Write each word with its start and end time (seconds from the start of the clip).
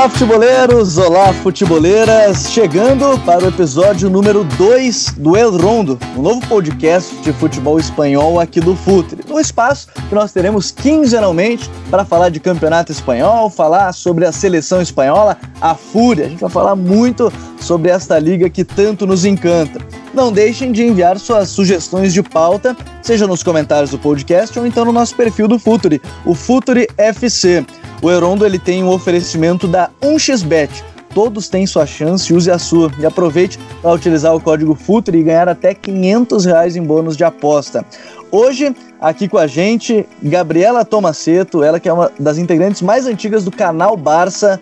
Olá, 0.00 0.08
futeboleiros! 0.08 0.96
Olá, 0.96 1.32
futeboleiras! 1.34 2.50
Chegando 2.50 3.18
para 3.22 3.44
o 3.44 3.48
episódio 3.48 4.08
número 4.08 4.44
2 4.44 5.16
do 5.18 5.36
El 5.36 5.58
Rondo, 5.58 5.98
um 6.16 6.22
novo 6.22 6.40
podcast 6.48 7.14
de 7.16 7.34
futebol 7.34 7.78
espanhol 7.78 8.40
aqui 8.40 8.60
do 8.60 8.74
Futre. 8.74 9.20
No 9.28 9.38
espaço 9.38 9.88
que 10.08 10.14
nós 10.14 10.32
teremos 10.32 10.70
quinzenalmente 10.70 11.70
para 11.90 12.02
falar 12.02 12.30
de 12.30 12.40
campeonato 12.40 12.90
espanhol, 12.90 13.50
falar 13.50 13.92
sobre 13.92 14.24
a 14.24 14.32
seleção 14.32 14.80
espanhola, 14.80 15.36
a 15.60 15.74
Fúria. 15.74 16.24
A 16.24 16.28
gente 16.30 16.40
vai 16.40 16.50
falar 16.50 16.74
muito 16.74 17.30
sobre 17.60 17.90
esta 17.90 18.18
liga 18.18 18.48
que 18.48 18.64
tanto 18.64 19.06
nos 19.06 19.26
encanta. 19.26 19.80
Não 20.14 20.32
deixem 20.32 20.72
de 20.72 20.82
enviar 20.82 21.18
suas 21.18 21.50
sugestões 21.50 22.14
de 22.14 22.22
pauta, 22.22 22.74
seja 23.02 23.26
nos 23.26 23.42
comentários 23.42 23.90
do 23.90 23.98
podcast 23.98 24.58
ou 24.58 24.66
então 24.66 24.86
no 24.86 24.92
nosso 24.92 25.14
perfil 25.14 25.46
do 25.46 25.58
Futuri, 25.58 26.00
o 26.24 26.34
Futuri 26.34 26.88
FC. 26.96 27.66
O 28.02 28.10
Herondo 28.10 28.46
ele 28.46 28.58
tem 28.58 28.82
um 28.82 28.88
oferecimento 28.88 29.68
da 29.68 29.90
1xBet. 30.00 30.70
Todos 31.14 31.48
têm 31.48 31.66
sua 31.66 31.84
chance, 31.84 32.32
use 32.32 32.50
a 32.50 32.58
sua 32.58 32.90
e 32.98 33.04
aproveite 33.04 33.58
para 33.82 33.92
utilizar 33.92 34.34
o 34.34 34.40
código 34.40 34.74
FUTURI 34.74 35.18
e 35.18 35.22
ganhar 35.24 35.48
até 35.48 35.74
500 35.74 36.44
reais 36.46 36.76
em 36.76 36.82
bônus 36.82 37.16
de 37.16 37.24
aposta. 37.24 37.84
Hoje, 38.30 38.74
aqui 39.00 39.28
com 39.28 39.36
a 39.36 39.46
gente, 39.46 40.06
Gabriela 40.22 40.84
Tomaceto, 40.84 41.62
ela 41.62 41.80
que 41.80 41.88
é 41.88 41.92
uma 41.92 42.10
das 42.18 42.38
integrantes 42.38 42.80
mais 42.80 43.06
antigas 43.06 43.44
do 43.44 43.50
canal 43.50 43.96
Barça. 43.96 44.58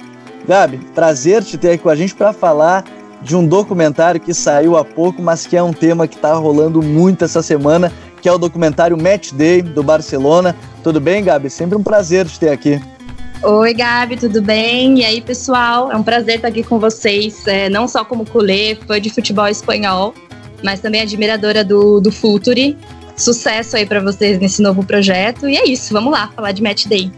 Gabi, 0.49 0.79
prazer 0.95 1.45
te 1.45 1.59
ter 1.59 1.73
aqui 1.73 1.83
com 1.83 1.91
a 1.91 1.97
gente 1.97 2.15
para 2.15 2.33
falar 2.33 2.85
de 3.23 3.37
um 3.37 3.47
documentário 3.47 4.21
que 4.21 4.33
saiu 4.33 4.77
há 4.77 4.85
pouco, 4.85 5.23
mas 5.23 5.47
que 5.47 5.57
é 5.57 5.63
um 5.63 5.73
tema 5.73 6.09
que 6.09 6.17
está 6.17 6.33
rolando 6.33 6.83
muito 6.83 7.25
essa 7.25 7.43
semana, 7.43 7.93
que 8.23 8.29
é 8.29 8.33
o 8.33 8.39
documentário 8.39 8.97
Match 9.01 9.33
Day 9.33 9.61
do 9.61 9.83
Barcelona. 9.83 10.57
Tudo 10.83 10.99
bem, 10.99 11.23
Gabi? 11.23 11.51
Sempre 11.51 11.77
um 11.77 11.83
prazer 11.83 12.27
te 12.27 12.41
ter 12.41 12.49
aqui. 12.49 12.81
Oi, 13.41 13.73
Gabi, 13.73 14.17
tudo 14.17 14.43
bem? 14.43 14.99
E 14.99 15.05
aí, 15.05 15.21
pessoal? 15.21 15.93
É 15.93 15.97
um 15.97 16.03
prazer 16.03 16.37
estar 16.37 16.49
aqui 16.49 16.65
com 16.65 16.81
vocês, 16.81 17.47
é, 17.47 17.69
não 17.69 17.87
só 17.87 18.05
como 18.05 18.27
culé, 18.27 18.75
fã 18.75 19.01
de 19.01 19.11
futebol 19.11 19.47
espanhol, 19.47 20.13
mas 20.63 20.81
também 20.81 21.03
admiradora 21.03 21.65
do, 21.65 22.01
do 22.01 22.11
Futuri. 22.11 22.77
Sucesso 23.17 23.77
aí 23.77 23.87
para 23.87 24.01
vocês 24.01 24.41
nesse 24.41 24.61
novo 24.61 24.85
projeto. 24.85 25.49
E 25.49 25.57
é 25.57 25.65
isso, 25.69 25.93
vamos 25.93 26.11
lá 26.13 26.33
falar 26.35 26.51
de 26.51 26.61
Match 26.61 26.87
Day. 26.87 27.13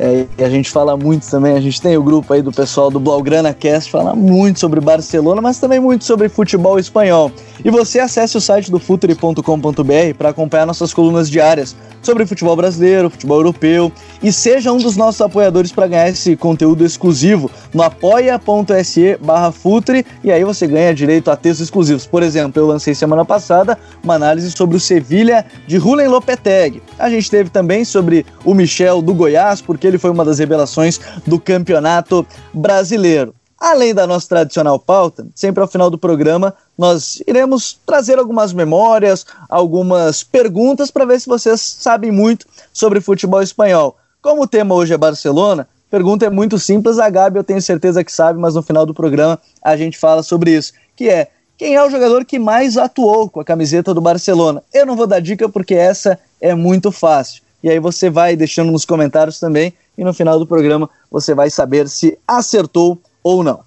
É, 0.00 0.26
e 0.38 0.44
a 0.44 0.48
gente 0.48 0.70
fala 0.70 0.96
muito 0.96 1.28
também, 1.28 1.56
a 1.56 1.60
gente 1.60 1.82
tem 1.82 1.96
o 1.96 2.02
grupo 2.04 2.32
aí 2.32 2.40
do 2.40 2.52
pessoal 2.52 2.88
do 2.88 3.00
Blaugrana 3.00 3.52
Cast, 3.52 3.90
fala 3.90 4.14
muito 4.14 4.60
sobre 4.60 4.80
Barcelona, 4.80 5.42
mas 5.42 5.58
também 5.58 5.80
muito 5.80 6.04
sobre 6.04 6.28
futebol 6.28 6.78
espanhol. 6.78 7.32
E 7.64 7.68
você 7.68 7.98
acesse 7.98 8.36
o 8.36 8.40
site 8.40 8.70
do 8.70 8.78
futuri.com.br 8.78 10.14
para 10.16 10.28
acompanhar 10.28 10.66
nossas 10.66 10.94
colunas 10.94 11.28
diárias 11.28 11.74
sobre 12.00 12.24
futebol 12.26 12.54
brasileiro, 12.54 13.10
futebol 13.10 13.38
europeu 13.38 13.90
e 14.22 14.32
seja 14.32 14.72
um 14.72 14.78
dos 14.78 14.96
nossos 14.96 15.20
apoiadores 15.20 15.72
para 15.72 15.88
ganhar 15.88 16.08
esse 16.08 16.36
conteúdo 16.36 16.84
exclusivo 16.84 17.50
no 17.74 17.82
apoia.se 17.82 19.18
Futre 19.52 20.06
e 20.22 20.30
aí 20.30 20.44
você 20.44 20.68
ganha 20.68 20.94
direito 20.94 21.28
a 21.28 21.36
textos 21.36 21.66
exclusivos. 21.66 22.06
Por 22.06 22.22
exemplo, 22.22 22.62
eu 22.62 22.68
lancei 22.68 22.94
semana 22.94 23.24
passada 23.24 23.76
uma 24.02 24.14
análise 24.14 24.52
sobre 24.52 24.76
o 24.76 24.80
Sevilha 24.80 25.44
de 25.66 25.76
Rulen 25.76 26.06
Lopetegui. 26.06 26.80
A 26.96 27.10
gente 27.10 27.28
teve 27.28 27.50
também 27.50 27.84
sobre 27.84 28.24
o 28.44 28.54
Michel 28.54 29.02
do 29.02 29.12
Goiás, 29.12 29.60
porque 29.60 29.87
ele 29.88 29.98
foi 29.98 30.10
uma 30.10 30.24
das 30.24 30.38
revelações 30.38 31.00
do 31.26 31.40
campeonato 31.40 32.26
brasileiro. 32.52 33.34
Além 33.58 33.92
da 33.92 34.06
nossa 34.06 34.28
tradicional 34.28 34.78
pauta, 34.78 35.26
sempre 35.34 35.60
ao 35.60 35.68
final 35.68 35.90
do 35.90 35.98
programa 35.98 36.54
nós 36.76 37.20
iremos 37.26 37.80
trazer 37.84 38.18
algumas 38.18 38.52
memórias, 38.52 39.26
algumas 39.48 40.22
perguntas 40.22 40.92
para 40.92 41.04
ver 41.04 41.20
se 41.20 41.26
vocês 41.26 41.60
sabem 41.60 42.12
muito 42.12 42.46
sobre 42.72 43.00
futebol 43.00 43.42
espanhol. 43.42 43.96
Como 44.22 44.42
o 44.42 44.46
tema 44.46 44.76
hoje 44.76 44.94
é 44.94 44.96
Barcelona, 44.96 45.66
pergunta 45.90 46.24
é 46.24 46.30
muito 46.30 46.56
simples, 46.56 47.00
a 47.00 47.10
Gabi 47.10 47.38
eu 47.38 47.44
tenho 47.44 47.60
certeza 47.60 48.04
que 48.04 48.12
sabe, 48.12 48.38
mas 48.38 48.54
no 48.54 48.62
final 48.62 48.86
do 48.86 48.94
programa 48.94 49.40
a 49.60 49.76
gente 49.76 49.98
fala 49.98 50.22
sobre 50.22 50.52
isso, 50.52 50.72
que 50.94 51.08
é 51.08 51.28
quem 51.56 51.74
é 51.74 51.84
o 51.84 51.90
jogador 51.90 52.24
que 52.24 52.38
mais 52.38 52.76
atuou 52.76 53.28
com 53.28 53.40
a 53.40 53.44
camiseta 53.44 53.92
do 53.92 54.00
Barcelona? 54.00 54.62
Eu 54.72 54.86
não 54.86 54.94
vou 54.94 55.08
dar 55.08 55.18
dica 55.18 55.48
porque 55.48 55.74
essa 55.74 56.16
é 56.40 56.54
muito 56.54 56.92
fácil. 56.92 57.42
E 57.62 57.68
aí 57.68 57.78
você 57.78 58.08
vai 58.08 58.36
deixando 58.36 58.70
nos 58.70 58.84
comentários 58.84 59.40
também 59.40 59.72
e 59.96 60.04
no 60.04 60.14
final 60.14 60.38
do 60.38 60.46
programa 60.46 60.88
você 61.10 61.34
vai 61.34 61.50
saber 61.50 61.88
se 61.88 62.18
acertou 62.26 62.98
ou 63.22 63.42
não. 63.42 63.60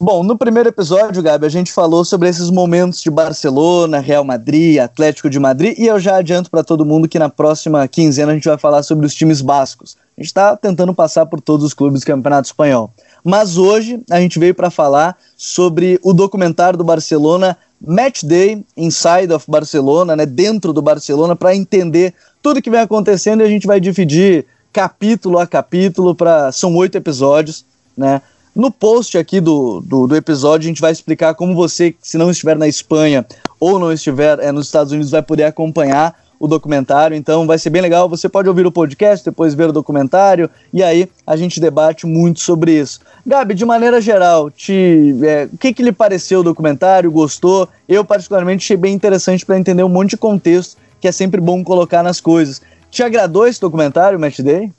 Bom, 0.00 0.22
no 0.22 0.38
primeiro 0.38 0.68
episódio, 0.68 1.20
Gabi, 1.20 1.44
a 1.44 1.48
gente 1.48 1.72
falou 1.72 2.04
sobre 2.04 2.28
esses 2.28 2.50
momentos 2.50 3.02
de 3.02 3.10
Barcelona, 3.10 3.98
Real 3.98 4.22
Madrid, 4.22 4.78
Atlético 4.78 5.28
de 5.28 5.40
Madrid, 5.40 5.76
e 5.76 5.88
eu 5.88 5.98
já 5.98 6.18
adianto 6.18 6.48
para 6.48 6.62
todo 6.62 6.84
mundo 6.84 7.08
que 7.08 7.18
na 7.18 7.28
próxima 7.28 7.88
quinzena 7.88 8.30
a 8.30 8.34
gente 8.36 8.46
vai 8.46 8.56
falar 8.56 8.84
sobre 8.84 9.04
os 9.04 9.12
times 9.12 9.40
bascos. 9.40 9.96
A 10.16 10.20
gente 10.20 10.28
está 10.28 10.56
tentando 10.56 10.94
passar 10.94 11.26
por 11.26 11.40
todos 11.40 11.66
os 11.66 11.74
clubes 11.74 12.02
do 12.02 12.06
Campeonato 12.06 12.46
Espanhol. 12.46 12.92
Mas 13.24 13.58
hoje 13.58 14.00
a 14.08 14.20
gente 14.20 14.38
veio 14.38 14.54
para 14.54 14.70
falar 14.70 15.16
sobre 15.36 15.98
o 16.00 16.12
documentário 16.12 16.78
do 16.78 16.84
Barcelona 16.84 17.56
Match 17.80 18.22
Day 18.24 18.64
Inside 18.76 19.32
of 19.32 19.46
Barcelona, 19.48 20.16
né, 20.16 20.26
dentro 20.26 20.72
do 20.72 20.82
Barcelona, 20.82 21.34
para 21.34 21.54
entender 21.54 22.14
tudo 22.42 22.62
que 22.62 22.70
vem 22.70 22.80
acontecendo 22.80 23.42
e 23.42 23.44
a 23.44 23.48
gente 23.48 23.66
vai 23.66 23.80
dividir 23.80 24.46
capítulo 24.72 25.38
a 25.38 25.46
capítulo 25.46 26.14
para 26.14 26.52
são 26.52 26.74
oito 26.76 26.96
episódios, 26.96 27.64
né? 27.96 28.22
No 28.54 28.72
post 28.72 29.16
aqui 29.16 29.40
do, 29.40 29.80
do, 29.80 30.08
do, 30.08 30.16
episódio, 30.16 30.66
a 30.66 30.68
gente 30.68 30.80
vai 30.80 30.90
explicar 30.90 31.34
como 31.34 31.54
você, 31.54 31.94
se 32.02 32.18
não 32.18 32.28
estiver 32.28 32.56
na 32.56 32.66
Espanha 32.66 33.24
ou 33.60 33.78
não 33.78 33.92
estiver 33.92 34.40
é, 34.40 34.50
nos 34.50 34.66
Estados 34.66 34.92
Unidos, 34.92 35.12
vai 35.12 35.22
poder 35.22 35.44
acompanhar 35.44 36.16
o 36.40 36.48
documentário. 36.48 37.16
Então 37.16 37.46
vai 37.46 37.58
ser 37.58 37.70
bem 37.70 37.82
legal. 37.82 38.08
Você 38.08 38.28
pode 38.28 38.48
ouvir 38.48 38.66
o 38.66 38.72
podcast, 38.72 39.24
depois 39.24 39.54
ver 39.54 39.68
o 39.68 39.72
documentário, 39.72 40.50
e 40.72 40.82
aí 40.82 41.08
a 41.26 41.36
gente 41.36 41.60
debate 41.60 42.06
muito 42.06 42.40
sobre 42.40 42.72
isso. 42.72 43.00
Gabi, 43.24 43.54
de 43.54 43.64
maneira 43.64 44.00
geral, 44.00 44.50
te, 44.50 45.14
é, 45.22 45.48
o 45.52 45.56
que, 45.56 45.72
que 45.72 45.82
lhe 45.82 45.92
pareceu 45.92 46.40
o 46.40 46.44
documentário? 46.44 47.12
Gostou? 47.12 47.68
Eu, 47.88 48.04
particularmente, 48.04 48.64
achei 48.64 48.76
bem 48.76 48.94
interessante 48.94 49.46
para 49.46 49.58
entender 49.58 49.84
um 49.84 49.88
monte 49.88 50.10
de 50.10 50.16
contexto 50.16 50.76
que 51.00 51.08
é 51.08 51.12
sempre 51.12 51.40
bom 51.40 51.62
colocar 51.62 52.02
nas 52.02 52.20
coisas. 52.20 52.60
Te 52.90 53.02
agradou 53.02 53.46
esse 53.46 53.60
documentário, 53.60 54.18
Match 54.18 54.40
Day? 54.40 54.72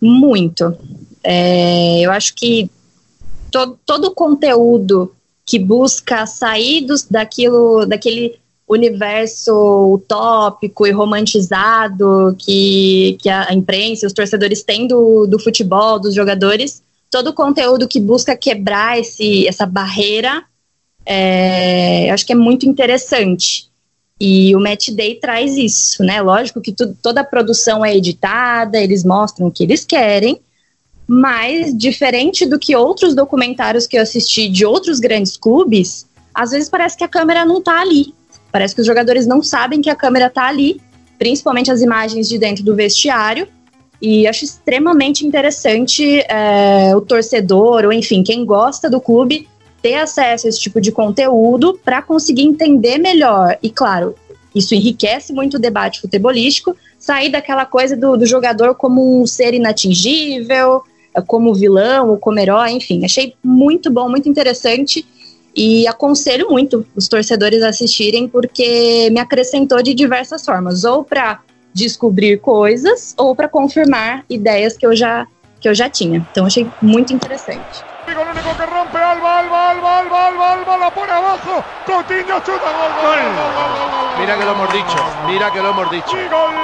Muito. 0.00 0.76
É, 1.22 2.00
eu 2.00 2.12
acho 2.12 2.34
que 2.34 2.70
todo, 3.50 3.78
todo 3.84 4.04
o 4.06 4.14
conteúdo 4.14 5.12
que 5.44 5.58
busca 5.58 6.26
sair 6.26 6.82
dos, 6.82 7.04
daquilo, 7.04 7.86
daquele 7.86 8.38
universo 8.68 9.94
utópico 9.94 10.86
e 10.86 10.90
romantizado 10.90 12.34
que, 12.38 13.16
que 13.20 13.28
a 13.28 13.52
imprensa, 13.52 14.06
os 14.06 14.12
torcedores 14.12 14.62
têm 14.62 14.86
do, 14.86 15.26
do 15.26 15.38
futebol, 15.38 16.00
dos 16.00 16.14
jogadores, 16.14 16.82
todo 17.10 17.28
o 17.28 17.32
conteúdo 17.32 17.86
que 17.86 18.00
busca 18.00 18.36
quebrar 18.36 18.98
esse, 18.98 19.46
essa 19.46 19.64
barreira, 19.64 20.44
é, 21.04 22.08
eu 22.10 22.14
acho 22.14 22.26
que 22.26 22.32
é 22.32 22.36
muito 22.36 22.66
interessante. 22.68 23.70
E 24.18 24.56
o 24.56 24.60
Match 24.60 24.90
Day 24.90 25.16
traz 25.16 25.56
isso, 25.56 26.02
né? 26.02 26.22
Lógico 26.22 26.60
que 26.60 26.72
tu, 26.72 26.96
toda 27.02 27.20
a 27.20 27.24
produção 27.24 27.84
é 27.84 27.94
editada, 27.94 28.78
eles 28.78 29.04
mostram 29.04 29.48
o 29.48 29.50
que 29.50 29.62
eles 29.62 29.84
querem, 29.84 30.40
mas, 31.06 31.76
diferente 31.76 32.46
do 32.46 32.58
que 32.58 32.74
outros 32.74 33.14
documentários 33.14 33.86
que 33.86 33.96
eu 33.96 34.02
assisti 34.02 34.48
de 34.48 34.64
outros 34.64 34.98
grandes 34.98 35.36
clubes, 35.36 36.06
às 36.34 36.50
vezes 36.50 36.68
parece 36.68 36.96
que 36.96 37.04
a 37.04 37.08
câmera 37.08 37.44
não 37.44 37.62
tá 37.62 37.80
ali. 37.80 38.14
Parece 38.50 38.74
que 38.74 38.80
os 38.80 38.86
jogadores 38.86 39.26
não 39.26 39.42
sabem 39.42 39.80
que 39.80 39.90
a 39.90 39.94
câmera 39.94 40.30
tá 40.30 40.46
ali, 40.46 40.80
principalmente 41.18 41.70
as 41.70 41.80
imagens 41.80 42.28
de 42.28 42.38
dentro 42.38 42.64
do 42.64 42.74
vestiário. 42.74 43.46
E 44.00 44.26
acho 44.26 44.44
extremamente 44.44 45.26
interessante 45.26 46.20
é, 46.28 46.94
o 46.94 47.00
torcedor, 47.00 47.84
ou 47.84 47.92
enfim, 47.92 48.22
quem 48.22 48.44
gosta 48.44 48.90
do 48.90 49.00
clube, 49.00 49.48
ter 49.86 49.94
acesso 49.94 50.48
a 50.48 50.50
esse 50.50 50.58
tipo 50.58 50.80
de 50.80 50.90
conteúdo 50.90 51.78
para 51.84 52.02
conseguir 52.02 52.42
entender 52.42 52.98
melhor. 52.98 53.56
E 53.62 53.70
claro, 53.70 54.16
isso 54.52 54.74
enriquece 54.74 55.32
muito 55.32 55.58
o 55.58 55.60
debate 55.60 56.00
futebolístico, 56.00 56.76
sair 56.98 57.30
daquela 57.30 57.64
coisa 57.64 57.96
do, 57.96 58.16
do 58.16 58.26
jogador 58.26 58.74
como 58.74 59.22
um 59.22 59.24
ser 59.28 59.54
inatingível, 59.54 60.82
como 61.28 61.54
vilão 61.54 62.10
ou 62.10 62.18
como 62.18 62.40
herói, 62.40 62.72
enfim, 62.72 63.04
achei 63.04 63.34
muito 63.44 63.88
bom, 63.88 64.08
muito 64.08 64.28
interessante 64.28 65.06
e 65.54 65.86
aconselho 65.86 66.50
muito 66.50 66.84
os 66.96 67.06
torcedores 67.06 67.62
a 67.62 67.68
assistirem 67.68 68.26
porque 68.28 69.08
me 69.12 69.20
acrescentou 69.20 69.80
de 69.84 69.94
diversas 69.94 70.44
formas, 70.44 70.82
ou 70.82 71.04
para 71.04 71.42
descobrir 71.72 72.40
coisas 72.40 73.14
ou 73.16 73.36
para 73.36 73.48
confirmar 73.48 74.24
ideias 74.28 74.76
que 74.76 74.84
eu 74.84 74.96
já 74.96 75.28
que 75.60 75.68
eu 75.68 75.74
já 75.76 75.88
tinha. 75.88 76.26
Então 76.28 76.44
achei 76.44 76.68
muito 76.82 77.12
interessante. 77.12 77.95
El 78.06 78.18
único 78.18 78.56
que 78.56 78.66
rompe 78.66 78.98
Alba, 78.98 79.40
Alba, 79.40 79.70
Alba, 79.70 79.98
Alba, 79.98 80.26
Alba, 80.28 80.52
Alba, 80.52 80.76
la 80.78 80.90
pone 80.90 81.12
abajo. 81.12 81.64
Coutinho 81.84 82.40
chuta, 82.40 82.70
gol, 82.70 82.92
gol, 83.02 83.18
gol, 83.18 83.34
gol, 83.34 83.90
gol, 83.90 84.20
Mira 84.20 84.36
que 84.38 84.44
lo 84.44 84.52
hemos 84.52 84.72
dicho, 84.72 84.96
mira 85.26 85.50
que 85.50 85.60
lo 85.60 85.70
hemos 85.70 85.90
dicho. 85.90 86.16
Y 86.16 86.28
gol 86.28 86.54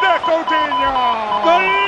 de 0.00 0.20
Coutinho. 0.24 0.92
Vaya 1.44 1.83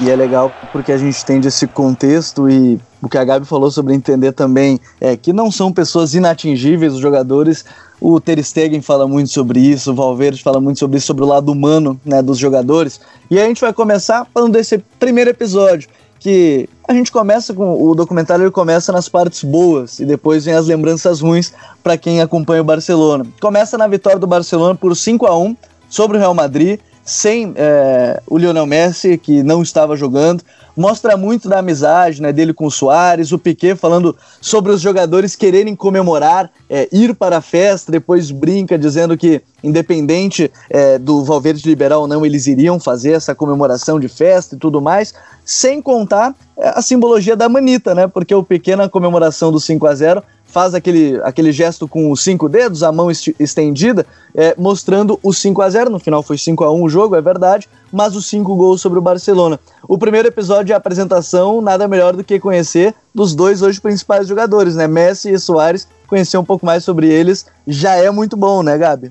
E 0.00 0.10
é 0.10 0.16
legal 0.16 0.52
porque 0.72 0.92
a 0.92 0.98
gente 0.98 1.20
entende 1.20 1.48
esse 1.48 1.66
contexto 1.66 2.48
e 2.48 2.78
o 3.00 3.08
que 3.08 3.16
a 3.16 3.24
Gabi 3.24 3.46
falou 3.46 3.70
sobre 3.70 3.94
entender 3.94 4.32
também 4.32 4.80
é 5.00 5.16
que 5.16 5.32
não 5.32 5.50
são 5.50 5.72
pessoas 5.72 6.14
inatingíveis 6.14 6.94
os 6.94 7.00
jogadores. 7.00 7.64
O 8.00 8.20
Ter 8.20 8.42
Stegen 8.42 8.80
fala 8.80 9.06
muito 9.06 9.30
sobre 9.30 9.60
isso, 9.60 9.92
o 9.92 9.94
Valverde 9.94 10.42
fala 10.42 10.60
muito 10.60 10.80
sobre 10.80 10.98
isso, 10.98 11.06
sobre 11.06 11.22
o 11.22 11.26
lado 11.26 11.52
humano 11.52 11.98
né, 12.04 12.20
dos 12.20 12.38
jogadores. 12.38 13.00
E 13.30 13.38
a 13.38 13.46
gente 13.46 13.60
vai 13.60 13.72
começar 13.72 14.26
falando 14.34 14.52
desse 14.52 14.78
primeiro 14.98 15.30
episódio, 15.30 15.88
que 16.18 16.68
a 16.88 16.92
gente 16.92 17.12
começa 17.12 17.54
com 17.54 17.80
o 17.82 17.94
documentário 17.94 18.44
ele 18.44 18.50
começa 18.50 18.90
nas 18.90 19.08
partes 19.08 19.44
boas 19.44 20.00
e 20.00 20.04
depois 20.04 20.44
vem 20.44 20.54
as 20.54 20.66
lembranças 20.66 21.20
ruins 21.20 21.52
para 21.82 21.96
quem 21.96 22.20
acompanha 22.20 22.62
o 22.62 22.64
Barcelona. 22.64 23.26
Começa 23.40 23.78
na 23.78 23.86
vitória 23.86 24.18
do 24.18 24.26
Barcelona 24.26 24.74
por 24.74 24.96
5 24.96 25.26
a 25.26 25.38
1 25.38 25.56
sobre 25.88 26.16
o 26.16 26.20
Real 26.20 26.34
Madrid 26.34 26.80
sem 27.04 27.52
é, 27.56 28.22
o 28.26 28.38
Lionel 28.38 28.66
Messi, 28.66 29.18
que 29.18 29.42
não 29.42 29.62
estava 29.62 29.96
jogando. 29.96 30.42
Mostra 30.76 31.16
muito 31.16 31.48
da 31.48 31.60
amizade 31.60 32.20
né, 32.20 32.32
dele 32.32 32.52
com 32.52 32.66
o 32.66 32.70
Soares, 32.70 33.30
o 33.30 33.38
Piquet 33.38 33.76
falando 33.76 34.16
sobre 34.40 34.72
os 34.72 34.80
jogadores 34.80 35.36
quererem 35.36 35.76
comemorar, 35.76 36.50
é, 36.68 36.88
ir 36.90 37.14
para 37.14 37.36
a 37.36 37.40
festa, 37.40 37.92
depois 37.92 38.32
brinca 38.32 38.76
dizendo 38.76 39.16
que, 39.16 39.40
independente 39.62 40.50
é, 40.68 40.98
do 40.98 41.22
Valverde 41.22 41.68
liberar 41.68 41.98
ou 41.98 42.08
não, 42.08 42.26
eles 42.26 42.48
iriam 42.48 42.80
fazer 42.80 43.12
essa 43.12 43.36
comemoração 43.36 44.00
de 44.00 44.08
festa 44.08 44.56
e 44.56 44.58
tudo 44.58 44.80
mais, 44.80 45.14
sem 45.44 45.80
contar 45.80 46.34
é, 46.58 46.70
a 46.70 46.82
simbologia 46.82 47.36
da 47.36 47.48
manita, 47.48 47.94
né? 47.94 48.08
Porque 48.08 48.34
o 48.34 48.42
Piquet 48.42 48.74
na 48.74 48.88
comemoração 48.88 49.52
do 49.52 49.60
5 49.60 49.86
a 49.86 49.94
0 49.94 50.22
faz 50.54 50.72
aquele, 50.72 51.20
aquele 51.24 51.50
gesto 51.50 51.88
com 51.88 52.12
os 52.12 52.22
cinco 52.22 52.48
dedos, 52.48 52.84
a 52.84 52.92
mão 52.92 53.10
estendida, 53.10 54.06
é, 54.32 54.54
mostrando 54.56 55.18
o 55.20 55.32
5 55.32 55.60
a 55.60 55.68
0 55.68 55.90
No 55.90 55.98
final 55.98 56.22
foi 56.22 56.38
5 56.38 56.62
a 56.62 56.72
1 56.72 56.80
o 56.80 56.88
jogo, 56.88 57.16
é 57.16 57.20
verdade, 57.20 57.68
mas 57.92 58.14
os 58.14 58.28
cinco 58.28 58.54
gols 58.54 58.80
sobre 58.80 58.96
o 58.96 59.02
Barcelona. 59.02 59.58
O 59.88 59.98
primeiro 59.98 60.28
episódio 60.28 60.66
de 60.66 60.72
apresentação, 60.72 61.60
nada 61.60 61.88
melhor 61.88 62.14
do 62.14 62.22
que 62.22 62.38
conhecer 62.38 62.94
dos 63.12 63.34
dois 63.34 63.62
hoje 63.62 63.80
principais 63.80 64.28
jogadores, 64.28 64.76
né? 64.76 64.86
Messi 64.86 65.32
e 65.32 65.38
Soares. 65.40 65.88
Conhecer 66.06 66.38
um 66.38 66.44
pouco 66.44 66.64
mais 66.64 66.84
sobre 66.84 67.08
eles 67.08 67.46
já 67.66 67.96
é 67.96 68.08
muito 68.12 68.36
bom, 68.36 68.62
né, 68.62 68.78
Gabi? 68.78 69.10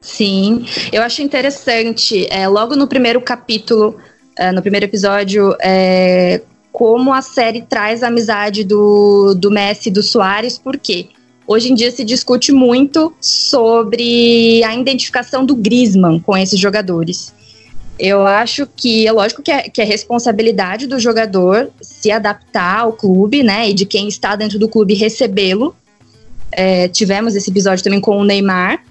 Sim, 0.00 0.64
eu 0.90 1.02
acho 1.02 1.20
interessante. 1.20 2.26
É, 2.30 2.48
logo 2.48 2.74
no 2.74 2.88
primeiro 2.88 3.20
capítulo, 3.20 3.98
é, 4.38 4.50
no 4.50 4.62
primeiro 4.62 4.86
episódio, 4.86 5.54
é, 5.60 6.40
como 6.74 7.14
a 7.14 7.22
série 7.22 7.62
traz 7.62 8.02
a 8.02 8.08
amizade 8.08 8.64
do, 8.64 9.32
do 9.32 9.48
Messi 9.48 9.90
e 9.90 9.92
do 9.92 10.02
Soares, 10.02 10.58
porque 10.58 11.06
hoje 11.46 11.70
em 11.70 11.74
dia 11.74 11.88
se 11.92 12.04
discute 12.04 12.50
muito 12.50 13.14
sobre 13.20 14.60
a 14.64 14.74
identificação 14.74 15.46
do 15.46 15.54
Griezmann 15.54 16.18
com 16.18 16.36
esses 16.36 16.58
jogadores. 16.58 17.32
Eu 17.96 18.26
acho 18.26 18.66
que 18.66 19.06
é 19.06 19.12
lógico 19.12 19.40
que 19.40 19.52
é, 19.52 19.62
que 19.68 19.80
é 19.80 19.84
responsabilidade 19.84 20.88
do 20.88 20.98
jogador 20.98 21.70
se 21.80 22.10
adaptar 22.10 22.80
ao 22.80 22.92
clube, 22.92 23.44
né? 23.44 23.70
E 23.70 23.72
de 23.72 23.86
quem 23.86 24.08
está 24.08 24.34
dentro 24.34 24.58
do 24.58 24.68
clube 24.68 24.94
recebê-lo. 24.94 25.76
É, 26.50 26.88
tivemos 26.88 27.36
esse 27.36 27.50
episódio 27.50 27.84
também 27.84 28.00
com 28.00 28.18
o 28.18 28.24
Neymar, 28.24 28.82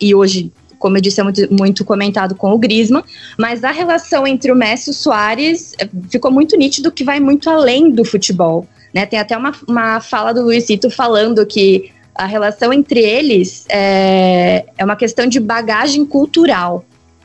e 0.00 0.14
hoje 0.14 0.50
como 0.78 0.96
eu 0.96 1.00
disse, 1.00 1.20
é 1.20 1.24
muito, 1.24 1.48
muito 1.52 1.84
comentado 1.84 2.34
com 2.34 2.52
o 2.52 2.58
Griezmann, 2.58 3.02
mas 3.38 3.64
a 3.64 3.70
relação 3.70 4.26
entre 4.26 4.52
o 4.52 4.56
Messi 4.56 4.90
e 4.90 4.92
o 4.92 4.94
Soares 4.94 5.74
eh, 5.78 5.88
ficou 6.10 6.30
muito 6.30 6.56
nítido 6.56 6.92
que 6.92 7.04
vai 7.04 7.20
muito 7.20 7.48
além 7.48 7.90
do 7.90 8.04
futebol. 8.04 8.66
Né? 8.92 9.06
Tem 9.06 9.18
até 9.18 9.36
uma, 9.36 9.54
uma 9.68 10.00
fala 10.00 10.32
do 10.32 10.42
Luizito 10.42 10.90
falando 10.90 11.44
que 11.46 11.90
a 12.14 12.26
relação 12.26 12.72
entre 12.72 13.00
eles 13.00 13.66
é, 13.68 14.64
é 14.76 14.84
uma 14.84 14.96
questão 14.96 15.26
de 15.26 15.38
bagagem 15.38 16.04
cultural. 16.04 16.84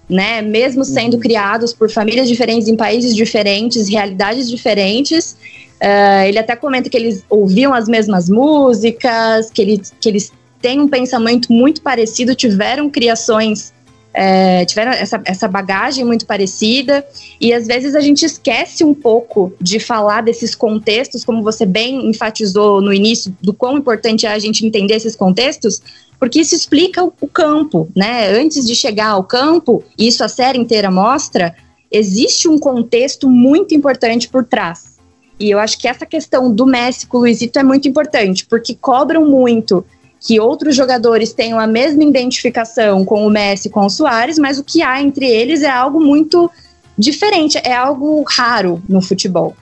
Né? 0.10 0.42
Mesmo 0.42 0.84
sendo 0.84 1.14
uhum. 1.14 1.20
criados 1.22 1.72
por 1.72 1.90
famílias 1.90 2.28
diferentes 2.28 2.68
em 2.68 2.76
países 2.76 3.16
diferentes, 3.16 3.88
realidades 3.88 4.50
diferentes, 4.50 5.38
uh, 5.82 6.28
ele 6.28 6.38
até 6.38 6.54
comenta 6.54 6.90
que 6.90 6.98
eles 6.98 7.24
ouviam 7.30 7.74
as 7.74 7.88
mesmas 7.88 8.28
músicas, 8.28 9.50
que, 9.50 9.62
ele, 9.62 9.82
que 10.02 10.10
eles 10.10 10.34
têm 10.62 10.80
um 10.80 10.88
pensamento 10.88 11.52
muito 11.52 11.82
parecido, 11.82 12.36
tiveram 12.36 12.90
criações, 12.90 13.74
é, 14.14 14.66
tiveram 14.66 14.92
essa, 14.92 15.22
essa 15.26 15.48
bagagem 15.48 16.04
muito 16.04 16.26
parecida, 16.26 17.06
e 17.40 17.54
às 17.54 17.66
vezes 17.66 17.96
a 17.96 18.02
gente 18.02 18.26
esquece 18.26 18.84
um 18.84 18.94
pouco 18.94 19.54
de 19.60 19.80
falar 19.80 20.22
desses 20.22 20.54
contextos, 20.54 21.24
como 21.24 21.42
você 21.42 21.66
bem 21.66 22.10
enfatizou 22.10 22.82
no 22.82 22.94
início, 22.94 23.36
do 23.42 23.54
quão 23.54 23.78
importante 23.78 24.26
é 24.26 24.32
a 24.32 24.40
gente 24.40 24.66
entender 24.66 24.96
esses 24.96 25.16
contextos, 25.16 25.82
porque 26.20 26.42
isso 26.42 26.54
explica 26.54 27.04
o, 27.04 27.14
o 27.20 27.28
campo, 27.28 27.90
né? 27.96 28.28
Antes 28.30 28.66
de 28.68 28.76
chegar 28.76 29.08
ao 29.08 29.24
campo, 29.24 29.84
isso 29.98 30.24
a 30.24 30.28
série 30.28 30.60
inteira 30.60 30.92
mostra, 30.92 31.56
existe 31.92 32.48
um 32.48 32.60
contexto 32.60 33.30
muito 33.30 33.74
importante 33.74 34.30
por 34.30 34.46
trás. 34.46 34.92
E 35.40 35.50
eu 35.50 35.58
acho 35.58 35.80
que 35.80 35.88
essa 35.88 36.06
questão 36.06 36.54
do 36.54 36.68
Messi 36.68 37.08
com 37.08 37.18
o 37.18 37.22
Luizito 37.22 37.58
é 37.58 37.64
muito 37.64 37.88
importante, 37.88 38.46
porque 38.46 38.76
cobram 38.76 39.26
muito 39.26 39.84
que 40.22 40.40
outros 40.40 40.76
jogadores 40.76 41.34
tenham 41.34 41.60
a 41.60 41.66
mesma 41.66 42.04
identificação 42.04 43.04
com 43.04 43.26
o 43.26 43.30
Messi, 43.30 43.72
com 43.72 43.84
o 43.84 43.90
Soares, 43.90 44.38
mas 44.38 44.60
o 44.60 44.64
que 44.64 44.84
há 44.84 45.02
entre 45.02 45.26
eles 45.26 45.64
é 45.64 45.70
algo 45.70 46.00
muito 46.00 46.50
diferente, 46.96 47.58
é 47.64 47.74
algo 47.74 48.24
raro 48.30 48.82
no 48.88 49.02
futebol. 49.02 49.56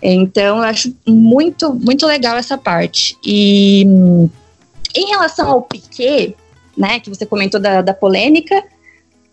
Então, 0.00 0.58
eu 0.58 0.62
acho 0.62 0.94
muito, 1.04 1.74
muito 1.74 2.06
legal 2.06 2.36
essa 2.36 2.56
parte. 2.56 3.18
E 3.24 3.82
em 4.94 5.06
relação 5.08 5.50
ao 5.50 5.62
Piquet, 5.62 6.36
né, 6.78 7.00
que 7.00 7.10
você 7.10 7.26
comentou 7.26 7.58
da, 7.58 7.82
da 7.82 7.92
polêmica, 7.92 8.56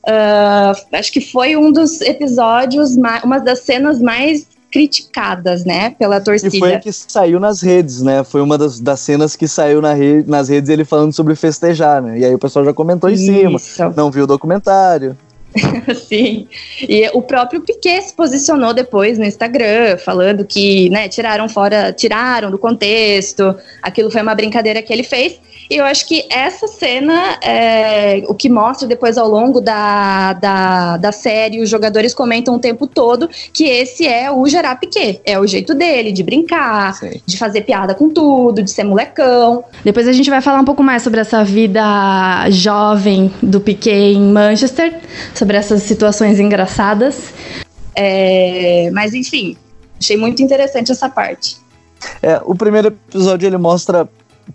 uh, 0.08 0.96
acho 0.98 1.12
que 1.12 1.22
foi 1.22 1.56
um 1.56 1.72
dos 1.72 2.02
episódios, 2.02 2.96
uma 3.24 3.38
das 3.38 3.60
cenas 3.60 4.02
mais 4.02 4.48
criticadas, 4.74 5.64
né, 5.64 5.92
pela 5.92 6.20
torcida. 6.20 6.56
E 6.56 6.60
foi 6.60 6.74
a 6.74 6.80
que 6.80 6.92
saiu 6.92 7.40
nas 7.40 7.62
redes, 7.62 8.02
né? 8.02 8.24
Foi 8.24 8.42
uma 8.42 8.58
das, 8.58 8.80
das 8.80 9.00
cenas 9.02 9.36
que 9.36 9.48
saiu 9.48 9.80
na 9.80 9.94
rede, 9.94 10.28
nas 10.28 10.50
redes 10.50 10.68
ele 10.68 10.84
falando 10.84 11.14
sobre 11.14 11.36
festejar, 11.36 12.02
né? 12.02 12.18
E 12.18 12.26
aí 12.26 12.34
o 12.34 12.40
pessoal 12.40 12.66
já 12.66 12.74
comentou 12.74 13.08
em 13.08 13.14
Isso. 13.14 13.60
cima. 13.60 13.94
Não 13.96 14.10
viu 14.10 14.24
o 14.24 14.28
documentário. 14.28 15.16
Sim. 16.08 16.48
E 16.82 17.10
o 17.14 17.22
próprio 17.22 17.62
Piquet 17.62 18.02
se 18.02 18.14
posicionou 18.14 18.74
depois 18.74 19.18
no 19.18 19.26
Instagram, 19.26 19.98
falando 19.98 20.46
que, 20.46 20.90
né, 20.90 21.08
tiraram 21.08 21.48
fora, 21.48 21.94
tiraram 21.94 22.50
do 22.50 22.58
contexto, 22.58 23.56
aquilo 23.82 24.12
foi 24.12 24.22
uma 24.22 24.36
brincadeira 24.36 24.82
que 24.82 24.92
ele 24.92 25.04
fez. 25.04 25.40
E 25.70 25.78
eu 25.78 25.86
acho 25.86 26.08
que 26.08 26.26
essa 26.30 26.68
cena, 26.68 27.38
é, 27.42 28.24
o 28.28 28.34
que 28.34 28.50
mostra 28.50 28.88
depois 28.88 29.18
ao 29.18 29.28
longo 29.28 29.62
da, 29.62 30.34
da, 30.34 30.98
da 30.98 31.12
série, 31.12 31.62
os 31.62 31.70
jogadores 31.70 32.14
comentam 32.14 32.56
o 32.56 32.60
tempo 32.60 32.86
todo 32.86 33.30
que 33.52 33.66
esse 33.66 34.06
é 34.06 34.32
o 34.32 34.46
Gerard 34.48 34.80
Piquet. 34.80 35.22
É 35.26 35.40
o 35.40 35.48
jeito 35.48 35.74
dele 35.74 36.12
de 36.12 36.24
brincar, 36.24 36.94
Sim. 36.96 37.22
de 37.26 37.38
fazer 37.38 37.62
piada 37.62 37.94
com 37.94 38.10
tudo, 38.10 38.62
de 38.62 38.70
ser 38.70 38.84
molecão. 38.84 39.64
Depois 39.84 40.08
a 40.08 40.12
gente 40.12 40.30
vai 40.30 40.42
falar 40.42 40.60
um 40.60 40.66
pouco 40.66 40.84
mais 40.84 41.02
sobre 41.02 41.20
essa 41.20 41.44
vida 41.44 42.50
jovem 42.50 43.34
do 43.42 43.60
Piquet 43.60 44.14
em 44.14 44.22
Manchester, 44.22 44.94
sobre 45.44 45.58
essas 45.58 45.84
situações 45.84 46.40
engraçadas. 46.40 47.34
É, 47.94 48.90
mas 48.94 49.14
enfim, 49.14 49.58
achei 50.00 50.16
muito 50.16 50.42
interessante 50.42 50.90
essa 50.90 51.10
parte. 51.10 51.58
É, 52.22 52.42
o 52.46 52.56
primeiro 52.56 52.88
episódio 52.88 53.46
ele 53.46 53.58
mostra 53.58 54.08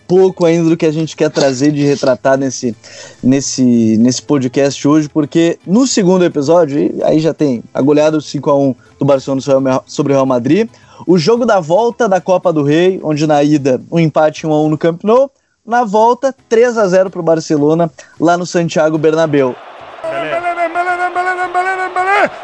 pouco 0.07 0.47
ainda 0.47 0.71
do 0.71 0.77
que 0.79 0.87
a 0.87 0.91
gente 0.91 1.15
quer 1.15 1.31
trazer 1.31 1.73
de 1.73 1.85
retratar 1.85 2.39
nesse, 2.39 2.75
nesse, 3.23 3.99
nesse 3.99 4.23
podcast 4.23 4.89
hoje, 4.89 5.11
porque 5.11 5.59
no 5.67 5.87
segundo 5.87 6.25
episódio, 6.25 6.99
aí 7.05 7.21
já 7.21 7.35
tem 7.35 7.63
a 7.73 7.83
goleada 7.83 8.19
5 8.19 8.51
a 8.51 8.59
1 8.59 8.75
do 8.99 9.05
Barcelona 9.05 9.83
sobre 9.87 10.13
o 10.13 10.17
Real 10.17 10.27
Madrid, 10.27 10.69
o 11.07 11.19
jogo 11.19 11.45
da 11.45 11.61
volta 11.61 12.09
da 12.09 12.21
Copa 12.21 12.51
do 12.51 12.63
Rei, 12.63 12.99
onde 13.03 13.27
na 13.27 13.43
ida 13.43 13.81
um 13.91 13.99
empate 13.99 14.47
1 14.47 14.53
a 14.53 14.63
1 14.63 14.69
no 14.71 14.79
Camp 14.79 15.05
Nou, 15.05 15.31
na 15.67 15.85
volta 15.85 16.35
3 16.49 16.79
a 16.79 16.87
0 16.89 17.11
para 17.11 17.21
o 17.21 17.25
Barcelona 17.25 17.91
lá 18.19 18.39
no 18.39 18.47
Santiago 18.47 18.97
Bernabéu. 18.97 19.55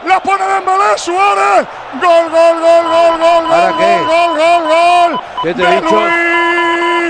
La 0.06 0.20
pone 0.20 0.44
Dembélé, 0.44 0.96
Suárez, 0.96 1.66
gol, 2.00 2.30
gol, 2.30 2.60
gol, 2.60 2.84
gol, 2.88 3.18
gol, 3.18 3.48
gol, 3.48 3.72
gol, 3.76 4.06
gol, 4.06 4.36
gol, 4.36 4.62
gol, 4.68 5.20
¿Qué 5.42 5.54
te 5.54 5.62
he 5.62 5.80
dicho? 5.80 6.00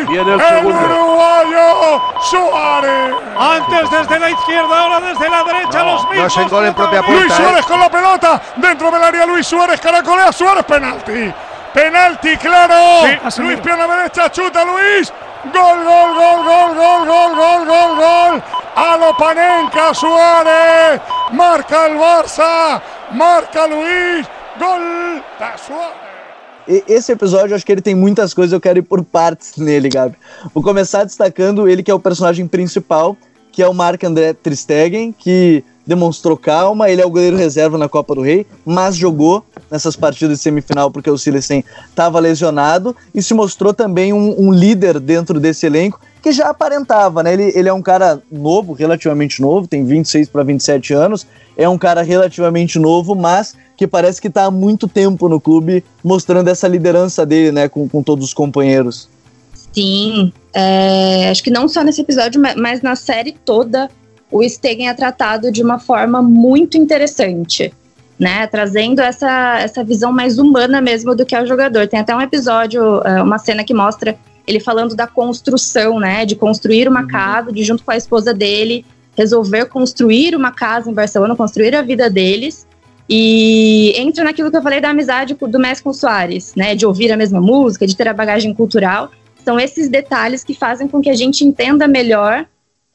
Viene 0.09 0.35
el, 0.35 0.41
segundo. 0.41 0.79
uruguayo 0.79 2.03
Suárez. 2.21 3.15
Antes 3.39 3.91
desde 3.91 4.19
la 4.19 4.31
izquierda, 4.31 4.81
ahora 4.81 5.01
desde 5.01 5.29
la 5.29 5.45
derecha, 5.45 5.83
los 5.83 6.09
mismos. 6.11 6.37
No 6.37 6.43
es 6.43 6.51
gol 6.51 6.67
en 6.67 6.75
propia 6.75 7.03
puerta. 7.03 7.21
Luis 7.21 7.33
Suárez 7.35 7.61
¿eh? 7.61 7.69
con 7.69 7.81
la 7.81 7.91
pelota, 7.91 8.43
dentro 8.57 8.91
del 8.91 9.03
área 9.03 9.27
Luis 9.27 9.47
Suárez, 9.47 9.81
caracolea 9.81 10.33
Suárez, 10.33 10.65
penalti. 10.65 11.33
Penalti, 11.73 12.37
claro. 12.37 13.31
Sí, 13.31 13.43
Luis 13.43 13.59
pierna 13.61 13.87
derecha, 13.87 14.31
chuta 14.31 14.65
Luis. 14.65 15.13
Gol, 15.53 15.85
gol, 15.85 16.15
gol, 16.15 16.45
gol, 16.45 16.75
gol, 16.75 17.07
gol, 17.07 17.35
gol, 17.35 17.67
gol, 17.67 17.97
gol. 17.97 18.43
Alopanenka 18.77 19.95
Suárez. 19.95 21.01
Marca 21.33 21.87
el 21.87 21.97
Barça. 21.97 22.83
Marca 23.13 23.67
Luis. 23.67 24.27
Gol 24.59 25.23
da 25.39 25.57
Suárez. 25.57 26.05
Esse 26.89 27.13
episódio, 27.13 27.55
acho 27.55 27.65
que 27.65 27.73
ele 27.73 27.83
tem 27.83 27.95
muitas 27.95 28.33
coisas, 28.33 28.53
eu 28.53 28.61
quero 28.61 28.79
ir 28.79 28.83
por 28.83 29.05
partes 29.05 29.57
nele, 29.57 29.89
Gabi. 29.89 30.17
Vou 30.55 30.63
começar 30.63 31.05
destacando 31.05 31.69
ele 31.69 31.83
que 31.83 31.91
é 31.91 31.95
o 31.95 32.01
personagem 32.01 32.47
principal, 32.49 33.17
que 33.53 33.63
é 33.63 33.69
o 33.69 33.75
Marc 33.75 34.03
André 34.03 34.33
Tristegen, 34.33 35.13
que 35.13 35.63
demonstrou 35.87 36.37
calma, 36.37 36.91
ele 36.91 37.03
é 37.03 37.07
o 37.07 37.11
goleiro 37.11 37.37
reserva 37.37 37.77
na 37.77 37.89
Copa 37.89 38.15
do 38.15 38.23
Rei, 38.23 38.47
mas 38.65 38.97
jogou 38.97 39.45
nessas 39.71 39.97
partidas 39.97 40.39
de 40.39 40.43
semifinal 40.43 40.91
porque 40.91 41.11
o 41.11 41.19
Silecen 41.19 41.65
estava 41.89 42.19
lesionado 42.19 42.97
e 43.15 43.23
se 43.23 43.35
mostrou 43.35 43.75
também 43.75 44.13
um, 44.13 44.35
um, 44.39 44.53
líder 44.53 44.99
dentro 44.99 45.39
desse 45.39 45.67
elenco 45.67 46.01
que 46.23 46.33
já 46.33 46.49
aparentava, 46.49 47.23
né? 47.23 47.35
Ele, 47.35 47.53
ele 47.55 47.69
é 47.69 47.73
um 47.73 47.83
cara 47.83 48.23
novo, 48.33 48.73
relativamente 48.73 49.43
novo, 49.43 49.67
tem 49.69 49.85
26 49.85 50.29
para 50.31 50.43
27 50.43 50.95
anos, 50.95 51.27
é 51.57 51.69
um 51.69 51.77
cara 51.77 52.03
relativamente 52.03 52.79
novo, 52.79 53.15
mas 53.15 53.55
que 53.77 53.87
parece 53.87 54.21
que 54.21 54.29
está 54.29 54.45
há 54.45 54.51
muito 54.51 54.89
tempo 54.89 55.29
no 55.29 55.41
clube 55.41 55.85
mostrando 56.03 56.49
essa 56.49 56.67
liderança 56.67 57.27
dele, 57.27 57.53
né, 57.53 57.69
com, 57.69 57.87
com 57.89 58.03
todos 58.03 58.25
os 58.25 58.33
companheiros. 58.33 59.09
Sim, 59.75 60.33
é, 60.53 61.29
acho 61.29 61.43
que 61.43 61.51
não 61.51 61.69
só 61.69 61.83
nesse 61.83 62.01
episódio, 62.01 62.41
mas 62.57 62.81
na 62.81 62.95
série 62.95 63.33
toda, 63.45 63.91
o 64.35 64.43
Stegen 64.43 64.89
é 64.89 64.95
tratado 64.95 65.53
de 65.53 65.63
uma 65.63 65.79
forma 65.79 66.21
muito 66.21 66.77
interessante, 66.77 67.73
né? 68.19 68.49
Trazendo 68.49 69.01
essa, 69.01 69.61
essa 69.61 69.85
visão 69.85 70.13
mais 70.13 70.41
humana 70.41 70.81
mesmo 70.81 71.15
do 71.15 71.25
que 71.25 71.37
é 71.37 71.41
o 71.41 71.47
jogador. 71.47 71.87
Tem 71.87 72.01
até 72.01 72.17
um 72.17 72.21
episódio, 72.21 73.01
é, 73.05 73.23
uma 73.23 73.39
cena 73.39 73.63
que 73.63 73.73
mostra 73.73 74.19
ele 74.45 74.59
falando 74.59 74.97
da 74.97 75.07
construção, 75.07 76.01
né? 76.01 76.27
De 76.27 76.35
construir 76.35 76.89
uma 76.89 77.03
uhum. 77.03 77.07
casa, 77.07 77.53
de 77.53 77.63
junto 77.63 77.85
com 77.85 77.93
a 77.93 77.97
esposa 77.97 78.35
dele, 78.35 78.85
resolver 79.17 79.67
construir 79.67 80.35
uma 80.35 80.51
casa 80.51 80.91
em 80.91 80.95
Barcelona, 80.95 81.37
construir 81.37 81.73
a 81.77 81.83
vida 81.83 82.11
deles. 82.11 82.67
E 83.09 83.93
entra 83.97 84.25
naquilo 84.25 84.51
que 84.51 84.57
eu 84.57 84.63
falei 84.63 84.81
da 84.81 84.91
amizade 84.91 85.35
do 85.35 85.59
Messi 85.61 85.81
com 85.81 85.91
o 85.91 85.95
Soares, 85.95 86.57
né? 86.57 86.75
De 86.75 86.85
ouvir 86.85 87.13
a 87.13 87.17
mesma 87.17 87.41
música, 87.41 87.87
de 87.87 87.95
ter 87.95 88.09
a 88.09 88.13
bagagem 88.13 88.53
cultural. 88.53 89.13
São 89.45 89.61
esses 89.61 89.89
detalhes 89.89 90.43
que 90.43 90.55
fazem 90.55 90.89
com 90.89 91.01
que 91.01 91.11
a 91.11 91.15
gente 91.15 91.45
entenda 91.45 91.87
melhor 91.87 92.45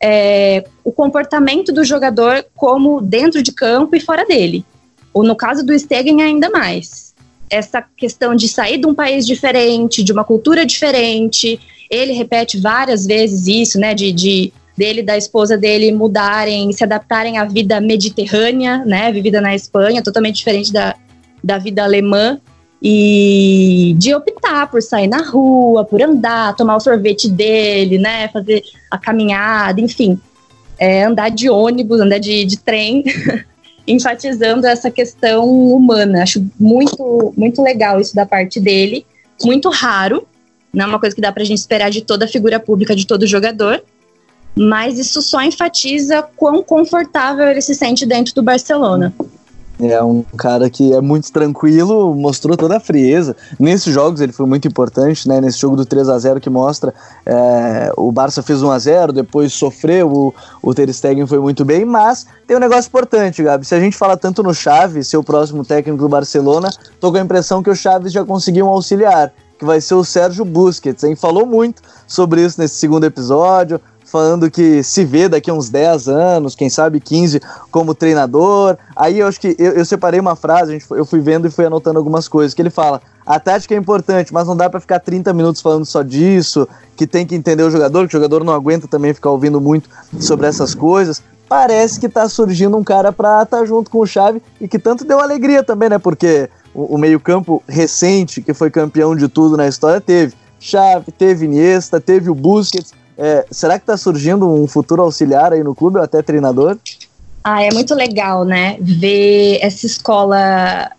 é, 0.02 0.64
o 0.84 0.92
comportamento 0.92 1.72
do 1.74 1.84
jogador 1.84 2.46
como 2.56 3.02
dentro 3.02 3.44
de 3.44 3.52
campo 3.52 3.96
e 3.96 4.00
fora 4.00 4.26
dele. 4.26 4.66
Ou 5.14 5.24
no 5.24 5.36
caso 5.36 5.66
do 5.66 5.78
Stegen, 5.78 6.22
ainda 6.22 6.50
mais. 6.50 7.14
Essa 7.50 7.84
questão 7.98 8.36
de 8.36 8.48
sair 8.48 8.78
de 8.78 8.88
um 8.88 8.94
país 8.94 9.26
diferente, 9.26 10.04
de 10.04 10.14
uma 10.14 10.24
cultura 10.24 10.66
diferente. 10.66 11.60
Ele 11.90 12.14
repete 12.14 12.60
várias 12.60 13.06
vezes 13.06 13.48
isso, 13.48 13.80
né? 13.80 13.94
De, 13.94 14.12
de 14.12 14.54
dele 14.78 15.02
da 15.02 15.18
esposa 15.18 15.58
dele 15.58 15.92
mudarem, 15.92 16.72
se 16.72 16.84
adaptarem 16.84 17.38
à 17.38 17.44
vida 17.44 17.82
mediterrânea, 17.82 18.78
né? 18.86 19.12
Vivida 19.12 19.42
na 19.42 19.54
Espanha, 19.54 20.04
totalmente 20.04 20.38
diferente 20.38 20.72
da, 20.72 20.96
da 21.44 21.58
vida 21.58 21.84
alemã 21.84 22.40
e 22.82 23.94
de 23.98 24.14
optar 24.14 24.70
por 24.70 24.82
sair 24.82 25.08
na 25.08 25.22
rua, 25.22 25.84
por 25.84 26.02
andar, 26.02 26.56
tomar 26.56 26.78
o 26.78 26.80
sorvete 26.80 27.30
dele, 27.30 27.98
né, 27.98 28.30
fazer 28.30 28.64
a 28.90 28.98
caminhada, 28.98 29.82
enfim, 29.82 30.20
é, 30.78 31.04
andar 31.04 31.30
de 31.30 31.50
ônibus, 31.50 32.00
andar 32.00 32.20
de, 32.20 32.46
de 32.46 32.58
trem, 32.58 33.04
enfatizando 33.86 34.66
essa 34.66 34.90
questão 34.90 35.46
humana. 35.46 36.24
Acho 36.24 36.46
muito, 36.60 37.34
muito 37.36 37.62
legal 37.62 38.00
isso 38.00 38.16
da 38.16 38.26
parte 38.26 38.60
dele, 38.60 39.06
muito 39.44 39.70
raro, 39.70 40.26
não 40.74 40.86
é 40.86 40.88
uma 40.88 41.00
coisa 41.00 41.16
que 41.16 41.22
dá 41.22 41.32
pra 41.32 41.44
gente 41.44 41.58
esperar 41.58 41.90
de 41.90 42.02
toda 42.02 42.28
figura 42.28 42.60
pública, 42.60 42.96
de 42.96 43.06
todo 43.06 43.26
jogador, 43.28 43.84
mas 44.56 45.00
isso 45.00 45.22
só 45.22 45.42
enfatiza 45.42 46.22
quão 46.36 46.62
confortável 46.64 47.48
ele 47.48 47.62
se 47.62 47.74
sente 47.74 48.06
dentro 48.06 48.34
do 48.34 48.44
Barcelona. 48.44 49.14
É 49.82 50.04
um 50.04 50.24
cara 50.38 50.70
que 50.70 50.94
é 50.94 51.00
muito 51.00 51.32
tranquilo, 51.32 52.14
mostrou 52.14 52.58
toda 52.58 52.76
a 52.76 52.80
frieza. 52.82 53.36
Nesses 53.58 53.94
jogos 53.94 54.20
ele 54.20 54.34
foi 54.34 54.46
muito 54.46 54.68
importante, 54.68 55.26
né? 55.26 55.40
Nesse 55.40 55.58
jogo 55.58 55.78
do 55.78 55.86
3 55.86 56.10
a 56.10 56.20
0 56.20 56.42
que 56.42 56.50
mostra 56.50 56.94
é, 57.26 57.90
o 57.96 58.12
Barça 58.12 58.44
fez 58.44 58.62
1 58.62 58.72
a 58.72 58.78
0 58.78 59.14
depois 59.14 59.54
sofreu, 59.54 60.12
o, 60.12 60.34
o 60.62 60.74
Ter 60.74 60.94
Stegen 60.94 61.26
foi 61.26 61.40
muito 61.40 61.64
bem, 61.64 61.86
mas 61.86 62.28
tem 62.46 62.58
um 62.58 62.60
negócio 62.60 62.90
importante, 62.90 63.42
Gabi. 63.42 63.66
Se 63.66 63.74
a 63.74 63.80
gente 63.80 63.96
fala 63.96 64.18
tanto 64.18 64.44
no 64.44 64.54
Chaves, 64.54 65.08
seu 65.08 65.24
próximo 65.24 65.64
técnico 65.64 66.02
do 66.02 66.10
Barcelona, 66.10 66.70
tô 67.00 67.10
com 67.10 67.18
a 67.18 67.22
impressão 67.22 67.64
que 67.64 67.70
o 67.70 67.76
Chaves 67.76 68.12
já 68.12 68.26
conseguiu 68.26 68.66
um 68.66 68.70
auxiliar, 68.70 69.32
que 69.58 69.64
vai 69.64 69.80
ser 69.80 69.94
o 69.94 70.04
Sérgio 70.04 70.44
Busquets, 70.44 71.06
hein? 71.06 71.16
Falou 71.16 71.46
muito 71.46 71.82
sobre 72.06 72.44
isso 72.44 72.60
nesse 72.60 72.76
segundo 72.76 73.06
episódio, 73.06 73.80
falando 74.10 74.50
que 74.50 74.84
se 74.84 75.06
vê 75.06 75.30
daqui 75.30 75.50
a 75.50 75.54
uns 75.54 75.70
10 75.70 76.08
anos, 76.08 76.56
quem 76.56 76.70
sabe 76.70 77.00
15, 77.00 77.42
como 77.72 77.96
treinador. 77.96 78.78
Aí 78.96 79.20
eu 79.20 79.28
acho 79.28 79.40
que 79.40 79.56
eu, 79.58 79.74
eu 79.74 79.86
separei 79.86 80.20
uma 80.20 80.36
frase, 80.36 80.74
gente, 80.74 80.86
eu 80.90 81.06
fui 81.06 81.20
vendo 81.20 81.48
e 81.48 81.52
fui 81.52 81.66
anotando 81.66 81.98
algumas 81.98 82.28
coisas, 82.28 82.54
que 82.54 82.62
ele 82.62 82.70
fala: 82.70 83.02
a 83.26 83.40
tática 83.40 83.76
é 83.76 83.78
importante, 83.78 84.34
mas 84.34 84.48
não 84.48 84.58
dá 84.58 84.70
para 84.70 84.80
ficar 84.80 85.00
30 85.00 85.32
minutos 85.34 85.62
falando 85.62 85.86
só 85.86 86.02
disso, 86.02 86.68
que 86.96 87.06
tem 87.06 87.26
que 87.26 87.36
entender 87.36 87.64
o 87.64 87.70
jogador, 87.70 88.08
que 88.08 88.16
o 88.16 88.20
jogador 88.20 88.44
não 88.44 88.54
aguenta 88.54 88.88
também 88.88 89.14
ficar 89.14 89.30
ouvindo 89.30 89.62
muito 89.62 89.90
sobre 90.20 90.48
essas 90.48 90.74
coisas. 90.74 91.22
Parece 91.48 92.00
que 92.00 92.10
tá 92.10 92.28
surgindo 92.30 92.78
um 92.78 92.84
cara 92.84 93.12
pra 93.12 93.44
estar 93.44 93.60
tá 93.60 93.66
junto 93.66 93.90
com 93.90 94.00
o 94.00 94.06
Xavi 94.06 94.42
e 94.60 94.68
que 94.68 94.78
tanto 94.78 95.06
deu 95.06 95.20
alegria 95.20 95.64
também, 95.64 95.90
né? 95.90 95.98
Porque 95.98 96.50
o, 96.74 96.96
o 96.96 96.98
meio-campo 96.98 97.64
recente, 97.68 98.42
que 98.42 98.54
foi 98.54 98.70
campeão 98.70 99.16
de 99.16 99.28
tudo 99.28 99.58
na 99.58 99.68
história, 99.68 100.00
teve 100.02 100.34
Xavi, 100.60 101.12
teve 101.12 101.46
Iniesta, 101.46 102.00
teve 102.00 102.30
o 102.30 102.36
Busquets, 102.36 102.94
é, 103.20 103.46
será 103.52 103.78
que 103.78 103.84
está 103.84 103.98
surgindo 103.98 104.50
um 104.50 104.66
futuro 104.66 105.02
auxiliar 105.02 105.52
aí 105.52 105.62
no 105.62 105.76
clube 105.76 105.98
ou 105.98 106.04
até 106.04 106.22
treinador? 106.22 106.78
Ah, 107.44 107.62
é 107.62 107.70
muito 107.74 107.94
legal, 107.94 108.46
né? 108.46 108.78
Ver 108.80 109.60
essa 109.62 109.86
escola, 109.86 110.90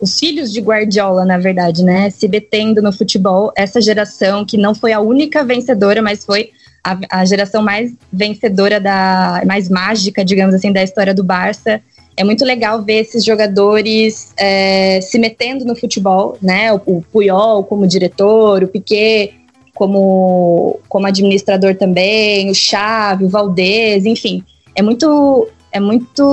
os 0.00 0.18
filhos 0.18 0.50
de 0.50 0.62
Guardiola, 0.62 1.26
na 1.26 1.36
verdade, 1.36 1.84
né? 1.84 2.08
Se 2.08 2.26
detendo 2.26 2.80
no 2.80 2.90
futebol, 2.90 3.52
essa 3.54 3.82
geração 3.82 4.46
que 4.46 4.56
não 4.56 4.74
foi 4.74 4.94
a 4.94 5.00
única 5.00 5.44
vencedora, 5.44 6.00
mas 6.00 6.24
foi 6.24 6.52
a, 6.82 7.20
a 7.20 7.24
geração 7.26 7.62
mais 7.62 7.92
vencedora 8.10 8.80
da, 8.80 9.42
mais 9.44 9.68
mágica, 9.68 10.24
digamos 10.24 10.54
assim, 10.54 10.72
da 10.72 10.82
história 10.82 11.12
do 11.12 11.22
Barça. 11.22 11.82
É 12.16 12.24
muito 12.24 12.46
legal 12.46 12.82
ver 12.82 13.00
esses 13.00 13.22
jogadores 13.22 14.32
é, 14.38 15.00
se 15.02 15.18
metendo 15.18 15.66
no 15.66 15.76
futebol, 15.76 16.38
né? 16.40 16.72
O, 16.72 16.80
o 16.86 17.04
Puyol 17.12 17.62
como 17.64 17.86
diretor, 17.86 18.62
o 18.62 18.68
Piquet 18.68 19.38
como, 19.78 20.80
como 20.88 21.06
administrador 21.06 21.76
também, 21.76 22.50
o 22.50 22.54
Chave, 22.54 23.24
o 23.24 23.28
Valdez, 23.28 24.04
enfim. 24.04 24.42
É 24.74 24.82
muito. 24.82 25.46
É 25.70 25.78
muito. 25.78 26.24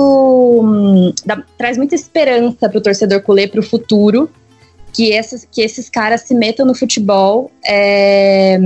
Hum, 0.64 1.12
dá, 1.24 1.40
traz 1.56 1.76
muita 1.76 1.94
esperança 1.94 2.68
para 2.68 2.78
o 2.78 2.80
torcedor 2.80 3.22
culé 3.22 3.46
para 3.46 3.60
o 3.60 3.62
futuro 3.62 4.28
que 4.92 5.10
esses, 5.10 5.46
que 5.48 5.60
esses 5.60 5.88
caras 5.88 6.22
se 6.22 6.34
metam 6.34 6.66
no 6.66 6.74
futebol. 6.74 7.52
É, 7.64 8.58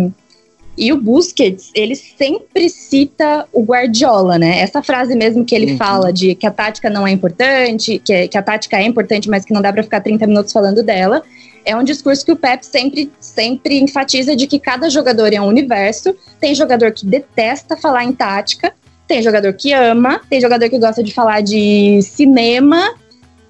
e 0.79 0.95
o 0.95 0.97
Busquets, 0.97 1.71
ele 1.75 1.95
sempre 1.95 2.71
cita 2.71 3.47
o 3.53 3.63
Guardiola, 3.63 4.39
né? 4.39 4.61
Essa 4.61 4.83
frase 4.83 5.15
mesmo 5.15 5.45
que 5.45 5.55
ele 5.55 5.73
uhum. 5.73 5.77
fala 5.77 6.11
de 6.11 6.35
que 6.35 6.47
a 6.47 6.51
tática 6.51 6.89
não 6.89 7.07
é 7.07 7.11
importante, 7.11 7.99
que, 8.03 8.29
que 8.29 8.39
a 8.39 8.43
tática 8.43 8.79
é 8.79 8.85
importante, 8.85 9.29
mas 9.29 9.45
que 9.45 9.53
não 9.53 9.61
dá 9.61 9.71
para 9.71 9.83
ficar 9.83 10.01
30 10.01 10.27
minutos 10.27 10.53
falando 10.53 10.83
dela 10.83 11.23
é 11.65 11.77
um 11.77 11.83
discurso 11.83 12.25
que 12.25 12.33
o 12.33 12.37
Pep 12.37 12.65
sempre, 12.65 13.11
sempre 13.21 13.81
enfatiza 13.81 14.35
de 14.35 14.47
que 14.47 14.59
cada 14.59 14.89
jogador 14.89 15.33
é 15.33 15.41
um 15.41 15.47
universo. 15.47 16.15
Tem 16.41 16.55
jogador 16.55 16.93
que 16.93 17.07
detesta 17.07 17.77
falar 17.77 18.05
em 18.05 18.13
tática, 18.13 18.73
tem 19.07 19.23
jogador 19.23 19.53
que 19.53 19.73
ama, 19.73 20.21
tem 20.29 20.41
jogador 20.41 20.69
que 20.69 20.79
gosta 20.79 21.03
de 21.03 21.13
falar 21.13 21.43
de 21.43 22.01
cinema. 22.03 22.95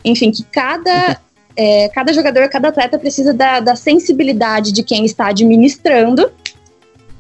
Enfim, 0.05 0.31
que 0.31 0.43
cada, 0.45 1.21
é, 1.57 1.89
cada 1.91 2.13
jogador, 2.13 2.49
cada 2.49 2.69
atleta 2.69 2.99
precisa 2.99 3.33
da, 3.35 3.61
da 3.61 3.77
sensibilidade 3.77 4.73
de 4.73 4.83
quem 4.83 5.05
está 5.05 5.29
administrando 5.29 6.31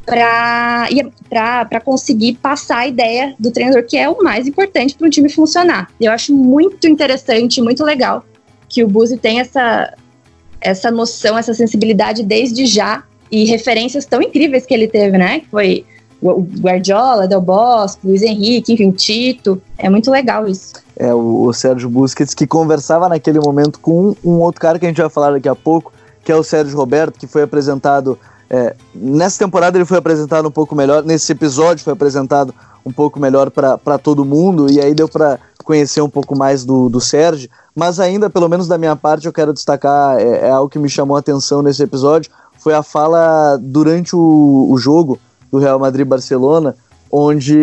para 0.04 1.80
conseguir 1.84 2.34
passar 2.42 2.78
a 2.78 2.86
ideia 2.86 3.34
do 3.38 3.52
treinador, 3.52 3.84
que 3.86 3.96
é 3.96 4.08
o 4.08 4.22
mais 4.22 4.46
importante 4.48 4.94
para 4.94 5.06
um 5.06 5.10
time 5.10 5.28
funcionar. 5.28 5.88
Eu 6.00 6.10
acho 6.10 6.34
muito 6.34 6.88
interessante, 6.88 7.60
muito 7.62 7.84
legal 7.84 8.24
que 8.68 8.84
o 8.84 8.88
Buzi 8.88 9.18
tem 9.18 9.40
essa, 9.40 9.92
essa 10.60 10.90
noção, 10.90 11.38
essa 11.38 11.54
sensibilidade 11.54 12.22
desde 12.22 12.66
já 12.66 13.02
e 13.30 13.44
referências 13.44 14.04
tão 14.04 14.20
incríveis 14.20 14.66
que 14.66 14.74
ele 14.74 14.88
teve, 14.88 15.16
né? 15.16 15.40
Que 15.40 15.48
foi 15.48 15.84
o 16.20 16.42
Guardiola, 16.42 17.26
Del 17.26 17.40
Bosque, 17.40 18.06
Luiz 18.06 18.22
Henrique, 18.22 18.72
enfim, 18.74 18.88
o 18.88 18.92
Tito. 18.92 19.60
É 19.78 19.88
muito 19.88 20.10
legal 20.10 20.46
isso. 20.46 20.74
É, 20.96 21.14
o, 21.14 21.44
o 21.44 21.52
Sérgio 21.52 21.88
Busquets 21.88 22.34
que 22.34 22.46
conversava 22.46 23.08
naquele 23.08 23.40
momento 23.40 23.80
com 23.80 24.10
um, 24.10 24.16
um, 24.22 24.40
outro 24.40 24.60
cara 24.60 24.78
que 24.78 24.84
a 24.84 24.88
gente 24.88 25.00
vai 25.00 25.08
falar 25.08 25.32
daqui 25.32 25.48
a 25.48 25.54
pouco, 25.54 25.92
que 26.22 26.30
é 26.30 26.36
o 26.36 26.42
Sérgio 26.42 26.76
Roberto, 26.76 27.18
que 27.18 27.26
foi 27.26 27.42
apresentado. 27.42 28.18
É, 28.50 28.74
nessa 28.94 29.38
temporada 29.38 29.78
ele 29.78 29.86
foi 29.86 29.96
apresentado 29.96 30.46
um 30.46 30.50
pouco 30.50 30.74
melhor, 30.74 31.04
nesse 31.04 31.32
episódio 31.32 31.84
foi 31.84 31.92
apresentado 31.92 32.54
um 32.84 32.92
pouco 32.92 33.20
melhor 33.20 33.50
para 33.50 33.98
todo 33.98 34.24
mundo, 34.24 34.70
e 34.70 34.80
aí 34.80 34.92
deu 34.92 35.08
para 35.08 35.38
conhecer 35.70 36.00
um 36.00 36.10
pouco 36.10 36.36
mais 36.36 36.64
do, 36.64 36.88
do 36.88 37.00
Sérgio. 37.00 37.48
Mas 37.76 38.00
ainda, 38.00 38.28
pelo 38.28 38.48
menos 38.48 38.66
da 38.66 38.76
minha 38.76 38.96
parte, 38.96 39.26
eu 39.26 39.32
quero 39.32 39.52
destacar, 39.52 40.18
é, 40.18 40.48
é 40.48 40.50
algo 40.50 40.68
que 40.68 40.80
me 40.80 40.88
chamou 40.88 41.16
a 41.16 41.20
atenção 41.20 41.62
nesse 41.62 41.80
episódio, 41.80 42.28
foi 42.58 42.74
a 42.74 42.82
fala 42.82 43.56
durante 43.56 44.16
o, 44.16 44.66
o 44.68 44.76
jogo 44.76 45.16
do 45.48 45.58
Real 45.60 45.78
Madrid-Barcelona, 45.78 46.74
onde 47.10 47.56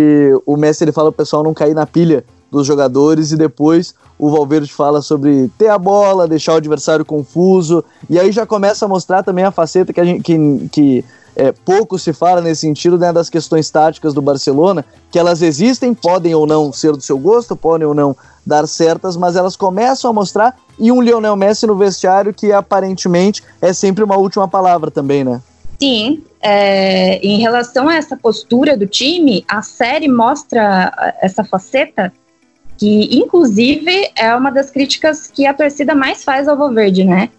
o 0.45 0.55
Messi 0.55 0.85
ele 0.85 0.93
fala 0.93 1.09
o 1.09 1.13
pessoal 1.13 1.43
não 1.43 1.53
cair 1.53 1.73
na 1.73 1.85
pilha 1.85 2.23
dos 2.49 2.65
jogadores 2.65 3.33
e 3.33 3.35
depois 3.35 3.93
o 4.17 4.31
Valverde 4.31 4.71
fala 4.71 5.01
sobre 5.01 5.51
ter 5.57 5.67
a 5.67 5.77
bola, 5.77 6.29
deixar 6.29 6.53
o 6.53 6.57
adversário 6.57 7.03
confuso, 7.03 7.83
e 8.09 8.17
aí 8.17 8.31
já 8.31 8.45
começa 8.45 8.85
a 8.85 8.87
mostrar 8.87 9.21
também 9.21 9.43
a 9.43 9.51
faceta 9.51 9.91
que, 9.91 10.03
gente, 10.05 10.23
que, 10.23 10.69
que 10.71 11.05
é, 11.37 11.51
pouco 11.51 11.99
se 11.99 12.11
fala 12.11 12.41
nesse 12.41 12.61
sentido 12.61 12.97
né, 12.97 13.13
das 13.13 13.29
questões 13.29 13.69
táticas 13.69 14.11
do 14.11 14.23
Barcelona, 14.23 14.83
que 15.11 15.19
elas 15.19 15.43
existem, 15.43 15.93
podem 15.93 16.33
ou 16.33 16.47
não 16.47 16.73
ser 16.73 16.93
do 16.93 17.01
seu 17.01 17.19
gosto, 17.19 17.55
podem 17.55 17.87
ou 17.87 17.93
não 17.93 18.17
dar 18.43 18.67
certas, 18.67 19.15
mas 19.15 19.35
elas 19.35 19.55
começam 19.55 20.09
a 20.09 20.13
mostrar 20.13 20.57
e 20.79 20.91
um 20.91 20.99
Lionel 20.99 21.35
Messi 21.35 21.67
no 21.67 21.75
vestiário 21.75 22.33
que 22.33 22.51
aparentemente 22.51 23.43
é 23.61 23.71
sempre 23.71 24.03
uma 24.03 24.17
última 24.17 24.47
palavra 24.47 24.89
também, 24.89 25.23
né? 25.23 25.39
Sim, 25.79 26.23
é, 26.41 27.17
em 27.17 27.39
relação 27.39 27.87
a 27.87 27.95
essa 27.95 28.17
postura 28.17 28.75
do 28.75 28.87
time, 28.87 29.45
a 29.47 29.61
série 29.61 30.07
mostra 30.07 31.15
essa 31.21 31.43
faceta 31.43 32.11
que, 32.79 33.15
inclusive, 33.15 34.09
é 34.15 34.35
uma 34.35 34.49
das 34.49 34.71
críticas 34.71 35.27
que 35.27 35.45
a 35.45 35.53
torcida 35.53 35.93
mais 35.93 36.23
faz 36.23 36.47
ao 36.47 36.57
Valverde, 36.57 37.03
né? 37.03 37.29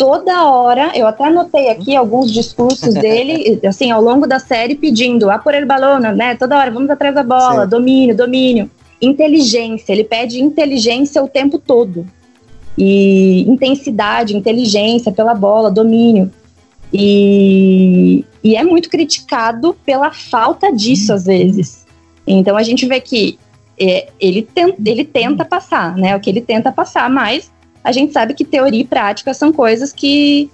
Toda 0.00 0.48
hora, 0.48 0.92
eu 0.94 1.06
até 1.06 1.26
anotei 1.26 1.68
aqui 1.68 1.94
alguns 1.94 2.32
discursos 2.32 2.94
dele, 2.96 3.60
assim, 3.68 3.90
ao 3.90 4.00
longo 4.00 4.26
da 4.26 4.38
série, 4.38 4.74
pedindo, 4.74 5.30
a 5.30 5.38
por 5.38 5.54
el 5.54 5.66
balão, 5.66 6.00
né? 6.00 6.34
Toda 6.36 6.56
hora, 6.56 6.70
vamos 6.70 6.88
atrás 6.88 7.14
da 7.14 7.22
bola, 7.22 7.64
Sim. 7.64 7.68
domínio, 7.68 8.16
domínio. 8.16 8.70
Inteligência, 8.98 9.92
ele 9.92 10.04
pede 10.04 10.42
inteligência 10.42 11.22
o 11.22 11.28
tempo 11.28 11.58
todo. 11.58 12.06
E 12.78 13.42
intensidade, 13.42 14.34
inteligência 14.34 15.12
pela 15.12 15.34
bola, 15.34 15.70
domínio. 15.70 16.30
E, 16.90 18.24
e 18.42 18.56
é 18.56 18.64
muito 18.64 18.88
criticado 18.88 19.76
pela 19.84 20.10
falta 20.12 20.72
disso, 20.72 21.12
às 21.12 21.26
vezes. 21.26 21.86
Então 22.26 22.56
a 22.56 22.62
gente 22.62 22.86
vê 22.86 23.02
que 23.02 23.38
é, 23.78 24.08
ele, 24.18 24.40
tem, 24.40 24.74
ele 24.82 25.04
tenta 25.04 25.44
passar, 25.44 25.94
né? 25.94 26.16
O 26.16 26.20
que 26.20 26.30
ele 26.30 26.40
tenta 26.40 26.72
passar, 26.72 27.10
mas 27.10 27.52
a 27.82 27.92
gente 27.92 28.12
sabe 28.12 28.34
que 28.34 28.44
teoria 28.44 28.80
e 28.80 28.84
prática 28.84 29.32
são 29.32 29.52
coisas 29.52 29.92
que, 29.92 30.50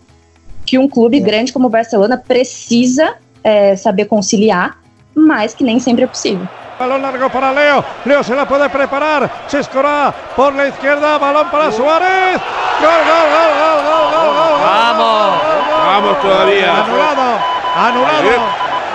que 0.65 0.79
um 0.79 0.89
clube 0.89 1.19
é. 1.19 1.21
grande 1.21 1.53
como 1.53 1.67
o 1.67 1.71
Barcelona 1.71 2.17
precisa 2.17 3.17
é, 3.43 3.77
saber 3.77 4.07
conciliar, 4.07 4.79
mas 5.15 5.55
que 5.55 5.65
nem 5.65 5.79
sempre 5.81 6.05
é 6.05 6.07
possível. 6.07 6.47
Balón 6.79 7.01
largo 7.01 7.31
para 7.31 7.53
Leo. 7.53 7.83
Leo 8.05 8.23
se 8.23 8.35
la 8.35 8.47
puede 8.47 8.69
preparar. 8.69 9.31
Se 9.49 9.61
escora 9.61 10.15
por 10.37 10.55
la 10.55 10.69
izquierda. 10.69 11.17
Balón 11.17 11.49
para 11.51 11.73
Suárez. 11.73 12.39
Gol, 12.81 13.01
gol, 13.09 13.27
gol, 13.33 13.51
gol, 13.57 13.79
gol, 13.87 14.07
gol, 14.13 14.35
gol. 14.37 14.61
Vamos. 14.61 15.41
Vamos 15.87 16.21
todavía. 16.21 16.85
Anulado. 16.85 17.41
Anulado. 17.77 18.31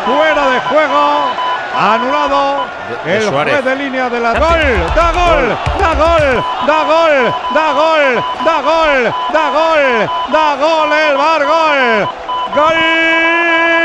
Fuera 0.06 0.50
de 0.52 0.60
juego. 0.60 1.41
Anulado. 1.74 2.66
El 3.06 3.30
juez 3.30 3.64
de 3.64 3.76
línea 3.76 4.10
de 4.10 4.20
la. 4.20 4.34
Gol. 4.34 4.50
Da 4.94 5.12
gol. 5.12 5.58
Da 5.80 5.94
gol. 5.94 6.44
Da 6.68 6.84
gol. 6.84 7.34
Da 7.54 7.72
gol. 7.72 8.24
Da 8.44 8.62
gol. 8.62 9.14
Da 9.32 9.50
gol. 9.50 10.10
Da 10.32 10.56
gol. 10.58 10.92
El 10.92 11.18
bar 11.18 11.46
gol. 11.46 12.10
Gol. 12.56 13.82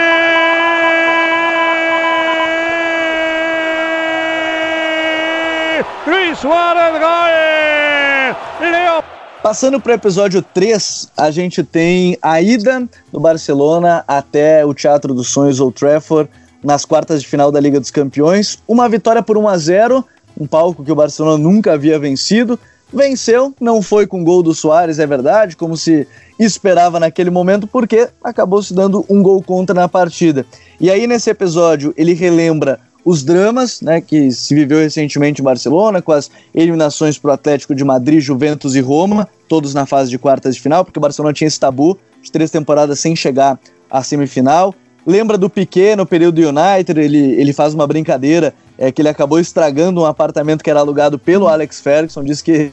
Luis 6.07 6.39
Suárez, 6.39 7.01
gol! 7.01 8.71
Leo. 8.71 9.03
Passando 9.43 9.81
para 9.81 9.93
o 9.93 9.95
episódio 9.95 10.43
3, 10.43 11.13
a 11.17 11.31
gente 11.31 11.63
tem 11.63 12.19
a 12.21 12.41
ida 12.41 12.89
do 13.13 13.21
Barcelona 13.21 14.05
até 14.09 14.65
o 14.67 14.75
Teatro 14.75 15.15
dos 15.15 15.29
Sonhos 15.29 15.61
Old 15.61 15.75
Trafford 15.79 16.29
nas 16.67 16.85
quartas 16.85 17.23
de 17.23 17.29
final 17.29 17.53
da 17.53 17.61
Liga 17.61 17.79
dos 17.79 17.93
Campeões. 17.93 18.59
Uma 18.67 18.89
vitória 18.89 19.23
por 19.23 19.39
1 19.39 19.49
a 19.49 19.57
0, 19.57 20.05
um 20.39 20.49
palco 20.49 20.85
que 20.85 20.91
o 20.91 20.97
Barcelona 20.97 21.39
nunca 21.39 21.73
havia 21.73 21.97
vencido. 21.97 22.59
Venceu, 22.93 23.55
não 23.61 23.81
foi 23.81 24.05
com 24.05 24.25
gol 24.25 24.43
do 24.43 24.53
Soares, 24.53 24.99
é 24.99 25.07
verdade, 25.07 25.57
como 25.57 25.77
se 25.77 26.07
esperava 26.39 26.99
naquele 26.99 27.31
momento, 27.31 27.69
porque 27.69 28.09
acabou 28.23 28.63
se 28.63 28.75
dando 28.75 29.05
um 29.09 29.23
gol 29.23 29.41
contra 29.43 29.75
na 29.75 29.89
partida. 29.89 30.45
E 30.81 30.91
aí, 30.91 31.07
nesse 31.07 31.31
episódio, 31.31 31.95
ele 31.97 32.15
relembra 32.15 32.81
os 33.05 33.23
dramas 33.23 33.81
né, 33.81 34.01
que 34.01 34.33
se 34.33 34.53
viveu 34.53 34.79
recentemente 34.79 35.41
em 35.41 35.45
Barcelona, 35.45 36.03
com 36.03 36.11
as 36.11 36.29
eliminações 36.53 37.17
para 37.17 37.31
o 37.31 37.35
Atlético 37.35 37.77
de 37.77 37.85
Madrid, 37.85 38.21
Juventus 38.21 38.75
e 38.75 38.81
Roma, 38.81 39.29
todos 39.49 39.73
na 39.73 39.87
fase 39.87 40.11
de 40.11 40.19
quartas 40.19 40.57
de 40.57 40.61
final, 40.61 40.85
porque 40.85 40.99
o 40.99 41.03
Barcelona 41.03 41.33
tinha 41.33 41.47
esse 41.47 41.61
tabu 41.61 41.97
de 42.21 42.33
três 42.33 42.51
temporadas 42.51 42.99
sem 42.99 43.15
chegar 43.15 43.57
à 43.89 44.03
semifinal. 44.03 44.75
Lembra 45.07 45.39
do 45.39 45.49
Piquet 45.49 45.95
no 45.95 46.05
período 46.05 46.43
do 46.43 46.49
United, 46.49 47.01
ele, 47.01 47.41
ele 47.41 47.53
faz 47.53 47.73
uma 47.73 47.87
brincadeira, 47.87 48.53
é 48.77 48.91
que 48.91 49.01
ele 49.01 49.09
acabou 49.09 49.39
estragando 49.39 50.01
um 50.01 50.05
apartamento 50.05 50.65
que 50.65 50.69
era 50.69 50.81
alugado 50.81 51.17
pelo 51.17 51.47
Alex 51.47 51.81
Ferguson, 51.81 52.25
diz 52.25 52.43
que 52.43 52.73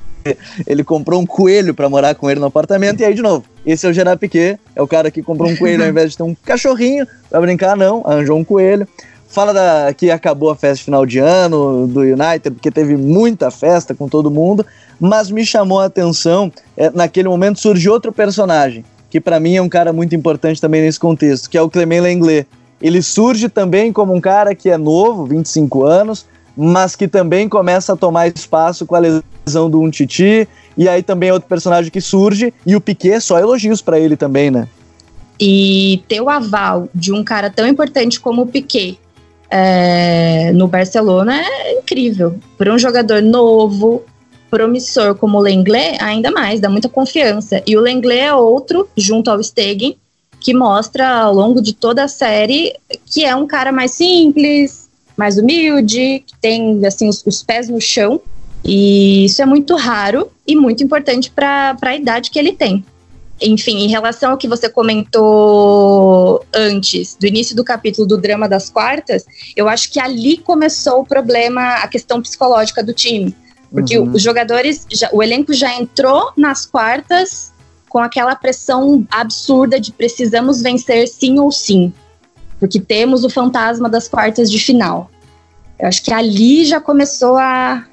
ele 0.65 0.84
comprou 0.84 1.22
um 1.22 1.26
coelho 1.28 1.76
para 1.76 1.88
morar 1.88 2.15
com 2.15 2.30
ele 2.32 2.39
no 2.39 2.48
apartamento, 2.48 3.02
e 3.02 3.06
aí 3.06 3.13
de 3.13 3.22
novo, 3.22 3.46
esse 3.63 3.86
é 3.86 3.89
o 3.89 3.93
Gerard 3.93 4.19
Piquet, 4.19 4.58
é 4.76 4.82
o 4.82 4.88
cara 4.88 5.12
que 5.12 5.22
comprou 5.22 5.48
um 5.48 5.56
coelho 5.56 5.84
ao 5.84 5.89
invés 5.89 6.12
de 6.12 6.17
ter 6.17 6.24
um 6.24 6.36
cachorrinho 6.43 7.06
para 7.30 7.39
brincar, 7.39 7.78
não, 7.78 8.02
arranjou 8.04 8.38
um 8.38 8.43
coelho. 8.43 8.88
Fala 9.28 9.52
da, 9.52 9.93
que 9.93 10.12
acabou 10.12 10.52
a 10.52 10.56
festa 10.56 10.86
final 10.86 11.06
de 11.08 11.17
ano 11.17 11.88
do 11.88 12.02
United, 12.02 12.52
porque 12.52 12.69
teve 12.69 12.96
muita 12.96 13.50
festa 13.50 13.96
com 13.96 14.08
todo 14.08 14.30
mundo, 14.30 14.65
mas 15.00 15.32
me 15.32 15.43
chamou 15.43 15.80
a 15.80 15.86
atenção, 15.86 16.52
é, 16.78 16.91
naquele 16.91 17.28
momento 17.28 17.60
surgiu 17.60 17.93
outro 17.93 18.12
personagem, 18.12 18.86
que 19.13 19.21
para 19.21 19.39
mim 19.39 19.56
é 19.56 19.62
um 19.62 19.69
cara 19.69 19.93
muito 19.93 20.15
importante 20.15 20.60
também 20.60 20.82
nesse 20.82 20.99
contexto, 20.99 21.47
que 21.47 21.56
é 21.56 21.62
o 21.62 21.69
Clement 21.69 22.02
Lenglet. 22.02 22.47
Ele 22.82 22.99
surge 22.99 23.47
também 23.47 23.93
como 23.93 24.12
um 24.12 24.19
cara 24.19 24.56
que 24.56 24.71
é 24.71 24.76
novo, 24.76 25.28
25 25.28 25.84
anos, 25.84 26.26
mas 26.58 26.95
que 26.95 27.08
também 27.08 27.47
começa 27.47 27.93
a 27.93 27.95
tomar 27.95 28.28
espaço 28.28 28.88
com 28.88 28.95
a 28.95 28.99
lesão 28.99 29.69
do 29.69 29.80
Untiti, 29.80 30.47
e 30.76 30.89
aí 30.89 31.04
também 31.04 31.30
é 31.30 31.34
outro 31.34 31.47
personagem 31.47 31.91
que 31.91 32.02
surge, 32.02 32.52
e 32.65 32.76
o 32.76 32.82
Piquet, 32.82 33.21
só 33.21 33.38
elogios 33.38 33.84
para 33.84 33.99
ele 33.99 34.17
também, 34.17 34.49
né? 34.49 34.67
E 35.39 36.02
ter 36.08 36.19
o 36.19 36.28
aval 36.28 36.89
de 36.91 37.13
um 37.13 37.23
cara 37.23 37.52
tão 37.52 37.67
importante 37.67 38.19
como 38.19 38.41
o 38.41 38.47
Piquet, 38.47 38.97
é, 39.47 40.52
no 40.54 40.67
Barcelona 40.67 41.39
é 41.39 41.73
incrível. 41.78 42.39
Para 42.58 42.73
um 42.73 42.80
jogador 42.80 43.21
novo, 43.21 44.02
promissor 44.54 45.16
como 45.16 45.39
o 45.39 45.42
Lenglet, 45.42 45.98
ainda 46.00 46.30
mais, 46.30 46.60
dá 46.60 46.70
muita 46.70 46.88
confiança. 46.88 47.63
E 47.66 47.76
o 47.76 47.82
Lenglet 47.82 48.20
é 48.20 48.34
outro, 48.36 48.88
junto 48.96 49.32
ao 49.32 49.42
Stegen, 49.42 49.98
que 50.39 50.54
mostra 50.54 51.10
ao 51.10 51.34
longo 51.34 51.60
de 51.60 51.74
toda 51.74 52.04
a 52.04 52.08
série 52.08 52.76
que 53.04 53.26
é 53.26 53.36
um 53.36 53.48
cara 53.48 53.72
mais 53.72 53.92
simples, 53.92 54.88
mais 55.18 55.39
humilde, 55.39 56.24
que 56.28 56.38
tem 56.39 56.86
assim 56.86 57.10
os, 57.10 57.24
os 57.26 57.42
pés 57.42 57.68
no 57.68 57.82
chão. 57.82 58.22
E 58.63 59.26
isso 59.26 59.42
é 59.42 59.46
muito 59.46 59.76
raro 59.76 60.30
e 60.48 60.56
muito 60.56 60.84
importante 60.84 61.32
para 61.32 61.76
a 61.82 61.96
idade 61.96 62.30
que 62.30 62.38
ele 62.38 62.54
tem 62.54 62.86
enfim, 63.42 63.80
em 63.80 63.89
relação 63.89 64.32
ao 64.32 64.38
que 64.38 64.48
você 64.48 64.70
comentou 64.70 66.46
antes, 66.54 67.16
do 67.16 67.28
início 67.28 67.56
do 67.56 67.63
capítulo 67.63 68.08
do 68.08 68.18
drama 68.18 68.48
das 68.48 68.70
quartas, 68.70 69.26
eu 69.56 69.68
acho 69.68 69.92
que 69.92 70.00
ali 70.00 70.38
começou 70.38 71.02
o 71.02 71.06
problema, 71.06 71.76
a 71.76 71.88
questão 71.88 72.22
psicológica 72.22 72.82
do 72.82 72.94
time. 72.94 73.36
Porque 73.74 73.98
uhum. 73.98 74.12
os 74.14 74.22
jogadores, 74.22 74.86
já, 74.92 75.10
o 75.12 75.24
elenco 75.24 75.52
já 75.52 75.74
entrou 75.74 76.32
nas 76.38 76.64
quartas 76.64 77.52
com 77.90 77.98
aquela 77.98 78.36
pressão 78.36 79.06
absurda 79.10 79.80
de 79.80 79.92
precisamos 79.92 80.62
vencer 80.62 81.08
sim 81.08 81.40
ou 81.40 81.52
sim. 81.52 81.92
Porque 82.60 82.80
temos 82.80 83.24
o 83.24 83.30
fantasma 83.30 83.90
das 83.90 84.08
quartas 84.08 84.52
de 84.52 84.60
final. 84.60 85.10
Eu 85.80 85.88
acho 85.88 86.04
que 86.04 86.14
ali 86.14 86.64
já 86.66 86.80
começou 86.80 87.36
a, 87.36 87.84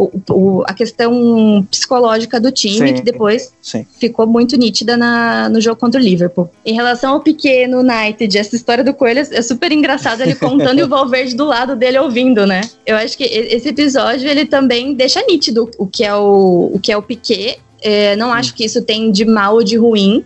o, 0.00 0.22
o, 0.30 0.64
a 0.66 0.72
questão 0.72 1.66
psicológica 1.70 2.40
do 2.40 2.50
time, 2.50 2.88
sim, 2.88 2.94
que 2.94 3.02
depois 3.02 3.52
sim. 3.60 3.84
ficou 3.98 4.26
muito 4.26 4.56
nítida 4.56 4.96
na, 4.96 5.48
no 5.48 5.60
jogo 5.60 5.78
contra 5.78 6.00
o 6.00 6.02
Liverpool. 6.02 6.50
Em 6.64 6.74
relação 6.74 7.12
ao 7.12 7.20
pequeno 7.20 7.80
United, 7.80 8.38
essa 8.38 8.56
história 8.56 8.82
do 8.82 8.94
Coelho 8.94 9.20
é 9.20 9.42
super 9.42 9.70
engraçada 9.72 10.22
ele 10.22 10.34
contando 10.36 10.78
e 10.78 10.82
o 10.82 10.88
Valverde 10.88 11.34
do 11.34 11.44
lado 11.44 11.76
dele 11.76 11.98
ouvindo, 11.98 12.46
né? 12.46 12.62
Eu 12.86 12.96
acho 12.96 13.16
que 13.16 13.24
esse 13.24 13.68
episódio 13.68 14.28
ele 14.28 14.46
também 14.46 14.94
deixa 14.94 15.22
nítido 15.26 15.70
o 15.76 15.86
que 15.86 16.04
é 16.04 16.14
o, 16.14 16.70
o, 16.74 16.80
que 16.80 16.90
é 16.90 16.96
o 16.96 17.02
Piquet. 17.02 17.58
É, 17.82 18.16
não 18.16 18.32
acho 18.32 18.54
que 18.54 18.64
isso 18.64 18.82
tem 18.82 19.10
de 19.10 19.24
mal 19.24 19.54
ou 19.54 19.64
de 19.64 19.76
ruim. 19.76 20.24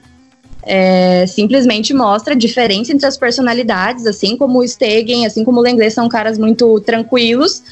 É, 0.67 1.27
simplesmente 1.27 1.93
mostra 1.93 2.33
a 2.33 2.37
diferença 2.37 2.91
entre 2.91 3.07
as 3.07 3.19
personalidades, 3.19 4.07
assim 4.07 4.35
como 4.35 4.61
o 4.61 4.67
Stegen, 4.67 5.27
assim 5.27 5.45
como 5.45 5.61
o 5.61 5.63
Lenglet 5.63 5.93
são 5.93 6.09
caras 6.09 6.39
muito 6.39 6.81
tranquilos, 6.81 7.63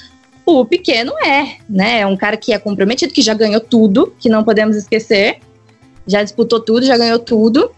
o 0.44 0.64
pequeno 0.64 1.12
é, 1.24 1.57
né? 1.68 2.00
É 2.00 2.07
um 2.07 2.16
cara 2.16 2.37
que 2.37 2.52
é 2.52 2.59
comprometido, 2.59 3.12
que 3.12 3.22
já 3.22 3.35
ganhou 3.35 3.61
tudo, 3.61 4.12
que 4.18 4.28
não 4.28 4.44
podemos 4.44 4.76
esquecer. 4.76 5.38
Já 6.07 6.22
disputou 6.22 6.61
tudo, 6.61 6.85
já 6.85 6.96
ganhou 6.96 7.18
tudo. 7.18 7.70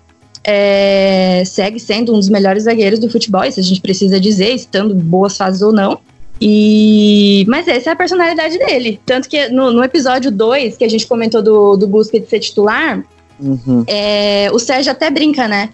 É, 0.46 1.42
segue 1.46 1.80
sendo 1.80 2.14
um 2.14 2.18
dos 2.18 2.28
melhores 2.28 2.64
zagueiros 2.64 2.98
do 2.98 3.08
futebol, 3.08 3.44
isso 3.44 3.58
a 3.60 3.62
gente 3.62 3.80
precisa 3.80 4.20
dizer, 4.20 4.50
estando 4.50 4.94
boas 4.94 5.36
fases 5.36 5.62
ou 5.62 5.72
não. 5.72 5.98
E 6.40 7.44
mas 7.48 7.66
essa 7.68 7.90
é 7.90 7.92
a 7.92 7.96
personalidade 7.96 8.58
dele. 8.58 9.00
Tanto 9.06 9.28
que 9.28 9.48
no, 9.48 9.72
no 9.72 9.82
episódio 9.82 10.30
2, 10.30 10.76
que 10.76 10.84
a 10.84 10.88
gente 10.88 11.06
comentou 11.06 11.40
do, 11.40 11.76
do 11.76 11.86
Busquets 11.86 12.28
ser 12.28 12.40
titular, 12.40 13.02
uhum. 13.40 13.84
é, 13.86 14.50
o 14.52 14.58
Sérgio 14.58 14.92
até 14.92 15.10
brinca, 15.10 15.48
né? 15.48 15.70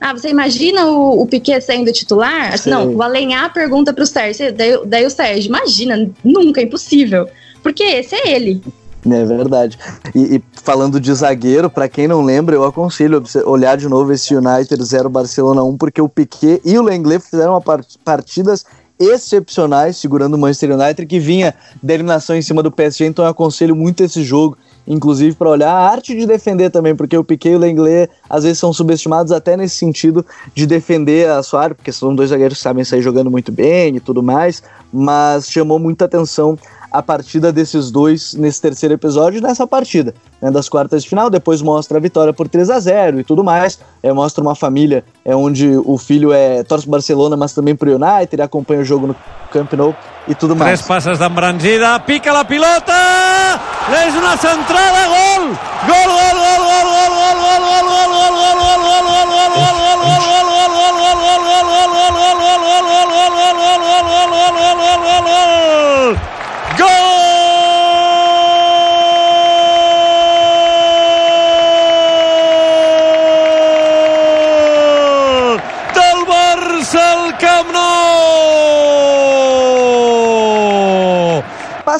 Ah, 0.00 0.12
você 0.12 0.28
imagina 0.28 0.86
o, 0.86 1.22
o 1.22 1.26
Piquet 1.26 1.60
sendo 1.60 1.92
titular? 1.92 2.54
Assim, 2.54 2.70
não, 2.70 2.94
o 2.94 3.02
Alenhar 3.02 3.52
pergunta 3.52 3.92
pro 3.92 4.06
Sérgio, 4.06 4.52
daí, 4.52 4.78
daí 4.86 5.06
o 5.06 5.10
Sérgio, 5.10 5.48
imagina, 5.48 6.08
nunca, 6.24 6.62
impossível. 6.62 7.28
Porque 7.62 7.82
esse 7.82 8.14
é 8.14 8.32
ele. 8.32 8.62
É 9.06 9.24
verdade. 9.24 9.78
E, 10.14 10.36
e 10.36 10.42
falando 10.62 11.00
de 11.00 11.12
zagueiro, 11.14 11.70
para 11.70 11.88
quem 11.88 12.06
não 12.06 12.22
lembra, 12.22 12.54
eu 12.54 12.64
aconselho 12.64 13.22
olhar 13.44 13.76
de 13.76 13.88
novo 13.88 14.12
esse 14.12 14.34
United 14.34 14.82
0 14.82 15.08
Barcelona 15.08 15.62
1, 15.62 15.76
porque 15.76 16.00
o 16.00 16.08
Piquet 16.08 16.60
e 16.64 16.78
o 16.78 16.82
Lenglet 16.82 17.22
fizeram 17.22 17.60
partidas 18.04 18.64
excepcionais, 18.98 19.96
segurando 19.96 20.34
o 20.34 20.38
Manchester 20.38 20.72
United, 20.72 21.06
que 21.06 21.20
vinha 21.20 21.54
da 21.82 21.94
eliminação 21.94 22.34
em 22.36 22.42
cima 22.42 22.62
do 22.62 22.72
PSG, 22.72 23.06
então 23.06 23.24
eu 23.24 23.30
aconselho 23.30 23.76
muito 23.76 24.02
esse 24.02 24.24
jogo, 24.24 24.58
inclusive 24.88 25.36
para 25.36 25.50
olhar 25.50 25.70
a 25.70 25.90
arte 25.90 26.16
de 26.16 26.26
defender 26.26 26.70
também, 26.70 26.96
porque 26.96 27.16
o 27.16 27.22
Piquet 27.22 27.50
e 27.50 27.56
o 27.56 27.58
Lenglet 27.58 28.10
às 28.28 28.42
vezes 28.42 28.58
são 28.58 28.72
subestimados 28.72 29.30
até 29.30 29.56
nesse 29.56 29.76
sentido 29.76 30.24
de 30.54 30.66
defender 30.66 31.28
a 31.28 31.42
sua 31.42 31.62
área, 31.62 31.74
porque 31.74 31.92
são 31.92 32.14
dois 32.14 32.30
zagueiros 32.30 32.56
que 32.56 32.62
sabem 32.62 32.82
sair 32.84 33.02
jogando 33.02 33.30
muito 33.30 33.52
bem 33.52 33.96
e 33.96 34.00
tudo 34.00 34.22
mais, 34.22 34.62
mas 34.92 35.50
chamou 35.50 35.78
muita 35.78 36.06
atenção 36.06 36.58
a 36.90 37.02
partida 37.02 37.52
desses 37.52 37.90
dois 37.90 38.34
nesse 38.34 38.60
terceiro 38.60 38.94
episódio 38.94 39.40
nessa 39.40 39.66
partida 39.66 40.14
né, 40.40 40.50
das 40.50 40.68
quartas 40.68 41.02
de 41.02 41.08
final. 41.08 41.28
Depois 41.30 41.60
mostra 41.62 41.98
a 41.98 42.00
vitória 42.00 42.32
por 42.32 42.48
3 42.48 42.70
a 42.70 42.80
0 42.80 43.20
e 43.20 43.24
tudo 43.24 43.44
mais. 43.44 43.78
É, 44.02 44.12
mostra 44.12 44.42
uma 44.42 44.54
família 44.54 45.04
é 45.24 45.34
onde 45.34 45.76
o 45.84 45.98
filho 45.98 46.32
é 46.32 46.62
torce 46.62 46.84
pro 46.84 46.92
Barcelona, 46.92 47.36
mas 47.36 47.52
também 47.52 47.76
pro 47.76 47.90
United, 47.90 48.28
ele 48.32 48.42
acompanha 48.42 48.80
o 48.80 48.84
jogo 48.84 49.08
no 49.08 49.16
Camp 49.52 49.72
Nou 49.74 49.94
e 50.26 50.34
tudo 50.34 50.54
mais. 50.54 50.80
Três 50.80 50.88
passes 50.88 51.18
d'embranzida, 51.18 51.98
pica 52.00 52.32
la 52.32 52.44
pilota, 52.44 52.92
és 53.90 54.14
centrada, 54.40 55.06
gol! 55.08 55.48
Gol, 55.86 56.04
gol, 56.06 56.34
gol, 56.34 56.34
gol, 56.34 56.34
gol, 56.34 56.47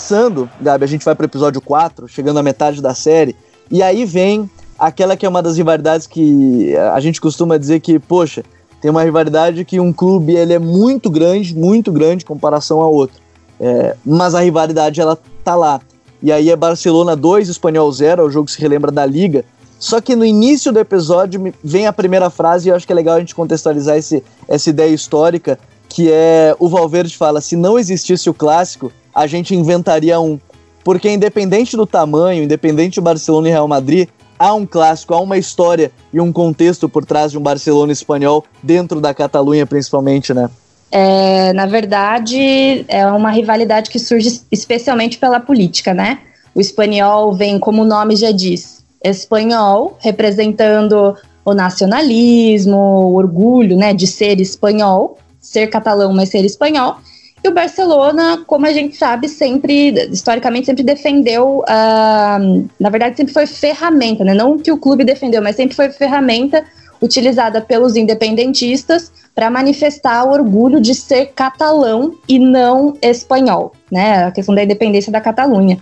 passando, 0.08 0.48
Gabi, 0.58 0.84
a 0.84 0.88
gente 0.88 1.04
vai 1.04 1.14
para 1.14 1.24
o 1.24 1.26
episódio 1.26 1.60
4, 1.60 2.08
chegando 2.08 2.38
à 2.38 2.42
metade 2.42 2.80
da 2.80 2.94
série, 2.94 3.36
e 3.70 3.82
aí 3.82 4.06
vem 4.06 4.48
aquela 4.78 5.14
que 5.18 5.26
é 5.26 5.28
uma 5.28 5.42
das 5.42 5.58
rivalidades 5.58 6.06
que 6.06 6.74
a 6.74 6.98
gente 6.98 7.20
costuma 7.20 7.58
dizer 7.58 7.80
que, 7.80 7.98
poxa, 7.98 8.42
tem 8.80 8.90
uma 8.90 9.02
rivalidade 9.02 9.66
que 9.66 9.78
um 9.78 9.92
clube 9.92 10.34
ele 10.34 10.54
é 10.54 10.58
muito 10.58 11.10
grande, 11.10 11.54
muito 11.54 11.92
grande 11.92 12.24
em 12.24 12.26
comparação 12.26 12.80
a 12.80 12.88
outro. 12.88 13.20
É, 13.60 13.96
mas 14.06 14.34
a 14.34 14.40
rivalidade 14.40 14.98
ela 14.98 15.18
tá 15.44 15.54
lá. 15.54 15.78
E 16.22 16.32
aí 16.32 16.48
é 16.48 16.56
Barcelona 16.56 17.14
2, 17.14 17.50
Espanhol 17.50 17.92
0, 17.92 18.22
é 18.22 18.24
o 18.24 18.30
jogo 18.30 18.46
que 18.46 18.52
se 18.52 18.60
relembra 18.60 18.90
da 18.90 19.04
Liga. 19.04 19.44
Só 19.78 20.00
que 20.00 20.16
no 20.16 20.24
início 20.24 20.72
do 20.72 20.78
episódio 20.78 21.52
vem 21.62 21.86
a 21.86 21.92
primeira 21.92 22.30
frase 22.30 22.68
e 22.68 22.70
eu 22.70 22.76
acho 22.76 22.86
que 22.86 22.92
é 22.92 22.96
legal 22.96 23.16
a 23.16 23.20
gente 23.20 23.34
contextualizar 23.34 23.98
esse, 23.98 24.24
essa 24.48 24.70
ideia 24.70 24.90
histórica, 24.90 25.58
que 25.86 26.10
é 26.10 26.56
o 26.58 26.66
Valverde 26.66 27.14
fala: 27.14 27.42
se 27.42 27.56
não 27.56 27.78
existisse 27.78 28.30
o 28.30 28.34
clássico, 28.34 28.90
a 29.18 29.26
gente 29.26 29.54
inventaria 29.54 30.20
um. 30.20 30.38
Porque 30.84 31.10
independente 31.10 31.76
do 31.76 31.84
tamanho, 31.84 32.44
independente 32.44 32.96
do 32.96 33.02
Barcelona 33.02 33.48
e 33.48 33.50
Real 33.50 33.66
Madrid, 33.66 34.08
há 34.38 34.54
um 34.54 34.64
clássico, 34.64 35.12
há 35.12 35.20
uma 35.20 35.36
história 35.36 35.90
e 36.12 36.20
um 36.20 36.32
contexto 36.32 36.88
por 36.88 37.04
trás 37.04 37.32
de 37.32 37.38
um 37.38 37.42
Barcelona 37.42 37.92
espanhol 37.92 38.44
dentro 38.62 39.00
da 39.00 39.12
Catalunha, 39.12 39.66
principalmente, 39.66 40.32
né? 40.32 40.48
É, 40.90 41.52
na 41.52 41.66
verdade, 41.66 42.84
é 42.88 43.06
uma 43.08 43.30
rivalidade 43.30 43.90
que 43.90 43.98
surge 43.98 44.40
especialmente 44.50 45.18
pela 45.18 45.40
política, 45.40 45.92
né? 45.92 46.20
O 46.54 46.60
espanhol 46.60 47.34
vem, 47.34 47.58
como 47.58 47.82
o 47.82 47.84
nome 47.84 48.16
já 48.16 48.30
diz, 48.30 48.84
espanhol, 49.04 49.98
representando 50.00 51.14
o 51.44 51.52
nacionalismo, 51.52 52.76
o 52.76 53.14
orgulho, 53.14 53.76
né, 53.76 53.92
de 53.92 54.06
ser 54.06 54.40
espanhol, 54.40 55.18
ser 55.40 55.66
catalão, 55.68 56.12
mas 56.12 56.28
ser 56.28 56.44
espanhol. 56.44 56.96
E 57.42 57.48
o 57.48 57.52
Barcelona, 57.52 58.42
como 58.46 58.66
a 58.66 58.72
gente 58.72 58.96
sabe, 58.96 59.28
sempre, 59.28 59.90
historicamente, 60.10 60.66
sempre 60.66 60.82
defendeu, 60.82 61.60
uh, 61.60 62.68
na 62.80 62.90
verdade, 62.90 63.16
sempre 63.16 63.32
foi 63.32 63.46
ferramenta, 63.46 64.24
né? 64.24 64.34
Não 64.34 64.58
que 64.58 64.72
o 64.72 64.78
clube 64.78 65.04
defendeu, 65.04 65.40
mas 65.40 65.56
sempre 65.56 65.76
foi 65.76 65.88
ferramenta 65.90 66.64
utilizada 67.00 67.60
pelos 67.60 67.94
independentistas 67.94 69.12
para 69.34 69.48
manifestar 69.50 70.24
o 70.24 70.32
orgulho 70.32 70.80
de 70.80 70.94
ser 70.94 71.26
catalão 71.26 72.12
e 72.28 72.40
não 72.40 72.96
espanhol, 73.00 73.72
né? 73.90 74.24
A 74.24 74.32
questão 74.32 74.54
da 74.54 74.64
independência 74.64 75.12
da 75.12 75.20
Catalunha. 75.20 75.78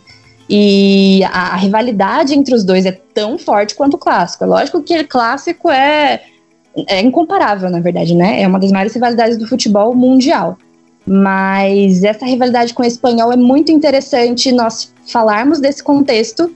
E 0.49 1.25
a, 1.25 1.55
a 1.55 1.57
rivalidade 1.57 2.35
entre 2.35 2.55
os 2.55 2.63
dois 2.65 2.85
é 2.85 2.93
tão 2.93 3.39
forte 3.39 3.75
quanto 3.75 3.95
o 3.95 3.99
clássico. 3.99 4.45
É 4.45 4.47
lógico 4.47 4.83
que 4.83 4.99
o 4.99 5.09
clássico 5.09 5.71
é, 5.71 6.21
é 6.87 7.01
incomparável, 7.01 7.71
na 7.71 7.81
verdade, 7.81 8.15
né? 8.15 8.43
É 8.43 8.47
uma 8.47 8.61
das 8.61 8.71
maiores 8.71 8.93
rivalidades 8.93 9.39
do 9.39 9.47
futebol 9.47 9.95
mundial. 9.95 10.59
Mas 11.07 12.03
essa 12.03 12.27
rivalidade 12.27 12.75
com 12.75 12.83
o 12.83 12.87
espanhol 12.87 13.33
é 13.33 13.37
muito 13.37 13.71
interessante 13.71 14.51
nós 14.51 14.93
falarmos 15.07 15.61
desse 15.61 15.83
contexto, 15.83 16.53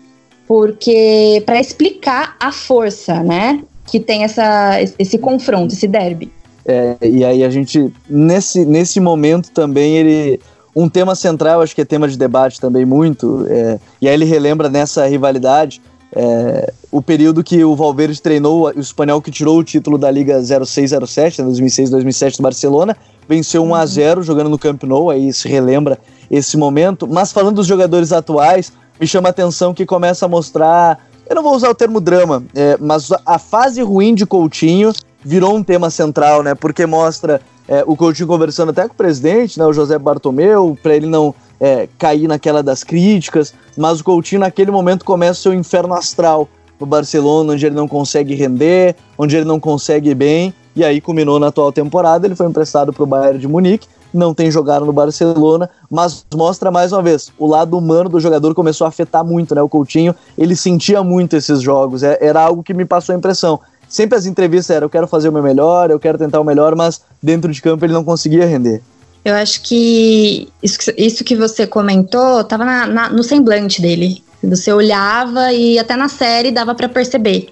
porque 0.47 1.43
para 1.47 1.61
explicar 1.61 2.37
a 2.41 2.51
força, 2.51 3.23
né, 3.23 3.63
que 3.87 4.01
tem 4.01 4.25
essa, 4.25 4.79
esse 4.99 5.19
confronto, 5.19 5.73
esse 5.73 5.87
derby. 5.87 6.33
É, 6.67 6.97
e 7.03 7.25
aí 7.25 7.45
a 7.45 7.51
gente, 7.51 7.93
nesse, 8.09 8.65
nesse 8.65 9.01
momento 9.01 9.51
também, 9.51 9.97
ele. 9.97 10.41
Um 10.75 10.89
tema 10.89 11.17
central, 11.17 11.63
acho 11.63 11.75
que 11.75 11.81
é 11.81 11.85
tema 11.85 12.07
de 12.07 12.17
debate 12.17 12.61
também 12.61 12.85
muito, 12.85 13.45
é, 13.51 13.81
e 14.01 14.07
aí 14.07 14.15
ele 14.15 14.25
relembra 14.25 14.69
nessa 14.69 15.05
rivalidade 15.05 15.83
é, 16.15 16.73
o 16.91 17.01
período 17.01 17.45
que 17.45 17.63
o 17.65 17.77
Valverde 17.77 18.21
treinou 18.21 18.67
o 18.67 18.81
espanhol 18.81 19.23
que 19.23 19.31
tirou 19.31 19.59
o 19.59 19.65
título 19.65 19.97
da 19.97 20.11
Liga 20.11 20.41
0607, 20.43 21.43
2006-2007 21.43 22.37
do 22.37 22.43
Barcelona, 22.43 22.97
venceu 23.29 23.63
1 23.63 23.75
a 23.75 23.87
0 23.87 24.23
jogando 24.23 24.51
no 24.51 24.59
Camp 24.59 24.83
Nou, 24.83 25.11
aí 25.11 25.33
se 25.33 25.49
relembra 25.49 25.99
esse 26.31 26.57
momento. 26.57 27.07
Mas 27.07 27.33
falando 27.33 27.57
dos 27.57 27.67
jogadores 27.67 28.13
atuais, 28.13 28.73
me 29.01 29.07
chama 29.07 29.29
a 29.29 29.31
atenção 29.31 29.73
que 29.73 29.87
começa 29.87 30.27
a 30.27 30.29
mostrar, 30.29 31.07
eu 31.29 31.37
não 31.37 31.43
vou 31.43 31.55
usar 31.55 31.71
o 31.71 31.75
termo 31.75 32.01
drama, 32.01 32.43
é, 32.55 32.77
mas 32.81 33.09
a 33.25 33.39
fase 33.39 33.81
ruim 33.83 34.15
de 34.15 34.27
Coutinho 34.27 34.93
virou 35.23 35.55
um 35.55 35.63
tema 35.63 35.91
central, 35.91 36.43
né? 36.43 36.55
Porque 36.55 36.87
mostra 36.87 37.41
é, 37.69 37.85
o 37.87 37.95
Coutinho 37.95 38.27
conversando 38.27 38.71
até 38.71 38.89
com 38.89 38.95
o 38.95 38.97
presidente, 38.97 39.59
né, 39.59 39.65
o 39.65 39.73
José 39.73 39.97
Bartomeu, 39.97 40.77
para 40.83 40.97
ele 40.97 41.07
não 41.07 41.33
é, 41.61 41.89
cair 41.99 42.27
naquela 42.27 42.63
das 42.63 42.83
críticas, 42.83 43.53
mas 43.77 44.01
o 44.01 44.05
Coutinho 44.05 44.41
naquele 44.41 44.71
momento 44.71 45.05
começa 45.05 45.41
o 45.41 45.43
seu 45.43 45.55
inferno 45.55 45.95
astral 45.95 46.49
no 46.81 46.87
Barcelona, 46.87 47.53
onde 47.53 47.67
ele 47.67 47.75
não 47.75 47.87
consegue 47.87 48.35
render, 48.35 48.97
onde 49.19 49.37
ele 49.37 49.45
não 49.45 49.61
consegue 49.61 50.15
bem, 50.15 50.55
e 50.75 50.83
aí 50.83 51.01
culminou 51.01 51.39
na 51.39 51.49
atual 51.49 51.71
temporada, 51.71 52.27
ele 52.27 52.35
foi 52.35 52.47
emprestado 52.47 52.93
para 52.93 53.03
o 53.03 53.07
Bayern 53.07 53.39
de 53.39 53.47
Munique, 53.47 53.87
não 54.13 54.35
tem 54.35 54.51
jogado 54.51 54.85
no 54.85 54.93
Barcelona, 54.93 55.69
mas 55.91 56.25
mostra 56.35 56.71
mais 56.71 56.93
uma 56.93 57.03
vez, 57.03 57.31
o 57.39 57.47
lado 57.47 57.77
humano 57.77 58.09
do 58.09 58.19
jogador 58.19 58.55
começou 58.55 58.85
a 58.85 58.89
afetar 58.89 59.25
muito, 59.25 59.55
né? 59.55 59.63
O 59.63 59.69
Coutinho, 59.69 60.15
ele 60.37 60.57
sentia 60.57 61.03
muito 61.03 61.37
esses 61.37 61.61
jogos, 61.61 62.03
é, 62.03 62.19
era 62.21 62.41
algo 62.43 62.63
que 62.63 62.75
me 62.75 62.85
passou 62.85 63.15
a 63.15 63.19
impressão. 63.19 63.61
Sempre 63.89 64.17
as 64.17 64.25
entrevistas 64.25 64.75
eram, 64.75 64.87
eu 64.87 64.91
quero 64.91 65.07
fazer 65.07 65.29
o 65.29 65.33
meu 65.33 65.43
melhor, 65.43 65.91
eu 65.91 65.99
quero 65.99 66.17
tentar 66.17 66.41
o 66.41 66.45
melhor, 66.45 66.75
mas 66.77 67.03
dentro 67.23 67.53
de 67.53 67.61
campo 67.61 67.85
ele 67.85 67.93
não 67.93 68.05
conseguia 68.05 68.47
render. 68.47 68.83
Eu 69.25 69.35
acho 69.35 69.63
que 69.63 70.49
isso, 70.63 70.79
isso 70.97 71.25
que 71.25 71.37
você 71.37 71.67
comentou 71.67 72.41
estava 72.41 72.87
no 73.09 73.23
semblante 73.23 73.81
dele. 73.81 74.23
Você 74.43 74.73
olhava 74.73 75.53
e 75.53 75.79
até 75.79 75.95
na 75.95 76.09
série 76.09 76.51
dava 76.51 76.75
para 76.75 76.89
perceber. 76.89 77.49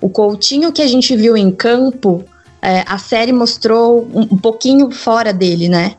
O 0.00 0.08
Coutinho 0.08 0.72
que 0.72 0.80
a 0.80 0.86
gente 0.86 1.14
viu 1.14 1.36
em 1.36 1.50
campo, 1.50 2.24
é, 2.62 2.82
a 2.86 2.96
série 2.96 3.32
mostrou 3.32 4.08
um, 4.14 4.22
um, 4.22 4.38
pouquinho 4.38 4.90
fora 4.90 5.32
dele, 5.32 5.68
né? 5.68 5.96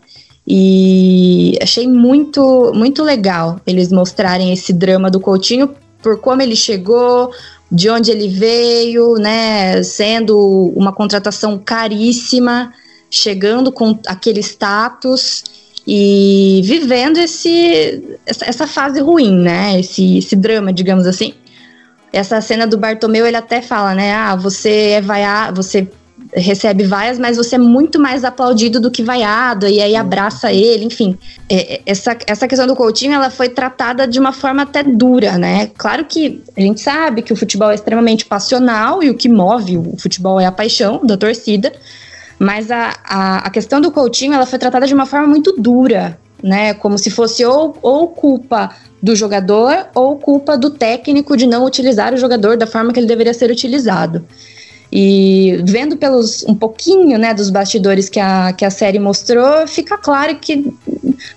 E 0.48 1.56
achei 1.62 1.88
muito, 1.88 2.72
muito 2.74 3.04
legal 3.04 3.62
eles 3.66 3.92
mostrarem 3.92 4.52
esse 4.52 4.74
drama 4.74 5.12
do 5.12 5.20
Coutinho 5.20 5.70
por 6.02 6.20
como 6.20 6.42
ele 6.42 6.56
chegou, 6.56 7.32
de 7.72 7.88
onde 7.92 8.10
ele 8.10 8.28
veio, 8.28 9.14
né? 9.16 9.84
Sendo 9.84 10.74
uma 10.76 10.92
contratação 10.92 11.60
caríssima 11.60 12.74
chegando 13.12 13.72
com 13.72 14.00
aquele 14.08 14.40
status 14.40 15.44
e 15.86 16.62
vivendo 16.64 17.18
esse, 17.18 18.18
essa, 18.26 18.66
fase 18.66 19.02
ruim, 19.02 19.38
né? 19.38 19.80
Esse, 19.80 20.18
esse 20.18 20.36
drama, 20.36 20.72
digamos 20.72 21.06
assim. 21.06 21.34
Essa 22.14 22.40
cena 22.42 22.66
do 22.66 22.78
Bartomeu, 22.78 23.26
ele 23.26 23.38
até 23.38 23.62
fala, 23.62 23.94
né? 23.94 24.14
Ah, 24.14 24.36
você 24.36 24.92
é 24.92 25.02
vaiado, 25.02 25.62
você 25.62 25.88
recebe 26.34 26.84
vaias, 26.84 27.20
mas 27.20 27.38
você 27.38 27.56
é 27.56 27.58
muito 27.58 28.00
mais 28.00 28.24
aplaudido 28.24 28.80
do 28.80 28.90
que 28.90 29.04
vaiado, 29.04 29.68
e 29.68 29.82
aí 29.82 29.96
abraça 29.96 30.52
ele, 30.52 30.86
enfim. 30.86 31.18
É, 31.50 31.76
é, 31.76 31.82
essa, 31.86 32.18
essa 32.26 32.48
questão 32.48 32.68
do 32.68 32.76
Coutinho, 32.76 33.14
ela 33.14 33.30
foi 33.30 33.50
tratada 33.50 34.08
de 34.08 34.20
uma 34.20 34.32
forma 34.32 34.64
até 34.64 34.84
dura, 34.84 35.38
né? 35.38 35.70
Claro 35.78 36.06
que 36.06 36.42
a 36.56 36.62
gente 36.62 36.80
sabe 36.80 37.22
que 37.22 37.34
o 37.34 37.36
futebol 37.36 37.72
é 37.72 37.76
extremamente 37.76 38.26
passional, 38.26 39.04
e 39.04 39.10
o 39.10 39.16
que 39.16 39.28
move 39.28 39.78
o 39.78 39.98
futebol 39.98 40.40
é 40.40 40.46
a 40.46 40.52
paixão 40.52 41.02
da 41.04 41.18
torcida, 41.18 41.74
mas 42.42 42.72
a, 42.72 42.96
a, 43.06 43.38
a 43.38 43.50
questão 43.52 43.80
do 43.80 43.92
Coutinho 43.92 44.34
ela 44.34 44.48
foi 44.48 44.58
tratada 44.58 44.88
de 44.88 44.96
uma 44.96 45.06
forma 45.06 45.28
muito 45.28 45.54
dura. 45.56 46.18
né? 46.42 46.74
Como 46.74 46.98
se 46.98 47.12
fosse 47.12 47.46
ou, 47.46 47.78
ou 47.84 48.08
culpa 48.08 48.76
do 49.00 49.16
jogador 49.16 49.86
ou 49.94 50.16
culpa 50.16 50.58
do 50.58 50.72
técnico 50.72 51.38
de 51.38 51.46
não 51.46 51.64
utilizar 51.64 52.16
o 52.16 52.18
jogador 52.18 52.58
da 52.58 52.66
forma 52.66 52.92
que 52.92 53.00
ele 53.00 53.06
deveria 53.06 53.36
ser 53.36 53.52
utilizado. 53.52 54.26
E 54.92 55.62
vendo 55.66 55.96
pelos 55.96 56.44
um 56.48 56.56
pouquinho 56.56 57.20
né, 57.20 57.32
dos 57.32 57.52
bastidores 57.52 58.10
que 58.10 58.20
a, 58.20 58.52
que 58.54 58.66
a 58.66 58.72
série 58.72 58.98
mostrou, 58.98 59.68
fica 59.68 59.96
claro 59.96 60.36
que 60.36 60.74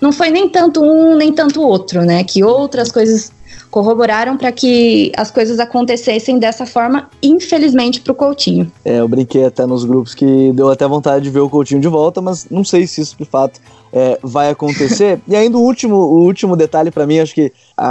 não 0.01 0.11
foi 0.11 0.31
nem 0.31 0.49
tanto 0.49 0.83
um 0.83 1.15
nem 1.15 1.31
tanto 1.31 1.61
outro, 1.61 2.03
né? 2.03 2.23
Que 2.23 2.43
outras 2.43 2.91
coisas 2.91 3.31
corroboraram 3.75 4.37
para 4.37 4.53
que 4.53 5.11
as 5.17 5.29
coisas 5.29 5.59
acontecessem 5.59 6.39
dessa 6.39 6.65
forma, 6.65 7.09
infelizmente, 7.21 7.99
para 7.99 8.13
o 8.13 8.15
Coutinho. 8.15 8.71
É, 8.85 9.01
eu 9.01 9.07
brinquei 9.09 9.43
até 9.43 9.65
nos 9.65 9.83
grupos 9.83 10.15
que 10.15 10.53
deu 10.53 10.69
até 10.69 10.87
vontade 10.87 11.25
de 11.25 11.29
ver 11.29 11.41
o 11.41 11.49
Coutinho 11.49 11.81
de 11.81 11.87
volta, 11.89 12.21
mas 12.21 12.47
não 12.49 12.63
sei 12.63 12.87
se 12.87 13.01
isso 13.01 13.17
de 13.17 13.25
fato 13.25 13.59
é, 13.91 14.17
vai 14.23 14.49
acontecer. 14.49 15.19
e 15.27 15.35
ainda 15.35 15.57
o 15.57 15.61
último, 15.61 15.97
o 15.97 16.23
último 16.23 16.55
detalhe 16.55 16.89
para 16.89 17.05
mim, 17.05 17.19
acho 17.19 17.35
que 17.35 17.51
a, 17.75 17.89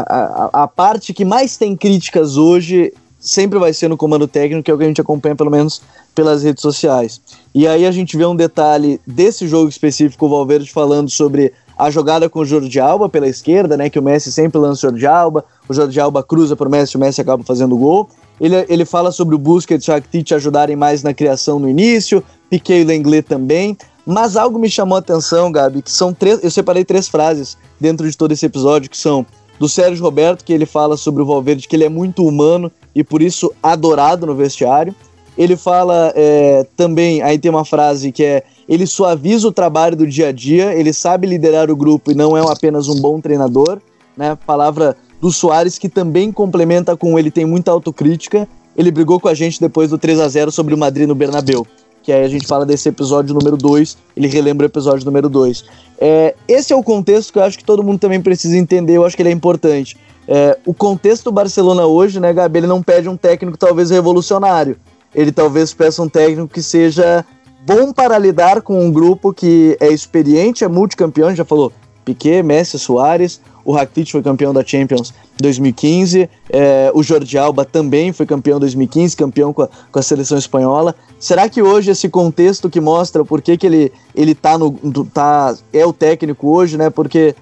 a, 0.55 0.63
a 0.63 0.67
parte 0.67 1.13
que 1.13 1.23
mais 1.23 1.59
tem 1.59 1.77
críticas 1.77 2.39
hoje 2.39 2.91
sempre 3.21 3.59
vai 3.59 3.75
ser 3.75 3.89
no 3.89 3.97
comando 3.99 4.27
técnico, 4.27 4.63
que 4.63 4.71
é 4.71 4.75
o 4.75 4.79
que 4.79 4.85
a 4.85 4.89
gente 4.89 5.03
acompanha 5.03 5.37
pelo 5.37 5.51
menos 5.51 5.83
pelas 6.15 6.43
redes 6.43 6.63
sociais. 6.63 7.21
E 7.55 7.69
aí 7.69 7.85
a 7.85 7.93
gente 7.93 8.17
vê 8.17 8.25
um 8.25 8.35
detalhe 8.35 8.99
desse 9.07 9.47
jogo 9.47 9.69
específico, 9.69 10.25
o 10.25 10.31
Valverde 10.31 10.73
falando 10.73 11.11
sobre 11.11 11.53
a 11.77 11.91
jogada 11.91 12.29
com 12.29 12.39
o 12.39 12.45
Jordi 12.45 12.81
Alba 12.81 13.09
pela 13.09 13.29
esquerda, 13.29 13.77
né, 13.77 13.91
que 13.91 13.99
o 13.99 14.03
Messi 14.03 14.33
sempre 14.33 14.59
lança 14.59 14.87
o 14.87 14.91
Jordi 14.91 15.07
Alba, 15.07 15.45
o 15.69 15.75
Jordi 15.75 15.99
Alba 16.01 16.23
cruza 16.23 16.55
para 16.55 16.69
o 16.69 16.71
Messi, 16.71 16.97
o 16.97 17.01
Messi 17.01 17.21
acaba 17.21 17.43
fazendo 17.43 17.77
gol. 17.77 18.09
Ele, 18.41 18.67
ele 18.69 18.85
fala 18.85 19.13
sobre 19.13 19.35
o 19.35 19.39
Busquets 19.39 19.87
e 19.87 19.91
o 19.91 19.95
Rakitic 19.95 20.33
ajudarem 20.33 20.77
mais 20.77 21.03
na 21.03 21.15
criação 21.15 21.59
no 21.59 21.69
início, 21.69 22.23
Piquet 22.51 22.81
e 22.81 22.85
Lenglet 22.85 23.27
também. 23.27 23.77
Mas 24.07 24.37
algo 24.37 24.59
me 24.59 24.69
chamou 24.69 24.97
a 24.97 24.99
atenção, 24.99 25.51
Gabi, 25.51 25.81
que 25.81 25.91
são 25.91 26.13
três, 26.13 26.43
eu 26.43 26.51
separei 26.51 26.85
três 26.85 27.09
frases 27.09 27.57
dentro 27.81 28.09
de 28.09 28.17
todo 28.17 28.33
esse 28.33 28.45
episódio, 28.45 28.91
que 28.91 28.99
são 28.99 29.25
do 29.59 29.69
Sérgio 29.69 30.05
Roberto, 30.05 30.45
que 30.45 30.53
ele 30.53 30.67
fala 30.67 30.97
sobre 30.97 31.23
o 31.23 31.27
Valverde, 31.27 31.67
que 31.67 31.77
ele 31.77 31.85
é 31.85 31.89
muito 31.89 32.27
humano 32.27 32.71
e 32.95 33.03
por 33.03 33.23
isso 33.23 33.53
adorado 33.63 34.27
no 34.27 34.35
vestiário. 34.35 34.95
Ele 35.37 35.57
fala 35.57 36.13
é, 36.15 36.67
também, 36.77 37.23
aí 37.23 37.39
tem 37.39 37.51
uma 37.51 37.65
frase 37.65 38.13
que 38.13 38.23
é: 38.23 38.43
ele 38.69 38.87
suaviza 38.87 39.49
o 39.49 39.53
trabalho 39.53 39.97
do 39.97 40.07
dia 40.07 40.29
a 40.29 40.33
dia, 40.33 40.75
ele 40.75 40.93
sabe 40.93 41.27
liderar 41.27 41.71
o 41.71 41.77
grupo 41.77 42.13
e 42.13 42.15
não 42.15 42.37
é 42.37 42.53
apenas 42.53 42.89
um 42.89 43.01
bom 43.01 43.21
treinador. 43.21 43.81
Né? 44.17 44.37
Palavra 44.47 44.97
do 45.25 45.33
Soares, 45.33 45.79
que 45.79 45.89
também 45.89 46.31
complementa 46.31 46.95
com 46.95 47.19
ele 47.19 47.31
tem 47.31 47.47
muita 47.47 47.71
autocrítica. 47.71 48.47
Ele 48.77 48.91
brigou 48.91 49.19
com 49.19 49.27
a 49.27 49.33
gente 49.33 49.59
depois 49.59 49.89
do 49.89 49.97
3 49.97 50.21
a 50.21 50.29
0 50.29 50.53
sobre 50.53 50.75
o 50.75 50.77
Madrid 50.77 51.09
no 51.09 51.15
Bernabeu. 51.15 51.67
Que 52.03 52.13
aí 52.13 52.23
a 52.23 52.29
gente 52.29 52.47
fala 52.47 52.67
desse 52.67 52.91
episódio 52.91 53.35
número 53.35 53.57
2, 53.57 53.97
ele 54.15 54.29
relembra 54.29 54.67
o 54.67 54.69
episódio 54.69 55.07
número 55.07 55.31
2. 55.31 55.65
É, 55.99 56.35
esse 56.47 56.75
é 56.75 56.77
o 56.77 56.83
contexto 56.83 57.33
que 57.33 57.39
eu 57.39 57.43
acho 57.43 57.57
que 57.57 57.65
todo 57.65 57.83
mundo 57.83 57.99
também 57.99 58.21
precisa 58.21 58.55
entender, 58.59 58.99
eu 58.99 59.07
acho 59.07 59.17
que 59.17 59.23
ele 59.23 59.31
é 59.31 59.33
importante. 59.33 59.97
É, 60.29 60.59
o 60.67 60.75
contexto 60.75 61.25
do 61.25 61.33
Barcelona 61.33 61.87
hoje, 61.87 62.21
né, 62.21 62.31
Gabi, 62.31 62.59
ele 62.59 62.67
não 62.67 62.83
pede 62.83 63.09
um 63.09 63.17
técnico 63.17 63.57
talvez 63.57 63.89
revolucionário. 63.89 64.77
Ele 65.15 65.33
talvez 65.33 65.73
peça 65.73 66.03
um 66.03 66.09
técnico 66.09 66.49
que 66.49 66.63
seja 66.63 67.25
bom 67.67 67.95
para 67.95 68.19
lidar 68.19 68.61
com 68.61 68.79
um 68.79 68.93
grupo 68.93 69.33
que 69.33 69.75
é 69.81 69.89
experiente, 69.89 70.65
é 70.65 70.69
multicampeão, 70.69 71.35
já 71.35 71.47
falou, 71.47 71.73
Piquet, 72.05 72.43
Messi, 72.43 72.79
Soares, 72.79 73.41
o 73.65 73.73
Rakitic 73.73 74.11
foi 74.11 74.23
campeão 74.23 74.53
da 74.53 74.65
Champions 74.65 75.15
2015, 75.41 76.29
é, 76.51 76.91
o 76.95 77.03
Jordi 77.03 77.39
Alba 77.39 77.65
também 77.65 78.13
foi 78.13 78.27
campeão 78.27 78.61
2015, 78.61 79.17
campeão 79.17 79.53
com 79.53 79.63
a, 79.63 79.69
com 79.91 79.99
a, 79.99 80.03
seleção 80.03 80.37
espanhola. 80.37 80.95
Será 81.19 81.49
que 81.49 81.63
hoje 81.63 81.91
esse 81.91 82.09
contexto 82.09 82.69
que 82.69 82.81
mostra 82.81 83.25
por 83.25 83.41
que, 83.41 83.57
que 83.57 83.67
ele, 83.67 83.93
ele 84.15 84.35
tá 84.35 84.59
no, 84.59 84.73
tá, 85.13 85.57
é 85.73 85.85
o 85.85 85.93
técnico 85.93 86.49
hoje, 86.49 86.77
né? 86.77 86.91
Porque 86.91 87.35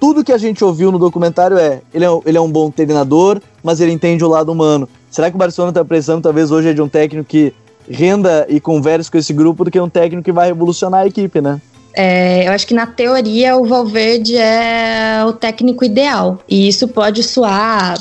tudo 0.00 0.24
que 0.24 0.32
a 0.32 0.38
gente 0.38 0.64
ouviu 0.64 0.90
no 0.90 0.98
documentário 0.98 1.56
é 1.58 1.80
ele, 1.92 2.04
é 2.04 2.20
ele 2.26 2.38
é 2.38 2.40
um 2.40 2.50
bom 2.50 2.70
treinador, 2.70 3.40
mas 3.62 3.80
ele 3.80 3.92
entende 3.92 4.24
o 4.24 4.28
lado 4.28 4.50
humano. 4.50 4.88
Será 5.10 5.30
que 5.30 5.36
o 5.36 5.38
Barcelona 5.38 5.70
está 5.70 5.84
precisando 5.84 6.22
talvez 6.22 6.50
hoje 6.50 6.68
é 6.68 6.72
de 6.72 6.82
um 6.82 6.88
técnico 6.88 7.28
que 7.28 7.52
renda 7.88 8.46
e 8.48 8.60
converse 8.60 9.10
com 9.10 9.18
esse 9.18 9.32
grupo 9.32 9.64
do 9.64 9.70
que 9.70 9.80
um 9.80 9.88
técnico 9.88 10.24
que 10.24 10.32
vai 10.32 10.48
revolucionar 10.48 11.02
a 11.02 11.06
equipe, 11.06 11.40
né? 11.40 11.60
É, 11.96 12.46
eu 12.46 12.52
acho 12.52 12.66
que 12.66 12.74
na 12.74 12.86
teoria 12.86 13.56
o 13.56 13.64
Valverde 13.64 14.36
é 14.36 15.24
o 15.26 15.32
técnico 15.32 15.82
ideal. 15.82 16.38
E 16.46 16.68
isso 16.68 16.86
pode 16.86 17.22
soar 17.22 17.98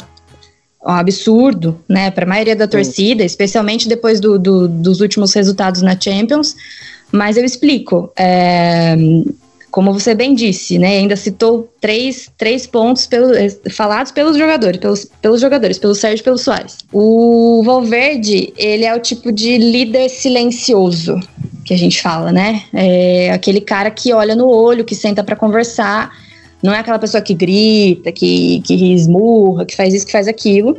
um 0.85 0.91
absurdo, 0.91 1.79
né, 1.89 2.11
para 2.11 2.25
a 2.25 2.27
maioria 2.27 2.55
da 2.55 2.67
torcida, 2.67 3.21
Sim. 3.21 3.25
especialmente 3.25 3.87
depois 3.87 4.19
do, 4.19 4.37
do, 4.37 4.67
dos 4.67 4.99
últimos 4.99 5.33
resultados 5.33 5.81
na 5.81 5.99
Champions. 5.99 6.55
Mas 7.09 7.37
eu 7.37 7.45
explico. 7.45 8.11
É, 8.17 8.95
como 9.75 9.91
você 9.91 10.15
bem 10.15 10.33
disse, 10.33 10.79
né, 10.79 10.99
ainda 10.99 11.17
citou 11.17 11.69
três, 11.81 12.31
três 12.37 12.65
pontos 12.65 13.05
pelo, 13.07 13.33
falados 13.69 14.09
pelos 14.09 14.37
jogadores, 14.37 14.79
pelos, 14.79 15.05
pelos 15.21 15.41
jogadores, 15.41 15.77
pelo 15.77 15.93
Sérgio 15.93 16.21
e 16.21 16.23
pelo 16.23 16.37
Soares. 16.37 16.77
O 16.93 17.61
Valverde, 17.61 18.53
ele 18.55 18.85
é 18.85 18.95
o 18.95 19.01
tipo 19.01 19.33
de 19.33 19.57
líder 19.57 20.07
silencioso, 20.07 21.19
que 21.65 21.73
a 21.73 21.77
gente 21.77 22.01
fala, 22.01 22.31
né? 22.31 22.63
É 22.71 23.31
aquele 23.33 23.59
cara 23.59 23.91
que 23.91 24.13
olha 24.13 24.33
no 24.33 24.47
olho, 24.47 24.85
que 24.85 24.95
senta 24.95 25.21
para 25.25 25.35
conversar. 25.35 26.09
Não 26.63 26.73
é 26.73 26.79
aquela 26.79 26.97
pessoa 26.97 27.21
que 27.21 27.33
grita, 27.33 28.13
que, 28.13 28.61
que 28.61 28.93
esmurra, 28.93 29.65
que 29.65 29.75
faz 29.75 29.93
isso, 29.93 30.05
que 30.05 30.11
faz 30.13 30.29
aquilo. 30.29 30.77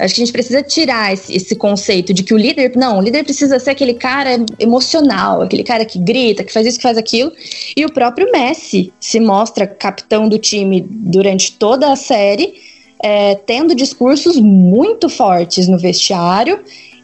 Acho 0.00 0.14
que 0.14 0.22
a 0.22 0.24
gente 0.24 0.32
precisa 0.32 0.62
tirar 0.62 1.12
esse, 1.12 1.34
esse, 1.34 1.54
conceito 1.54 2.12
de 2.14 2.22
que 2.22 2.32
o 2.32 2.36
líder. 2.36 2.72
Não, 2.76 2.98
o 2.98 3.02
líder 3.02 3.22
precisa 3.24 3.58
ser 3.58 3.70
aquele 3.70 3.94
cara 3.94 4.44
emocional, 4.58 5.42
aquele 5.42 5.62
cara 5.62 5.84
que 5.84 5.98
grita, 5.98 6.42
que 6.42 6.52
faz 6.52 6.66
isso, 6.66 6.78
que 6.78 6.82
faz 6.82 6.96
aquilo. 6.96 7.32
E 7.76 7.84
o 7.84 7.92
próprio 7.92 8.30
Messi 8.32 8.92
se 8.98 9.20
mostra 9.20 9.66
capitão 9.66 10.28
do 10.28 10.38
time 10.38 10.86
durante 10.88 11.52
toda 11.52 11.92
a 11.92 11.96
série, 11.96 12.54
é, 13.02 13.34
tendo 13.34 13.74
discursos 13.74 14.38
muito 14.38 15.08
fortes 15.08 15.68
no 15.68 15.78
vestiário 15.78 16.60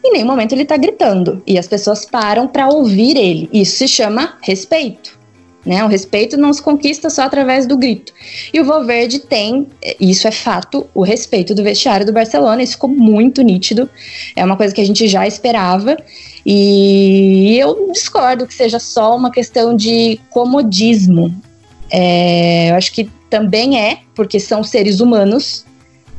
em 0.07 0.13
nenhum 0.13 0.27
momento 0.27 0.53
ele 0.53 0.63
está 0.63 0.77
gritando. 0.77 1.41
E 1.45 1.57
as 1.57 1.67
pessoas 1.67 2.05
param 2.05 2.47
para 2.47 2.69
ouvir 2.69 3.17
ele. 3.17 3.49
Isso 3.51 3.77
se 3.77 3.87
chama 3.87 4.37
respeito. 4.41 5.16
Né? 5.67 5.83
O 5.83 5.87
respeito 5.87 6.37
não 6.37 6.53
se 6.53 6.61
conquista 6.61 7.09
só 7.09 7.23
através 7.23 7.67
do 7.67 7.77
grito. 7.77 8.13
E 8.53 8.61
o 8.61 8.63
Valverde 8.63 9.19
tem, 9.19 9.67
isso 9.99 10.25
é 10.25 10.31
fato, 10.31 10.87
o 10.93 11.03
respeito 11.03 11.53
do 11.53 11.61
vestiário 11.61 12.05
do 12.05 12.13
Barcelona. 12.13 12.63
Isso 12.63 12.73
ficou 12.73 12.89
muito 12.89 13.41
nítido. 13.41 13.89
É 14.33 14.45
uma 14.45 14.55
coisa 14.55 14.73
que 14.73 14.79
a 14.79 14.85
gente 14.85 15.09
já 15.09 15.27
esperava. 15.27 15.97
E 16.45 17.57
eu 17.59 17.91
discordo 17.91 18.47
que 18.47 18.53
seja 18.53 18.79
só 18.79 19.13
uma 19.13 19.29
questão 19.29 19.75
de 19.75 20.17
comodismo. 20.29 21.35
É, 21.91 22.71
eu 22.71 22.75
acho 22.75 22.93
que 22.93 23.09
também 23.29 23.77
é, 23.77 23.97
porque 24.15 24.39
são 24.39 24.63
seres 24.63 25.01
humanos 25.01 25.65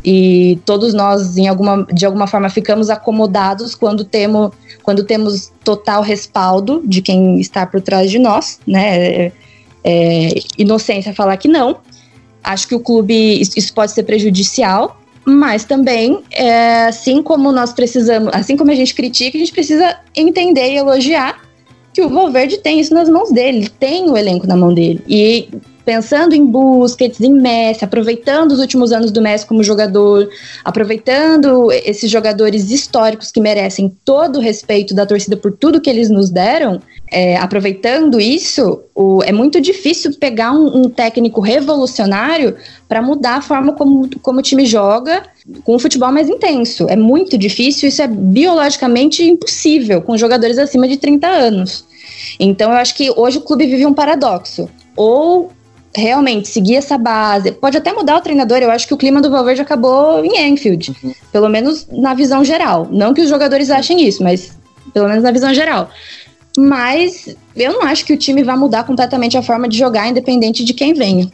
e 0.04 0.58
todos 0.64 0.94
nós 0.94 1.37
em 1.37 1.48
alguma, 1.48 1.87
de 1.92 2.06
alguma 2.06 2.26
forma 2.26 2.48
ficamos 2.48 2.88
acomodados 2.88 3.74
quando 3.74 4.04
temos 4.04 4.52
quando 4.82 5.04
temos 5.04 5.52
total 5.62 6.02
respaldo 6.02 6.82
de 6.84 7.02
quem 7.02 7.38
está 7.40 7.66
por 7.66 7.80
trás 7.80 8.11
de 8.11 8.18
nós, 8.18 8.58
né? 8.66 8.96
É, 8.96 9.32
é, 9.84 10.34
inocência 10.56 11.14
falar 11.14 11.37
que 11.37 11.48
não. 11.48 11.78
Acho 12.42 12.68
que 12.68 12.74
o 12.74 12.80
clube 12.80 13.40
isso 13.40 13.74
pode 13.74 13.92
ser 13.92 14.04
prejudicial, 14.04 14.98
mas 15.24 15.64
também 15.64 16.22
é, 16.30 16.87
assim 16.87 17.22
como 17.22 17.52
nós 17.52 17.72
precisamos, 17.72 18.32
assim 18.32 18.56
como 18.56 18.70
a 18.70 18.74
gente 18.74 18.94
critica, 18.94 19.37
a 19.37 19.40
gente 19.40 19.52
precisa 19.52 19.98
entender 20.16 20.72
e 20.72 20.76
elogiar 20.76 21.42
que 21.92 22.00
o 22.00 22.08
Valverde 22.08 22.58
tem 22.58 22.80
isso 22.80 22.94
nas 22.94 23.08
mãos 23.08 23.30
dele, 23.30 23.68
tem 23.78 24.08
o 24.08 24.16
elenco 24.16 24.46
na 24.46 24.56
mão 24.56 24.72
dele 24.72 25.02
e 25.06 25.48
pensando 25.88 26.35
em 26.35 26.44
Busquets, 26.44 27.18
em 27.18 27.33
Messi, 27.33 27.83
aproveitando 27.83 28.53
os 28.53 28.61
últimos 28.61 28.92
anos 28.92 29.11
do 29.11 29.22
Messi 29.22 29.46
como 29.46 29.64
jogador, 29.64 30.29
aproveitando 30.62 31.72
esses 31.72 32.11
jogadores 32.11 32.70
históricos 32.70 33.33
que 33.33 33.40
merecem 33.40 33.96
todo 34.05 34.37
o 34.37 34.42
respeito 34.42 34.94
da 34.94 35.07
torcida 35.07 35.35
por 35.35 35.51
tudo 35.51 35.81
que 35.81 35.88
eles 35.88 36.11
nos 36.11 36.29
deram, 36.29 36.79
é, 37.11 37.38
aproveitando 37.38 38.20
isso, 38.20 38.83
o, 38.94 39.22
é 39.22 39.33
muito 39.33 39.62
difícil 39.62 40.12
pegar 40.20 40.53
um, 40.53 40.83
um 40.83 40.90
técnico 40.90 41.40
revolucionário 41.40 42.55
para 42.87 43.01
mudar 43.01 43.37
a 43.37 43.40
forma 43.40 43.72
como, 43.72 44.11
como 44.20 44.40
o 44.40 44.42
time 44.42 44.66
joga 44.66 45.22
com 45.64 45.77
um 45.77 45.79
futebol 45.79 46.12
mais 46.12 46.29
intenso. 46.29 46.87
É 46.90 46.96
muito 46.96 47.38
difícil, 47.38 47.88
isso 47.88 48.03
é 48.03 48.07
biologicamente 48.07 49.24
impossível 49.24 50.03
com 50.03 50.18
jogadores 50.18 50.59
acima 50.59 50.87
de 50.87 50.98
30 50.98 51.27
anos. 51.27 51.87
Então 52.38 52.70
eu 52.72 52.77
acho 52.77 52.94
que 52.94 53.11
hoje 53.11 53.38
o 53.38 53.40
clube 53.40 53.66
vive 53.66 53.87
um 53.87 53.94
paradoxo. 53.94 54.68
Ou 54.94 55.51
realmente 55.94 56.48
seguir 56.48 56.77
essa 56.77 56.98
base. 56.98 57.53
Pode 57.53 57.77
até 57.77 57.92
mudar 57.92 58.16
o 58.16 58.20
treinador, 58.20 58.59
eu 58.59 58.70
acho 58.70 58.87
que 58.87 58.94
o 58.94 58.96
clima 58.96 59.20
do 59.20 59.31
Valverde 59.31 59.62
acabou 59.62 60.24
em 60.24 60.48
Enfield, 60.48 60.94
uhum. 61.03 61.14
pelo 61.33 61.48
menos 61.48 61.87
na 61.90 62.14
visão 62.14 62.44
geral. 62.44 62.88
Não 62.90 63.14
que 63.14 63.22
os 63.22 63.29
jogadores 63.29 63.70
achem 63.70 64.07
isso, 64.07 64.22
mas 64.22 64.57
pelo 64.92 65.09
menos 65.09 65.22
na 65.22 65.31
visão 65.31 65.53
geral. 65.53 65.90
Mas 66.57 67.37
eu 67.55 67.72
não 67.72 67.83
acho 67.83 68.05
que 68.05 68.12
o 68.12 68.16
time 68.16 68.42
vá 68.42 68.57
mudar 68.57 68.85
completamente 68.85 69.37
a 69.37 69.42
forma 69.42 69.68
de 69.68 69.79
jogar, 69.79 70.09
independente 70.09 70.64
de 70.64 70.74
quem 70.74 70.92
venha. 70.92 71.31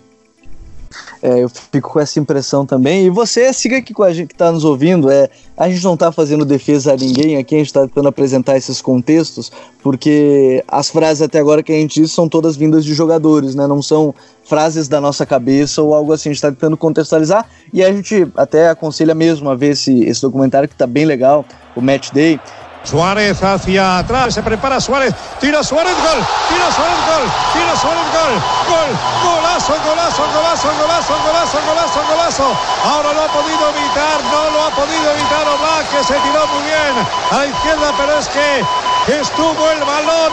É, 1.23 1.43
eu 1.43 1.49
fico 1.49 1.91
com 1.91 2.01
essa 2.01 2.21
impressão 2.21 2.67
também. 2.67 3.07
E 3.07 3.11
você, 3.11 3.53
siga 3.53 3.79
aqui 3.79 3.95
com 3.95 4.03
a 4.03 4.13
gente 4.13 4.29
que 4.29 4.35
está 4.35 4.53
nos 4.53 4.65
ouvindo. 4.65 5.11
É, 5.11 5.29
a 5.57 5.69
gente 5.69 5.83
não 5.83 5.95
está 5.95 6.13
fazendo 6.13 6.45
defesa 6.45 6.93
a 6.93 6.97
ninguém 6.97 7.37
aqui, 7.37 7.55
a 7.55 7.59
gente 7.59 7.69
está 7.69 7.81
tentando 7.83 8.09
apresentar 8.09 8.57
esses 8.57 8.83
contextos, 8.83 9.51
porque 9.83 10.63
as 10.69 10.91
frases 10.91 11.23
até 11.23 11.39
agora 11.39 11.63
que 11.63 11.73
a 11.73 11.77
gente 11.77 12.01
disse 12.01 12.15
são 12.15 12.29
todas 12.29 12.57
vindas 12.57 12.85
de 12.85 12.93
jogadores, 12.93 13.55
né? 13.55 13.67
Não 13.67 13.81
são 13.81 14.15
frases 14.45 14.89
da 14.89 15.01
nossa 15.01 15.25
cabeça 15.25 15.81
ou 15.81 15.95
algo 15.95 16.13
assim. 16.13 16.29
A 16.29 16.33
gente 16.33 16.39
está 16.39 16.51
tentando 16.51 16.77
contextualizar 16.77 17.49
e 17.73 17.83
a 17.83 17.93
gente 17.93 18.27
até 18.37 18.69
aconselha 18.69 19.15
mesmo 19.15 19.49
a 19.49 19.55
ver 19.55 19.73
esse, 19.73 20.05
esse 20.05 20.21
documentário 20.21 20.69
que 20.69 20.75
está 20.75 20.87
bem 20.87 21.05
legal, 21.05 21.45
o 21.75 21.81
Match 21.81 22.11
Day. 22.11 22.41
Suárez 22.85 23.43
hacia 23.43 23.99
atrás, 23.99 24.35
se 24.35 24.43
prepara 24.43 24.79
Suárez, 24.79 25.15
tira 25.41 25.65
Suárez, 25.65 25.95
gol, 25.97 26.21
tira 26.49 26.69
Suárez, 26.71 27.01
gol, 27.09 27.25
tira 27.55 27.75
Suárez, 27.81 28.07
gol, 28.13 28.35
gol, 28.69 28.91
golazo, 29.25 29.75
golazo, 29.89 30.23
golazo, 30.35 30.69
golazo, 30.79 31.15
golazo, 31.25 31.59
golazo, 31.67 32.01
golazo. 32.09 32.47
Ahora 32.85 33.13
lo 33.15 33.23
ha 33.25 33.29
podido 33.29 33.71
evitar, 33.71 34.21
no 34.31 34.51
lo 34.51 34.65
ha 34.67 34.71
podido 34.71 35.11
evitar 35.13 35.49
Oblak, 35.49 35.89
que 35.91 36.05
se 36.05 36.15
tiró 36.21 36.47
muy 36.47 36.63
bien 36.65 36.95
a 37.31 37.37
la 37.39 37.47
izquierda, 37.47 37.93
pero 37.97 38.19
es 38.19 38.29
que 38.29 38.65
estuvo 39.19 39.71
el 39.71 39.81
balón 39.81 40.33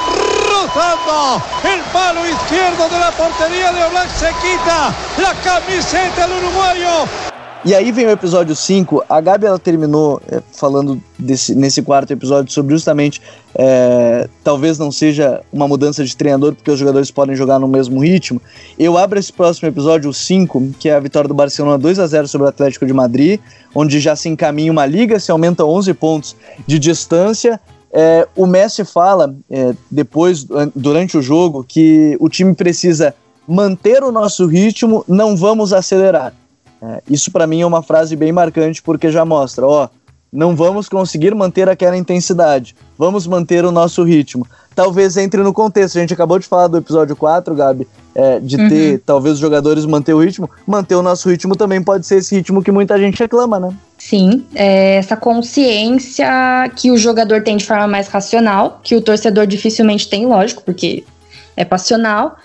rozando 0.52 1.42
el 1.64 1.80
palo 1.94 2.28
izquierdo 2.28 2.90
de 2.90 3.00
la 3.00 3.12
portería 3.12 3.72
de 3.72 3.84
Oblak, 3.86 4.10
se 4.10 4.28
quita 4.44 4.92
la 5.18 5.34
camiseta 5.42 6.28
del 6.28 6.44
uruguayo. 6.44 7.31
E 7.64 7.76
aí 7.76 7.92
vem 7.92 8.08
o 8.08 8.10
episódio 8.10 8.56
5. 8.56 9.04
A 9.08 9.22
Gabi 9.22 9.46
ela 9.46 9.60
terminou 9.60 10.20
é, 10.28 10.42
falando 10.52 11.00
desse, 11.18 11.54
nesse 11.54 11.84
quarto 11.84 12.12
episódio 12.12 12.52
sobre 12.52 12.74
justamente 12.74 13.22
é, 13.54 14.28
talvez 14.44 14.80
não 14.80 14.92
seja 14.92 15.42
uma 15.54 15.68
mudança 15.68 16.04
de 16.04 16.18
treinador, 16.18 16.56
porque 16.56 16.72
os 16.72 16.80
jogadores 16.80 17.12
podem 17.12 17.36
jogar 17.36 17.60
no 17.60 17.68
mesmo 17.68 18.04
ritmo. 18.04 18.42
Eu 18.80 18.98
abro 18.98 19.20
esse 19.20 19.32
próximo 19.32 19.70
episódio, 19.70 20.10
o 20.10 20.14
5, 20.14 20.72
que 20.80 20.90
é 20.90 20.96
a 20.96 21.00
vitória 21.00 21.28
do 21.28 21.36
Barcelona 21.36 21.78
2 21.78 22.00
a 22.00 22.08
0 22.08 22.28
sobre 22.28 22.48
o 22.48 22.50
Atlético 22.50 22.84
de 22.84 22.94
Madrid, 22.94 23.40
onde 23.76 24.00
já 24.00 24.16
se 24.16 24.28
encaminha 24.28 24.72
uma 24.72 24.88
liga, 24.88 25.20
se 25.20 25.30
aumenta 25.30 25.64
11 25.64 25.94
pontos 25.94 26.36
de 26.66 26.80
distância. 26.80 27.62
É, 27.94 28.28
o 28.36 28.48
Messi 28.48 28.84
fala 28.84 29.36
é, 29.52 29.76
depois, 29.90 30.48
durante 30.76 31.16
o 31.16 31.22
jogo, 31.22 31.64
que 31.64 32.18
o 32.20 32.28
time 32.28 32.56
precisa 32.56 33.14
manter 33.48 34.04
o 34.04 34.12
nosso 34.12 34.48
ritmo, 34.48 35.06
não 35.08 35.38
vamos 35.38 35.74
acelerar. 35.74 36.34
É, 36.82 37.02
isso 37.10 37.32
para 37.32 37.46
mim 37.46 37.62
é 37.62 37.66
uma 37.66 37.84
frase 37.84 38.16
bem 38.16 38.32
marcante 38.32 38.82
porque 38.82 39.12
já 39.12 39.24
mostra, 39.24 39.66
ó, 39.68 39.90
não 40.32 40.56
vamos 40.56 40.88
conseguir 40.88 41.36
manter 41.36 41.68
aquela 41.68 41.98
intensidade, 41.98 42.76
vamos 42.98 43.28
manter 43.28 43.66
o 43.66 43.72
nosso 43.72 44.04
ritmo. 44.04 44.48
Talvez 44.74 45.18
entre 45.18 45.44
no 45.44 45.54
contexto, 45.54 45.98
a 45.98 46.02
gente 46.02 46.14
acabou 46.14 46.40
de 46.40 46.48
falar 46.48 46.68
do 46.68 46.78
episódio 46.78 47.16
4, 47.16 47.54
Gabi, 47.54 47.86
é, 48.16 48.40
de 48.40 48.56
uhum. 48.56 48.70
ter, 48.70 49.02
talvez 49.06 49.34
os 49.34 49.40
jogadores 49.40 49.86
manter 49.86 50.14
o 50.14 50.20
ritmo, 50.20 50.50
manter 50.66 50.96
o 50.96 51.04
nosso 51.04 51.30
ritmo 51.30 51.56
também 51.56 51.84
pode 51.84 52.08
ser 52.08 52.16
esse 52.16 52.36
ritmo 52.36 52.64
que 52.64 52.72
muita 52.72 52.98
gente 52.98 53.20
reclama, 53.20 53.60
né? 53.60 53.76
Sim, 53.98 54.46
é 54.56 54.96
essa 54.96 55.18
consciência 55.18 56.26
que 56.76 56.90
o 56.90 56.98
jogador 56.98 57.44
tem 57.44 57.58
de 57.58 57.66
forma 57.66 57.88
mais 57.88 58.08
racional, 58.08 58.80
que 58.82 58.96
o 58.96 59.02
torcedor 59.02 59.46
dificilmente 59.46 60.10
tem, 60.10 60.26
lógico, 60.26 60.64
porque 60.64 61.04
é 61.58 61.66
passional, 61.66 62.38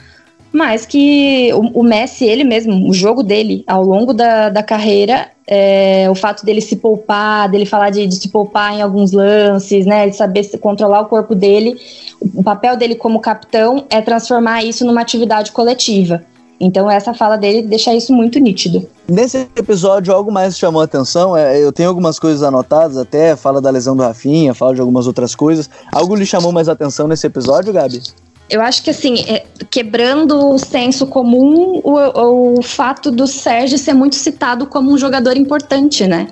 mas 0.57 0.87
que 0.87 1.53
o, 1.53 1.81
o, 1.81 1.83
Messi, 1.83 2.25
ele 2.25 2.42
mesmo, 2.42 2.88
o 2.88 2.95
jogo 2.95 3.23
dele 3.23 3.62
ao 3.66 3.85
longo 3.85 4.14
da, 4.14 4.49
da 4.49 4.62
carreira, 4.62 5.29
é, 5.47 6.09
o 6.11 6.14
fato 6.14 6.47
dele 6.47 6.62
se 6.62 6.77
poupar, 6.77 7.49
dele 7.51 7.66
falar 7.66 7.90
de, 7.90 8.07
de, 8.07 8.14
se 8.14 8.29
poupar 8.29 8.73
em 8.73 8.81
alguns 8.81 9.12
lances, 9.12 9.85
né, 9.85 10.09
de 10.09 10.16
saber 10.16 10.49
controlar 10.59 11.03
o 11.03 11.07
corpo 11.07 11.35
dele, 11.35 11.79
o, 12.19 12.40
o 12.40 12.42
papel 12.42 12.75
dele 12.75 12.95
como 12.95 13.21
capitão 13.21 13.85
é 13.90 14.01
transformar 14.01 14.64
isso 14.64 14.85
numa 14.87 15.03
atividade 15.03 15.53
coletiva. 15.53 16.23
Então 16.59 16.90
essa 16.90 17.12
fala 17.12 17.37
dele 17.37 17.61
deixa 17.61 17.92
isso 17.92 18.14
muito 18.14 18.38
nítido. 18.38 18.88
Nesse 19.07 19.47
episódio, 19.55 20.14
algo 20.14 20.33
mais 20.33 20.57
chamou 20.57 20.81
a 20.81 20.87
atenção. 20.87 21.37
É, 21.37 21.62
eu 21.62 21.71
tenho 21.71 21.90
algumas 21.90 22.19
coisas 22.19 22.42
anotadas, 22.42 22.97
até 22.97 23.37
fala 23.37 23.61
da 23.61 23.69
lesão 23.69 23.95
do 23.95 24.03
Rafinha, 24.03 24.55
fala 24.55 24.75
de 24.75 24.81
algumas 24.81 25.07
outras 25.07 25.35
coisas. 25.35 25.69
Algo 25.92 26.14
lhe 26.14 26.25
chamou 26.25 26.51
mais 26.51 26.66
atenção 26.66 27.07
nesse 27.07 27.27
episódio, 27.27 27.75
Gabi? 27.75 28.01
Eu 28.48 28.62
acho 28.62 28.82
que 28.82 28.90
assim, 28.90 29.24
é, 29.28 29.44
quebrando 29.70 30.50
o 30.50 30.59
senso 30.59 31.06
comum, 31.06 31.80
o, 31.82 32.59
o, 32.59 32.62
fato 32.62 33.11
do 33.11 33.26
Sérgio 33.26 33.76
ser 33.76 33.92
muito 33.92 34.14
citado 34.14 34.66
como 34.66 34.92
um 34.92 34.98
jogador 34.98 35.37
importante, 35.37 36.06
né? 36.06 36.28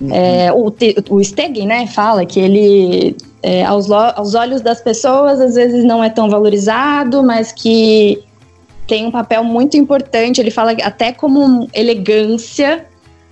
Uhum. 0.00 0.12
É, 0.12 0.52
o, 0.52 0.72
o 1.10 1.24
Stegen, 1.24 1.66
né, 1.66 1.86
fala 1.86 2.24
que 2.24 2.38
ele, 2.38 3.16
é, 3.42 3.64
aos, 3.64 3.90
aos 3.90 4.34
olhos 4.34 4.60
das 4.60 4.80
pessoas, 4.80 5.40
às 5.40 5.54
vezes 5.54 5.84
não 5.84 6.02
é 6.02 6.10
tão 6.10 6.30
valorizado, 6.30 7.22
mas 7.22 7.52
que 7.52 8.22
tem 8.86 9.06
um 9.06 9.10
papel 9.10 9.42
muito 9.42 9.76
importante. 9.76 10.40
Ele 10.40 10.50
fala 10.50 10.72
até 10.82 11.12
como 11.12 11.68
elegância 11.72 12.86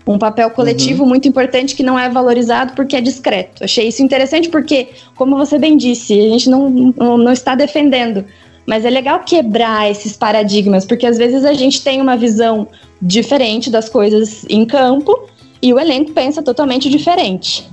um 0.06 0.18
papel 0.18 0.50
coletivo 0.50 1.02
uhum. 1.02 1.08
muito 1.08 1.28
importante 1.28 1.74
que 1.74 1.82
não 1.82 1.98
é 1.98 2.08
valorizado 2.08 2.72
porque 2.74 2.96
é 2.96 3.00
discreto. 3.00 3.64
Achei 3.64 3.88
isso 3.88 4.02
interessante 4.02 4.48
porque, 4.48 4.88
como 5.14 5.36
você 5.36 5.58
bem 5.58 5.76
disse, 5.76 6.18
a 6.18 6.28
gente 6.28 6.50
não, 6.50 6.68
não, 6.68 7.16
não 7.16 7.32
está 7.32 7.54
defendendo, 7.54 8.24
mas 8.66 8.84
é 8.84 8.90
legal 8.90 9.20
quebrar 9.20 9.90
esses 9.90 10.16
paradigmas, 10.16 10.84
porque 10.84 11.06
às 11.06 11.18
vezes 11.18 11.44
a 11.44 11.52
gente 11.52 11.82
tem 11.82 12.00
uma 12.00 12.16
visão 12.16 12.66
diferente 13.00 13.70
das 13.70 13.88
coisas 13.88 14.44
em 14.48 14.64
campo 14.64 15.28
e 15.60 15.72
o 15.72 15.78
elenco 15.78 16.12
pensa 16.12 16.42
totalmente 16.42 16.88
diferente. 16.88 17.70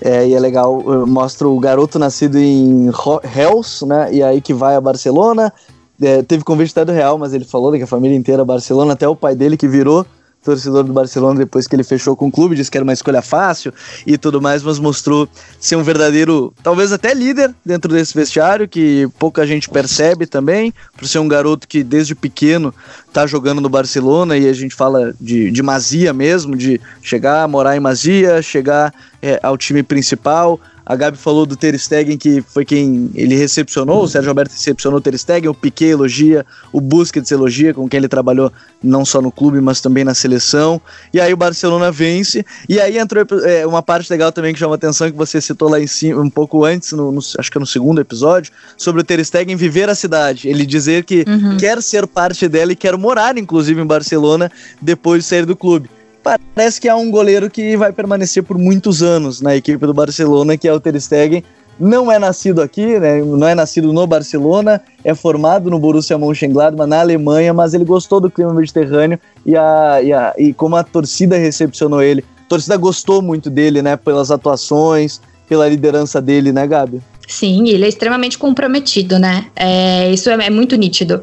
É, 0.00 0.26
e 0.26 0.34
é 0.34 0.40
legal, 0.40 0.82
eh, 0.84 1.06
mostra 1.06 1.48
o 1.48 1.58
garoto 1.60 1.98
nascido 1.98 2.36
em 2.36 2.90
Hells, 3.36 3.86
né? 3.86 4.12
E 4.12 4.22
aí 4.22 4.40
que 4.40 4.52
vai 4.52 4.74
a 4.74 4.80
Barcelona. 4.80 5.52
É, 6.00 6.22
teve 6.22 6.42
convite 6.42 6.72
até 6.72 6.84
do 6.84 6.90
Real, 6.90 7.16
mas 7.16 7.32
ele 7.32 7.44
falou 7.44 7.70
que 7.72 7.82
a 7.82 7.86
família 7.86 8.16
inteira 8.16 8.42
é 8.42 8.44
Barcelona, 8.44 8.94
até 8.94 9.06
o 9.06 9.14
pai 9.14 9.36
dele 9.36 9.56
que 9.56 9.68
virou 9.68 10.04
torcedor 10.42 10.84
do 10.84 10.92
Barcelona 10.92 11.38
depois 11.38 11.66
que 11.66 11.76
ele 11.76 11.84
fechou 11.84 12.16
com 12.16 12.28
o 12.28 12.30
clube, 12.30 12.56
disse 12.56 12.70
que 12.70 12.76
era 12.76 12.84
uma 12.84 12.92
escolha 12.92 13.22
fácil 13.22 13.72
e 14.06 14.18
tudo 14.18 14.40
mais, 14.40 14.62
mas 14.62 14.78
mostrou 14.78 15.28
ser 15.60 15.76
um 15.76 15.82
verdadeiro, 15.82 16.52
talvez 16.62 16.92
até 16.92 17.14
líder 17.14 17.54
dentro 17.64 17.92
desse 17.92 18.14
vestiário, 18.14 18.68
que 18.68 19.08
pouca 19.18 19.46
gente 19.46 19.70
percebe 19.70 20.26
também, 20.26 20.74
por 20.96 21.06
ser 21.06 21.20
um 21.20 21.28
garoto 21.28 21.68
que 21.68 21.82
desde 21.82 22.14
pequeno 22.14 22.74
tá 23.12 23.26
jogando 23.26 23.60
no 23.60 23.68
Barcelona 23.68 24.36
e 24.36 24.48
a 24.48 24.52
gente 24.52 24.74
fala 24.74 25.14
de, 25.20 25.50
de 25.50 25.62
Mazia 25.62 26.12
mesmo, 26.12 26.56
de 26.56 26.80
chegar, 27.02 27.46
morar 27.46 27.76
em 27.76 27.80
Mazia, 27.80 28.42
chegar 28.42 28.92
é, 29.20 29.38
ao 29.42 29.56
time 29.56 29.82
principal, 29.82 30.58
a 30.84 30.96
Gabi 30.96 31.16
falou 31.16 31.46
do 31.46 31.56
Ter 31.56 31.78
Stegen, 31.78 32.18
que 32.18 32.42
foi 32.42 32.64
quem 32.64 33.10
ele 33.14 33.36
recepcionou, 33.36 34.02
o 34.02 34.08
Sérgio 34.08 34.30
Roberto 34.30 34.52
recepcionou 34.52 34.98
o 34.98 35.00
Ter 35.00 35.16
Stegen, 35.18 35.48
o 35.48 35.54
Piquet 35.54 35.90
elogia, 35.90 36.44
o 36.72 36.80
Busquets 36.80 37.30
elogia, 37.30 37.72
com 37.72 37.88
quem 37.88 37.98
ele 37.98 38.08
trabalhou 38.08 38.52
não 38.82 39.04
só 39.04 39.22
no 39.22 39.30
clube, 39.30 39.60
mas 39.60 39.80
também 39.80 40.02
na 40.02 40.14
seleção. 40.14 40.80
E 41.12 41.20
aí 41.20 41.32
o 41.32 41.36
Barcelona 41.36 41.90
vence, 41.92 42.44
e 42.68 42.80
aí 42.80 42.98
entrou 42.98 43.24
é, 43.44 43.66
uma 43.66 43.82
parte 43.82 44.10
legal 44.10 44.32
também 44.32 44.52
que 44.52 44.58
chama 44.58 44.74
atenção, 44.74 45.10
que 45.10 45.16
você 45.16 45.40
citou 45.40 45.68
lá 45.68 45.80
em 45.80 45.86
cima, 45.86 46.20
um 46.20 46.30
pouco 46.30 46.64
antes, 46.64 46.92
no, 46.92 47.12
no, 47.12 47.20
acho 47.38 47.50
que 47.50 47.58
é 47.58 47.60
no 47.60 47.66
segundo 47.66 48.00
episódio, 48.00 48.52
sobre 48.76 49.00
o 49.00 49.04
Ter 49.04 49.24
Stegen 49.24 49.54
viver 49.56 49.88
a 49.88 49.94
cidade. 49.94 50.48
Ele 50.48 50.66
dizer 50.66 51.04
que 51.04 51.24
uhum. 51.26 51.56
quer 51.56 51.80
ser 51.80 52.06
parte 52.06 52.48
dela 52.48 52.72
e 52.72 52.76
quer 52.76 52.96
morar, 52.96 53.38
inclusive, 53.38 53.80
em 53.80 53.86
Barcelona, 53.86 54.50
depois 54.80 55.22
de 55.22 55.28
sair 55.28 55.46
do 55.46 55.54
clube 55.54 55.88
parece 56.22 56.80
que 56.80 56.88
há 56.88 56.96
um 56.96 57.10
goleiro 57.10 57.50
que 57.50 57.76
vai 57.76 57.92
permanecer 57.92 58.42
por 58.42 58.56
muitos 58.56 59.02
anos 59.02 59.40
na 59.40 59.56
equipe 59.56 59.84
do 59.84 59.92
Barcelona, 59.92 60.56
que 60.56 60.68
é 60.68 60.72
o 60.72 60.80
Ter 60.80 60.98
Stegen. 61.00 61.42
Não 61.80 62.12
é 62.12 62.18
nascido 62.18 62.60
aqui, 62.60 62.98
né? 62.98 63.22
não 63.22 63.48
é 63.48 63.54
nascido 63.54 63.92
no 63.92 64.06
Barcelona, 64.06 64.80
é 65.02 65.14
formado 65.14 65.70
no 65.70 65.78
Borussia 65.78 66.18
Mönchengladbach, 66.18 66.88
na 66.88 67.00
Alemanha, 67.00 67.52
mas 67.52 67.74
ele 67.74 67.84
gostou 67.84 68.20
do 68.20 68.30
clima 68.30 68.52
mediterrâneo 68.52 69.18
e, 69.44 69.56
a, 69.56 70.00
e, 70.02 70.12
a, 70.12 70.34
e 70.38 70.52
como 70.52 70.76
a 70.76 70.84
torcida 70.84 71.36
recepcionou 71.36 72.02
ele. 72.02 72.24
A 72.44 72.48
torcida 72.48 72.76
gostou 72.76 73.22
muito 73.22 73.48
dele, 73.48 73.80
né? 73.80 73.96
Pelas 73.96 74.30
atuações, 74.30 75.20
pela 75.48 75.68
liderança 75.68 76.20
dele, 76.20 76.52
né, 76.52 76.66
Gabi? 76.66 77.00
Sim, 77.26 77.68
ele 77.68 77.84
é 77.84 77.88
extremamente 77.88 78.36
comprometido, 78.36 79.18
né? 79.18 79.46
É, 79.56 80.12
isso 80.12 80.28
é, 80.28 80.46
é 80.46 80.50
muito 80.50 80.76
nítido 80.76 81.22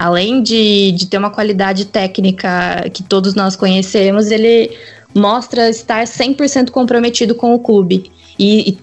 além 0.00 0.42
de, 0.42 0.92
de 0.92 1.06
ter 1.06 1.18
uma 1.18 1.28
qualidade 1.28 1.84
técnica 1.84 2.88
que 2.90 3.02
todos 3.02 3.34
nós 3.34 3.54
conhecemos, 3.54 4.30
ele 4.30 4.74
mostra 5.14 5.68
estar 5.68 6.04
100% 6.04 6.70
comprometido 6.70 7.34
com 7.34 7.54
o 7.54 7.58
clube. 7.58 8.10
E, 8.38 8.70
e, 8.70 8.78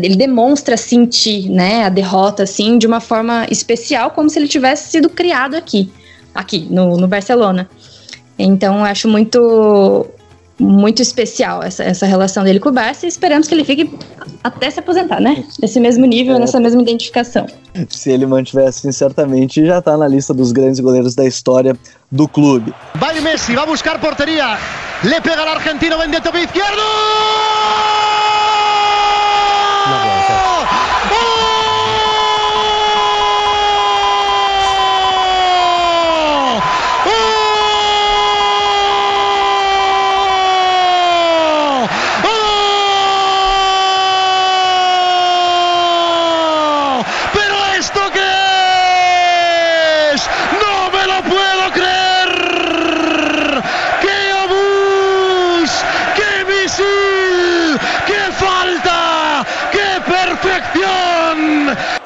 ele 0.00 0.14
demonstra 0.14 0.76
sentir 0.76 1.50
né, 1.50 1.82
a 1.82 1.88
derrota 1.88 2.44
assim, 2.44 2.78
de 2.78 2.86
uma 2.86 3.00
forma 3.00 3.44
especial, 3.50 4.12
como 4.12 4.30
se 4.30 4.38
ele 4.38 4.46
tivesse 4.46 4.88
sido 4.88 5.10
criado 5.10 5.56
aqui, 5.56 5.90
aqui 6.32 6.68
no, 6.70 6.96
no 6.96 7.08
Barcelona. 7.08 7.68
Então, 8.38 8.84
acho 8.84 9.08
muito 9.08 10.06
muito 10.58 11.02
especial 11.02 11.62
essa, 11.62 11.82
essa 11.82 12.06
relação 12.06 12.44
dele 12.44 12.60
com 12.60 12.68
o 12.68 12.72
Barça 12.72 13.06
e 13.06 13.08
esperamos 13.08 13.48
que 13.48 13.54
ele 13.54 13.64
fique 13.64 13.90
até 14.42 14.70
se 14.70 14.80
aposentar, 14.80 15.20
né? 15.20 15.44
Nesse 15.60 15.80
mesmo 15.80 16.06
nível, 16.06 16.36
é. 16.36 16.38
nessa 16.38 16.60
mesma 16.60 16.82
identificação. 16.82 17.46
Se 17.88 18.10
ele 18.10 18.26
mantiver 18.26 18.68
assim, 18.68 18.92
certamente 18.92 19.64
já 19.64 19.78
está 19.78 19.96
na 19.96 20.06
lista 20.06 20.34
dos 20.34 20.52
grandes 20.52 20.80
goleiros 20.80 21.14
da 21.14 21.24
história 21.24 21.76
do 22.10 22.28
clube. 22.28 22.74
Vai 22.94 23.20
Messi, 23.20 23.54
vai 23.54 23.66
buscar 23.66 24.00
porteria. 24.00 24.58
Le 25.04 25.20
pega 25.20 25.42
al 25.42 25.48
argentino, 25.48 25.98
vende 25.98 26.20
tope 26.20 26.38
izquierdo! 26.38 26.82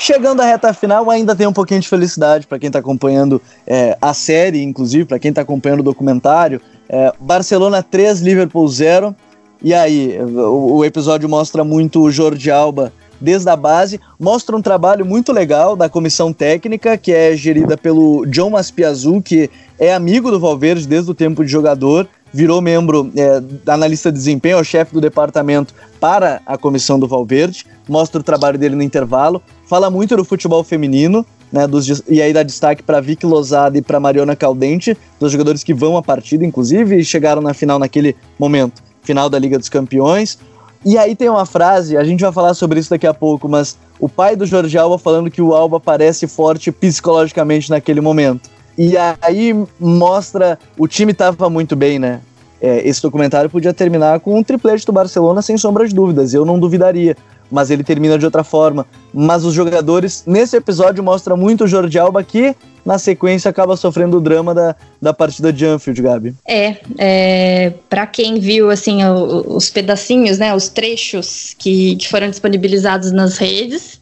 Chegando 0.06 0.40
à 0.40 0.44
reta 0.44 0.72
final, 0.72 1.10
ainda 1.10 1.34
tem 1.34 1.48
um 1.48 1.52
pouquinho 1.52 1.80
de 1.80 1.88
felicidade 1.88 2.46
para 2.46 2.60
quem 2.60 2.68
está 2.68 2.78
acompanhando 2.78 3.42
é, 3.66 3.98
a 4.00 4.14
série, 4.14 4.62
inclusive, 4.62 5.04
para 5.04 5.18
quem 5.18 5.30
está 5.30 5.42
acompanhando 5.42 5.80
o 5.80 5.82
documentário. 5.82 6.60
É, 6.88 7.12
Barcelona 7.18 7.82
3, 7.82 8.20
Liverpool 8.20 8.68
0. 8.68 9.16
E 9.60 9.74
aí, 9.74 10.16
o, 10.20 10.76
o, 10.76 10.84
episódio 10.84 11.28
mostra 11.28 11.64
muito 11.64 12.00
o 12.00 12.08
Jordi 12.08 12.52
Alba 12.52 12.92
desde 13.20 13.50
a 13.50 13.56
base, 13.56 14.00
mostra 14.16 14.56
um 14.56 14.62
trabalho 14.62 15.04
muito 15.04 15.32
legal 15.32 15.74
da 15.74 15.88
comissão 15.88 16.32
técnica, 16.32 16.96
que 16.96 17.10
é 17.10 17.34
gerida 17.34 17.76
pelo 17.76 18.24
John 18.26 18.50
Maspiazul, 18.50 19.20
que 19.20 19.50
é 19.76 19.92
amigo 19.92 20.30
do 20.30 20.38
Valverde 20.38 20.86
desde 20.86 21.10
o 21.10 21.14
tempo 21.14 21.44
de 21.44 21.50
jogador, 21.50 22.08
virou 22.32 22.60
membro 22.60 23.10
é, 23.16 23.42
analista 23.72 24.12
de 24.12 24.18
desempenho, 24.18 24.58
é 24.58 24.60
o 24.60 24.64
chefe 24.64 24.94
do 24.94 25.00
departamento 25.00 25.74
para 25.98 26.40
a 26.46 26.56
comissão 26.56 26.96
do 26.96 27.08
Valverde, 27.08 27.66
mostra 27.88 28.20
o 28.20 28.24
trabalho 28.24 28.56
dele 28.56 28.76
no 28.76 28.82
intervalo, 28.82 29.42
fala 29.66 29.90
muito 29.90 30.16
do 30.16 30.24
futebol 30.24 30.64
feminino, 30.64 31.24
né, 31.52 31.66
dos, 31.66 32.02
e 32.08 32.20
aí 32.20 32.32
dá 32.32 32.42
destaque 32.42 32.82
para 32.82 33.00
Vicky 33.00 33.26
Lozada 33.26 33.78
e 33.78 33.82
para 33.82 34.00
Mariana 34.00 34.34
Caldente, 34.34 34.96
dos 35.20 35.32
jogadores 35.32 35.62
que 35.62 35.74
vão 35.74 35.96
à 35.96 36.02
partida, 36.02 36.44
inclusive, 36.44 36.96
e 36.96 37.04
chegaram 37.04 37.40
na 37.40 37.54
final 37.54 37.78
naquele 37.78 38.16
momento, 38.38 38.82
final 39.02 39.28
da 39.28 39.38
Liga 39.38 39.58
dos 39.58 39.68
Campeões. 39.68 40.38
E 40.84 40.96
aí 40.96 41.16
tem 41.16 41.28
uma 41.28 41.46
frase, 41.46 41.96
a 41.96 42.04
gente 42.04 42.20
vai 42.20 42.32
falar 42.32 42.54
sobre 42.54 42.78
isso 42.78 42.90
daqui 42.90 43.06
a 43.06 43.14
pouco, 43.14 43.48
mas 43.48 43.76
o 43.98 44.08
pai 44.08 44.36
do 44.36 44.46
Jorge 44.46 44.76
Alba 44.78 44.98
falando 44.98 45.30
que 45.30 45.42
o 45.42 45.54
Alba 45.54 45.80
parece 45.80 46.26
forte 46.26 46.70
psicologicamente 46.70 47.70
naquele 47.70 48.00
momento. 48.00 48.48
E 48.78 48.94
aí 49.22 49.54
mostra. 49.80 50.58
O 50.78 50.86
time 50.86 51.12
estava 51.12 51.48
muito 51.48 51.74
bem, 51.74 51.98
né? 51.98 52.20
É, 52.60 52.86
esse 52.86 53.02
documentário 53.02 53.50
podia 53.50 53.72
terminar 53.72 54.20
com 54.20 54.38
um 54.38 54.42
triplete 54.42 54.84
do 54.84 54.92
Barcelona, 54.92 55.42
sem 55.42 55.56
sombra 55.56 55.88
de 55.88 55.94
dúvidas. 55.94 56.34
Eu 56.34 56.44
não 56.44 56.58
duvidaria. 56.58 57.16
Mas 57.50 57.70
ele 57.70 57.84
termina 57.84 58.18
de 58.18 58.24
outra 58.24 58.42
forma. 58.42 58.86
Mas 59.12 59.44
os 59.44 59.54
jogadores, 59.54 60.24
nesse 60.26 60.56
episódio, 60.56 61.02
mostra 61.02 61.36
muito 61.36 61.64
o 61.64 61.68
Jordi 61.68 61.98
Alba 61.98 62.22
que, 62.22 62.54
na 62.84 62.98
sequência, 62.98 63.48
acaba 63.48 63.76
sofrendo 63.76 64.18
o 64.18 64.20
drama 64.20 64.54
da, 64.54 64.76
da 65.00 65.14
partida 65.14 65.52
de 65.52 65.64
Anfield, 65.64 66.02
Gabi. 66.02 66.34
É, 66.46 66.76
é 66.98 67.72
para 67.88 68.06
quem 68.06 68.38
viu 68.40 68.70
assim 68.70 68.98
os 69.04 69.70
pedacinhos, 69.70 70.38
né, 70.38 70.54
os 70.54 70.68
trechos 70.68 71.54
que, 71.58 71.96
que 71.96 72.08
foram 72.08 72.28
disponibilizados 72.28 73.12
nas 73.12 73.38
redes, 73.38 74.00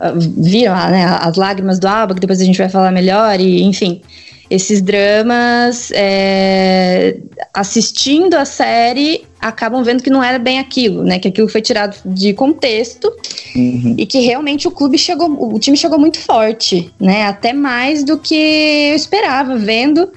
ah, 0.00 0.12
viram 0.16 0.74
né, 0.74 1.04
as 1.20 1.36
lágrimas 1.36 1.78
do 1.78 1.86
Alba, 1.86 2.14
que 2.14 2.20
depois 2.20 2.40
a 2.40 2.44
gente 2.44 2.58
vai 2.58 2.68
falar 2.68 2.90
melhor, 2.90 3.40
e 3.40 3.62
enfim, 3.62 4.02
esses 4.50 4.82
dramas, 4.82 5.90
é, 5.94 7.16
assistindo 7.54 8.34
a 8.34 8.44
série, 8.44 9.24
acabam 9.40 9.84
vendo 9.84 10.02
que 10.02 10.10
não 10.10 10.22
era 10.22 10.40
bem 10.40 10.58
aquilo, 10.58 11.04
né? 11.04 11.20
Que 11.20 11.28
aquilo 11.28 11.48
foi 11.48 11.62
tirado 11.62 11.96
de 12.04 12.34
contexto 12.34 13.12
uhum. 13.54 13.94
e 13.96 14.04
que 14.04 14.18
realmente 14.18 14.66
o 14.66 14.72
clube 14.72 14.98
chegou, 14.98 15.54
o 15.54 15.58
time 15.60 15.76
chegou 15.76 15.96
muito 15.96 16.18
forte, 16.18 16.92
né? 17.00 17.26
Até 17.26 17.52
mais 17.52 18.02
do 18.02 18.18
que 18.18 18.34
eu 18.34 18.96
esperava, 18.96 19.56
vendo 19.56 20.10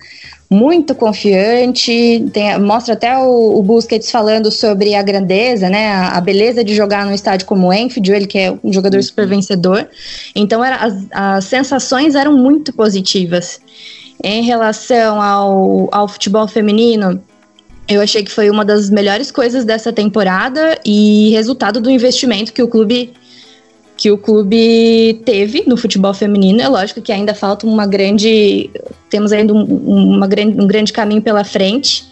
muito 0.50 0.96
confiante, 0.96 2.26
tem, 2.32 2.58
mostra 2.58 2.94
até 2.94 3.18
o, 3.18 3.60
o, 3.60 3.62
Busquets 3.62 4.10
falando 4.10 4.50
sobre 4.50 4.96
a 4.96 5.02
grandeza, 5.02 5.70
né, 5.70 5.90
a, 5.90 6.18
a, 6.18 6.22
beleza 6.22 6.64
de 6.64 6.74
jogar 6.74 7.06
num 7.06 7.14
estádio 7.14 7.46
como 7.46 7.68
o 7.68 7.74
Enfield, 7.74 8.12
ele 8.14 8.28
que 8.28 8.38
é 8.40 8.58
um 8.64 8.72
jogador 8.72 9.04
super 9.04 9.24
uhum. 9.24 9.30
vencedor. 9.30 9.88
Então 10.34 10.64
era, 10.64 10.78
as, 10.78 11.06
as 11.12 11.46
sensações 11.46 12.16
eram 12.16 12.32
muito 12.36 12.72
positivas. 12.72 13.60
Em 14.24 14.44
relação 14.44 15.22
ao, 15.22 15.90
ao 15.92 16.08
futebol 16.08 16.48
feminino, 16.48 17.22
eu 17.88 18.02
achei 18.02 18.24
que 18.24 18.32
foi 18.32 18.50
uma 18.50 18.66
das 18.66 18.90
melhores 18.90 19.32
coisas 19.32 19.64
dessa 19.64 19.94
temporada 19.94 20.78
e 20.86 21.30
resultado 21.32 21.80
do 21.80 21.90
investimento 21.90 22.52
que 22.52 22.62
o 22.62 22.68
clube 22.68 23.14
que 23.98 24.12
o 24.12 24.18
clube 24.18 25.22
teve 25.26 25.64
no 25.66 25.76
futebol 25.76 26.14
feminino. 26.14 26.62
É 26.62 26.68
lógico 26.68 27.02
que 27.02 27.12
ainda 27.12 27.34
falta 27.34 27.66
uma 27.66 27.88
grande. 27.88 28.70
Temos 29.10 29.32
ainda 29.32 29.54
um, 29.54 29.64
uma 29.64 30.28
grande, 30.28 30.62
um 30.62 30.68
grande 30.68 30.94
caminho 30.94 31.22
pela 31.22 31.44
frente. 31.44 32.06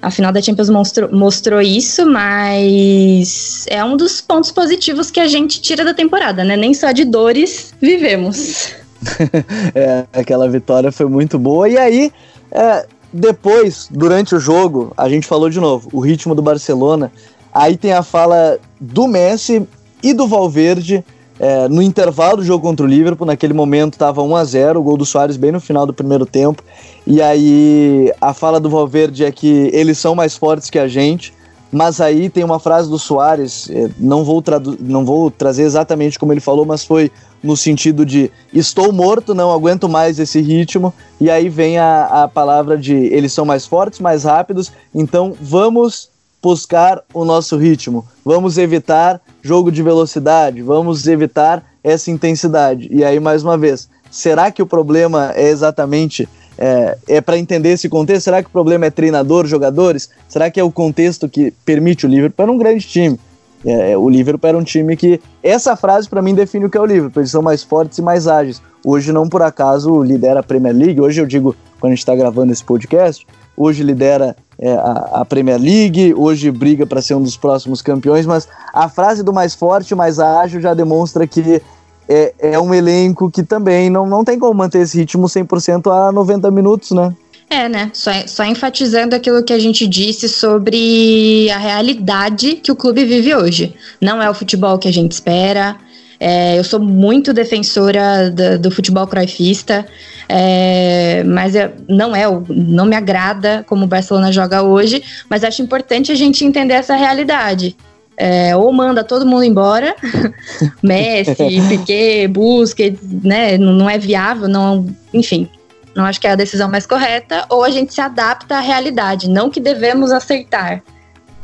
A 0.00 0.10
final 0.10 0.32
da 0.32 0.40
Champions 0.40 0.70
mostrou, 0.70 1.12
mostrou 1.12 1.60
isso, 1.60 2.06
mas 2.06 3.66
é 3.68 3.84
um 3.84 3.96
dos 3.96 4.20
pontos 4.20 4.50
positivos 4.50 5.10
que 5.10 5.20
a 5.20 5.26
gente 5.26 5.60
tira 5.60 5.84
da 5.84 5.92
temporada, 5.92 6.42
né? 6.42 6.56
Nem 6.56 6.72
só 6.72 6.92
de 6.92 7.04
dores 7.04 7.74
vivemos. 7.80 8.74
é, 9.74 10.04
aquela 10.12 10.48
vitória 10.48 10.90
foi 10.92 11.06
muito 11.06 11.38
boa. 11.38 11.68
E 11.68 11.76
aí, 11.78 12.12
é, 12.50 12.86
depois, 13.12 13.88
durante 13.90 14.34
o 14.34 14.40
jogo, 14.40 14.92
a 14.96 15.08
gente 15.08 15.26
falou 15.26 15.48
de 15.48 15.60
novo, 15.60 15.88
o 15.92 16.00
ritmo 16.00 16.34
do 16.34 16.42
Barcelona. 16.42 17.12
Aí 17.52 17.76
tem 17.76 17.92
a 17.92 18.02
fala 18.02 18.58
do 18.80 19.08
Messi 19.08 19.66
e 20.02 20.12
do 20.12 20.26
Valverde 20.26 21.04
é, 21.38 21.68
no 21.68 21.82
intervalo 21.82 22.38
do 22.38 22.44
jogo 22.44 22.66
contra 22.66 22.84
o 22.84 22.88
Liverpool, 22.88 23.26
naquele 23.26 23.52
momento 23.52 23.94
estava 23.94 24.22
1 24.22 24.36
a 24.36 24.44
0 24.44 24.80
o 24.80 24.82
gol 24.82 24.96
do 24.96 25.04
Soares 25.04 25.36
bem 25.36 25.52
no 25.52 25.60
final 25.60 25.86
do 25.86 25.92
primeiro 25.92 26.24
tempo. 26.24 26.62
E 27.06 27.20
aí 27.20 28.12
a 28.20 28.32
fala 28.32 28.58
do 28.58 28.70
Valverde 28.70 29.24
é 29.24 29.30
que 29.30 29.70
eles 29.72 29.98
são 29.98 30.14
mais 30.14 30.36
fortes 30.36 30.70
que 30.70 30.78
a 30.78 30.88
gente. 30.88 31.34
Mas 31.72 32.00
aí 32.00 32.30
tem 32.30 32.44
uma 32.44 32.58
frase 32.58 32.88
do 32.88 32.98
Soares, 32.98 33.68
é, 33.70 33.90
não 33.98 34.24
vou, 34.24 34.42
não 34.80 35.04
vou 35.04 35.30
trazer 35.30 35.62
exatamente 35.62 36.18
como 36.18 36.32
ele 36.32 36.40
falou, 36.40 36.64
mas 36.64 36.84
foi 36.84 37.10
no 37.42 37.56
sentido 37.56 38.04
de 38.04 38.30
estou 38.52 38.92
morto, 38.92 39.34
não 39.34 39.52
aguento 39.52 39.88
mais 39.88 40.18
esse 40.18 40.40
ritmo. 40.40 40.94
E 41.20 41.30
aí 41.30 41.48
vem 41.48 41.78
a, 41.78 42.24
a 42.24 42.28
palavra 42.28 42.78
de 42.78 42.94
eles 42.94 43.32
são 43.32 43.44
mais 43.44 43.66
fortes, 43.66 44.00
mais 44.00 44.24
rápidos, 44.24 44.72
então 44.94 45.34
vamos 45.40 46.08
buscar 46.42 47.02
o 47.12 47.24
nosso 47.24 47.56
ritmo. 47.56 48.06
Vamos 48.24 48.56
evitar 48.56 49.20
jogo 49.42 49.72
de 49.72 49.82
velocidade, 49.82 50.62
vamos 50.62 51.06
evitar 51.06 51.64
essa 51.82 52.10
intensidade. 52.10 52.88
E 52.90 53.04
aí, 53.04 53.18
mais 53.18 53.42
uma 53.42 53.58
vez, 53.58 53.88
será 54.10 54.50
que 54.50 54.62
o 54.62 54.66
problema 54.66 55.32
é 55.34 55.48
exatamente 55.48 56.28
é, 56.58 56.98
é 57.08 57.20
para 57.20 57.38
entender 57.38 57.70
esse 57.70 57.88
contexto? 57.88 58.24
Será 58.24 58.42
que 58.42 58.48
o 58.48 58.52
problema 58.52 58.86
é 58.86 58.90
treinador, 58.90 59.46
jogadores? 59.46 60.08
Será 60.28 60.50
que 60.50 60.58
é 60.58 60.64
o 60.64 60.70
contexto 60.70 61.28
que 61.28 61.52
permite 61.64 62.06
o 62.06 62.08
Liverpool? 62.08 62.42
Era 62.42 62.52
um 62.52 62.58
grande 62.58 62.86
time. 62.86 63.18
É, 63.64 63.92
é 63.92 63.98
o 63.98 64.08
Liverpool 64.08 64.48
era 64.48 64.58
um 64.58 64.64
time 64.64 64.96
que. 64.96 65.20
Essa 65.42 65.76
frase 65.76 66.08
para 66.08 66.22
mim 66.22 66.34
define 66.34 66.66
o 66.66 66.70
que 66.70 66.78
é 66.78 66.80
o 66.80 66.86
Liverpool. 66.86 67.20
Eles 67.20 67.30
são 67.30 67.42
mais 67.42 67.62
fortes 67.62 67.98
e 67.98 68.02
mais 68.02 68.26
ágeis. 68.26 68.62
Hoje, 68.84 69.12
não 69.12 69.28
por 69.28 69.42
acaso, 69.42 70.02
lidera 70.02 70.40
a 70.40 70.42
Premier 70.42 70.74
League. 70.74 71.00
Hoje 71.00 71.20
eu 71.20 71.26
digo, 71.26 71.56
quando 71.80 71.92
a 71.92 71.94
gente 71.94 72.02
está 72.02 72.14
gravando 72.14 72.52
esse 72.52 72.64
podcast, 72.64 73.26
hoje 73.56 73.82
lidera 73.82 74.36
é, 74.58 74.72
a, 74.72 75.20
a, 75.20 75.24
Premier 75.24 75.60
League, 75.60 76.14
hoje 76.14 76.50
briga 76.50 76.86
para 76.86 77.02
ser 77.02 77.14
um 77.14 77.22
dos 77.22 77.36
próximos 77.36 77.82
campeões, 77.82 78.26
mas 78.26 78.48
a 78.72 78.88
frase 78.88 79.22
do 79.22 79.32
mais 79.32 79.54
forte, 79.54 79.94
mais 79.94 80.18
ágil 80.18 80.60
já 80.60 80.72
demonstra 80.72 81.26
que 81.26 81.60
é, 82.08 82.34
é 82.38 82.58
um 82.58 82.72
elenco 82.72 83.30
que 83.30 83.42
também 83.42 83.90
não, 83.90 84.06
não 84.06 84.24
tem 84.24 84.38
como 84.38 84.54
manter 84.54 84.80
esse 84.80 84.98
ritmo 84.98 85.26
100% 85.26 85.90
a 85.90 86.12
90 86.12 86.50
minutos, 86.50 86.90
né? 86.92 87.14
É, 87.48 87.68
né? 87.68 87.90
Só, 87.92 88.10
só 88.26 88.44
enfatizando 88.44 89.14
aquilo 89.14 89.42
que 89.44 89.52
a 89.52 89.58
gente 89.58 89.86
disse 89.86 90.28
sobre 90.28 91.48
a 91.50 91.58
realidade 91.58 92.56
que 92.56 92.72
o 92.72 92.76
clube 92.76 93.04
vive 93.04 93.34
hoje. 93.34 93.74
Não 94.00 94.20
é 94.20 94.28
o 94.28 94.34
futebol 94.34 94.78
que 94.78 94.88
a 94.88 94.92
gente 94.92 95.12
espera, 95.12 95.76
é, 96.18 96.58
eu 96.58 96.64
sou 96.64 96.80
muito 96.80 97.32
defensora 97.32 98.30
do, 98.30 98.58
do 98.58 98.70
futebol 98.70 99.06
croifista, 99.06 99.86
é, 100.28 101.22
mas 101.24 101.54
é, 101.54 101.72
não 101.88 102.16
é, 102.16 102.24
não 102.48 102.86
me 102.86 102.96
agrada 102.96 103.64
como 103.68 103.84
o 103.84 103.88
Barcelona 103.88 104.32
joga 104.32 104.62
hoje, 104.62 105.02
mas 105.28 105.44
acho 105.44 105.62
importante 105.62 106.10
a 106.10 106.14
gente 106.14 106.44
entender 106.44 106.74
essa 106.74 106.96
realidade. 106.96 107.76
É, 108.18 108.56
ou 108.56 108.72
manda 108.72 109.04
todo 109.04 109.26
mundo 109.26 109.44
embora, 109.44 109.94
Messi, 110.82 111.34
Piquet, 111.68 112.28
Busquets, 112.28 113.00
né, 113.22 113.58
não, 113.58 113.72
não 113.74 113.90
é 113.90 113.98
viável, 113.98 114.48
não, 114.48 114.86
enfim, 115.12 115.50
não 115.94 116.04
acho 116.04 116.18
que 116.20 116.26
é 116.26 116.30
a 116.30 116.36
decisão 116.36 116.70
mais 116.70 116.86
correta, 116.86 117.44
ou 117.50 117.62
a 117.62 117.70
gente 117.70 117.92
se 117.92 118.00
adapta 118.00 118.56
à 118.56 118.60
realidade, 118.60 119.28
não 119.28 119.50
que 119.50 119.60
devemos 119.60 120.12
aceitar 120.12 120.82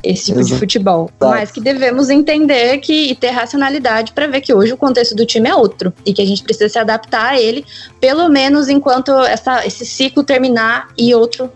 esse 0.02 0.26
tipo 0.26 0.40
Exato. 0.40 0.54
de 0.54 0.58
futebol. 0.58 1.10
Mas 1.20 1.50
que 1.50 1.60
devemos 1.60 2.10
entender 2.10 2.78
que, 2.78 3.10
e 3.10 3.14
ter 3.14 3.30
racionalidade 3.30 4.12
para 4.12 4.26
ver 4.26 4.40
que 4.40 4.52
hoje 4.52 4.72
o 4.72 4.76
contexto 4.76 5.14
do 5.14 5.24
time 5.24 5.48
é 5.48 5.54
outro 5.54 5.92
e 6.04 6.12
que 6.12 6.20
a 6.20 6.26
gente 6.26 6.42
precisa 6.42 6.68
se 6.68 6.78
adaptar 6.78 7.32
a 7.32 7.40
ele, 7.40 7.64
pelo 8.00 8.28
menos 8.28 8.68
enquanto 8.68 9.12
essa, 9.20 9.64
esse 9.66 9.86
ciclo 9.86 10.24
terminar 10.24 10.88
e 10.98 11.14
outro 11.14 11.50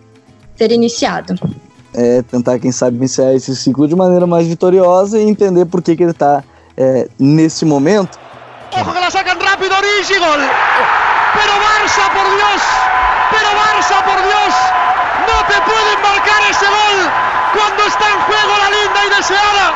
ser 0.55 0.71
iniciado. 0.71 1.35
É, 1.97 2.21
tentar, 2.21 2.59
quem 2.59 2.71
sabe, 2.71 2.99
iniciar 2.99 3.33
esse 3.33 3.57
ciclo 3.57 3.89
de 3.89 3.97
maneira 3.97 4.27
mais 4.27 4.47
vitoriosa 4.47 5.19
e 5.19 5.27
entender 5.27 5.65
por 5.65 5.81
que, 5.81 5.97
que 5.97 6.03
ele 6.03 6.11
está 6.11 6.45
é, 6.77 7.09
nesse 7.19 7.65
momento. 7.65 8.19
Ojo 8.79 8.93
que 8.93 9.01
la 9.01 9.11
sacan 9.11 9.39
rápido, 9.41 9.73
Origi, 9.75 10.19
gol! 10.19 10.43
Pero 11.33 11.53
Barça, 11.65 12.05
por 12.13 12.27
Dios! 12.37 12.63
Pero 13.31 13.49
Barça, 13.57 13.97
por 14.05 14.21
Dios! 14.21 14.55
No 15.27 15.39
te 15.49 15.59
pueden 15.65 16.03
marcar 16.03 16.43
ese 16.51 16.67
gol! 16.67 16.99
Quando 17.57 17.81
está 17.89 18.05
em 18.05 18.19
jogo 18.29 18.53
a 18.53 18.71
linda 18.71 19.01
e 19.07 19.11
deseada, 19.17 19.67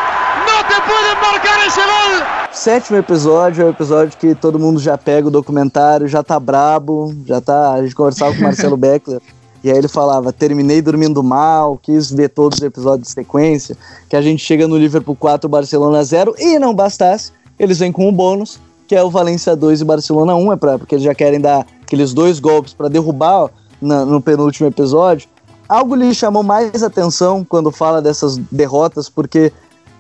não 0.47 0.62
te 0.68 0.79
podem 0.83 1.14
marcar 1.23 1.66
esse 1.66 1.81
gol. 1.81 2.27
Sétimo 2.53 2.99
episódio 2.99 3.62
é 3.62 3.66
o 3.66 3.71
episódio 3.71 4.18
que 4.18 4.35
todo 4.35 4.59
mundo 4.59 4.79
já 4.79 4.99
pega 4.99 5.29
o 5.29 5.31
documentário, 5.31 6.07
já 6.07 6.23
tá 6.23 6.39
brabo, 6.39 7.14
já 7.25 7.41
tá. 7.41 7.73
A 7.73 7.83
gente 7.83 7.95
conversava 7.95 8.35
com 8.35 8.41
o 8.41 8.43
Marcelo 8.43 8.77
Beckler. 8.79 9.23
E 9.62 9.70
aí 9.70 9.76
ele 9.76 9.88
falava, 9.88 10.32
terminei 10.32 10.80
dormindo 10.80 11.22
mal, 11.22 11.76
quis 11.76 12.11
ver 12.11 12.30
todos 12.30 12.58
os 12.58 12.64
episódios 12.64 13.08
de 13.08 13.14
sequência, 13.14 13.76
que 14.08 14.16
a 14.16 14.22
gente 14.22 14.42
chega 14.42 14.66
no 14.66 14.76
Liverpool 14.76 15.14
4, 15.14 15.48
Barcelona 15.48 16.02
0, 16.02 16.34
e 16.38 16.58
não 16.58 16.74
bastasse, 16.74 17.32
eles 17.58 17.78
vêm 17.78 17.92
com 17.92 18.08
um 18.08 18.12
bônus, 18.12 18.58
que 18.88 18.96
é 18.96 19.02
o 19.02 19.11
Valência 19.11 19.54
2 19.54 19.82
e 19.82 19.84
Barcelona 19.84 20.34
1, 20.34 20.52
é 20.52 20.56
pra, 20.56 20.78
porque 20.78 20.94
eles 20.94 21.04
já 21.04 21.14
querem 21.14 21.40
dar 21.40 21.66
aqueles 21.82 22.14
dois 22.14 22.40
golpes 22.40 22.72
para 22.72 22.88
derrubar 22.88 23.44
ó, 23.44 23.50
na, 23.80 24.04
no 24.04 24.20
penúltimo 24.20 24.66
episódio. 24.66 25.28
Algo 25.68 25.94
lhe 25.94 26.12
chamou 26.14 26.42
mais 26.42 26.82
atenção 26.82 27.44
quando 27.44 27.70
fala 27.70 28.02
dessas 28.02 28.36
derrotas, 28.36 29.08
porque 29.08 29.52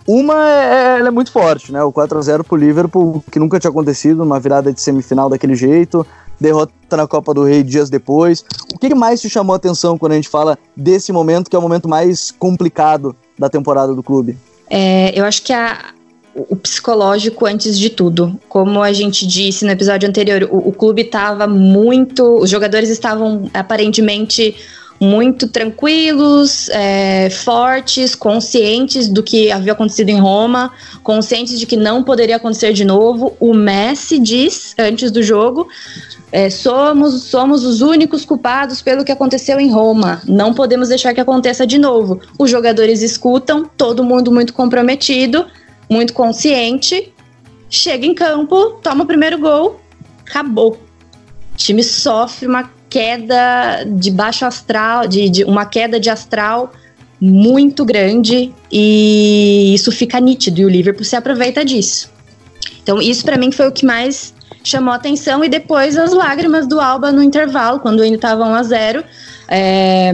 uma 0.06 0.34
é, 0.48 0.98
é, 0.98 1.06
é 1.06 1.10
muito 1.10 1.30
forte, 1.30 1.70
né? 1.70 1.82
O 1.84 1.92
4 1.92 2.18
a 2.18 2.22
0 2.22 2.42
pro 2.42 2.56
Liverpool, 2.56 3.22
que 3.30 3.38
nunca 3.38 3.60
tinha 3.60 3.70
acontecido, 3.70 4.18
numa 4.18 4.40
virada 4.40 4.72
de 4.72 4.80
semifinal 4.80 5.28
daquele 5.28 5.54
jeito, 5.54 6.04
derrota 6.40 6.72
na 6.96 7.06
Copa 7.06 7.34
do 7.34 7.44
Rei 7.44 7.62
dias 7.62 7.90
depois. 7.90 8.44
O 8.74 8.78
que 8.78 8.94
mais 8.94 9.20
te 9.20 9.28
chamou 9.28 9.54
a 9.54 9.56
atenção 9.56 9.98
quando 9.98 10.12
a 10.12 10.16
gente 10.16 10.28
fala 10.28 10.58
desse 10.76 11.12
momento, 11.12 11.50
que 11.50 11.56
é 11.56 11.58
o 11.58 11.62
momento 11.62 11.88
mais 11.88 12.30
complicado 12.30 13.14
da 13.38 13.48
temporada 13.48 13.94
do 13.94 14.02
clube? 14.02 14.36
É, 14.68 15.18
eu 15.18 15.24
acho 15.24 15.42
que 15.42 15.52
a, 15.52 15.92
o 16.34 16.56
psicológico 16.56 17.46
antes 17.46 17.78
de 17.78 17.90
tudo. 17.90 18.38
Como 18.48 18.82
a 18.82 18.92
gente 18.92 19.26
disse 19.26 19.64
no 19.64 19.70
episódio 19.70 20.08
anterior, 20.08 20.48
o, 20.50 20.68
o 20.68 20.72
clube 20.72 21.02
estava 21.02 21.46
muito. 21.46 22.24
Os 22.38 22.48
jogadores 22.48 22.88
estavam 22.88 23.50
aparentemente 23.52 24.56
muito 25.00 25.48
tranquilos, 25.48 26.68
é, 26.68 27.30
fortes, 27.30 28.14
conscientes 28.14 29.08
do 29.08 29.22
que 29.22 29.50
havia 29.50 29.72
acontecido 29.72 30.10
em 30.10 30.20
Roma, 30.20 30.72
conscientes 31.02 31.58
de 31.58 31.64
que 31.64 31.76
não 31.76 32.04
poderia 32.04 32.36
acontecer 32.36 32.74
de 32.74 32.84
novo. 32.84 33.34
O 33.40 33.54
Messi 33.54 34.18
diz 34.18 34.74
antes 34.78 35.10
do 35.10 35.22
jogo: 35.22 35.66
é, 36.30 36.50
somos, 36.50 37.22
somos 37.24 37.64
os 37.64 37.80
únicos 37.80 38.26
culpados 38.26 38.82
pelo 38.82 39.02
que 39.02 39.10
aconteceu 39.10 39.58
em 39.58 39.70
Roma. 39.70 40.20
Não 40.26 40.52
podemos 40.52 40.90
deixar 40.90 41.14
que 41.14 41.20
aconteça 41.20 41.66
de 41.66 41.78
novo. 41.78 42.20
Os 42.38 42.50
jogadores 42.50 43.00
escutam, 43.00 43.64
todo 43.64 44.04
mundo 44.04 44.30
muito 44.30 44.52
comprometido, 44.52 45.46
muito 45.88 46.12
consciente. 46.12 47.10
Chega 47.70 48.04
em 48.04 48.14
campo, 48.14 48.78
toma 48.82 49.04
o 49.04 49.06
primeiro 49.06 49.38
gol, 49.38 49.80
acabou. 50.26 50.72
O 51.54 51.56
time 51.56 51.82
sofre 51.82 52.46
uma 52.46 52.70
queda 52.90 53.84
de 53.86 54.10
baixo 54.10 54.44
astral, 54.44 55.06
de, 55.06 55.30
de 55.30 55.44
uma 55.44 55.64
queda 55.64 55.98
de 55.98 56.10
astral 56.10 56.72
muito 57.20 57.84
grande 57.84 58.52
e 58.70 59.72
isso 59.74 59.92
fica 59.92 60.18
nítido 60.18 60.60
e 60.60 60.64
o 60.64 60.68
Liverpool 60.68 61.04
se 61.04 61.14
aproveita 61.14 61.64
disso. 61.64 62.10
Então 62.82 63.00
isso 63.00 63.24
para 63.24 63.38
mim 63.38 63.52
foi 63.52 63.68
o 63.68 63.72
que 63.72 63.86
mais 63.86 64.34
chamou 64.64 64.92
atenção 64.92 65.44
e 65.44 65.48
depois 65.48 65.96
as 65.96 66.12
lágrimas 66.12 66.66
do 66.66 66.80
Alba 66.80 67.12
no 67.12 67.22
intervalo, 67.22 67.80
quando 67.80 68.02
ainda 68.02 68.16
estava 68.16 68.44
1 68.44 68.54
a 68.54 68.62
0 68.62 69.04
é, 69.48 70.12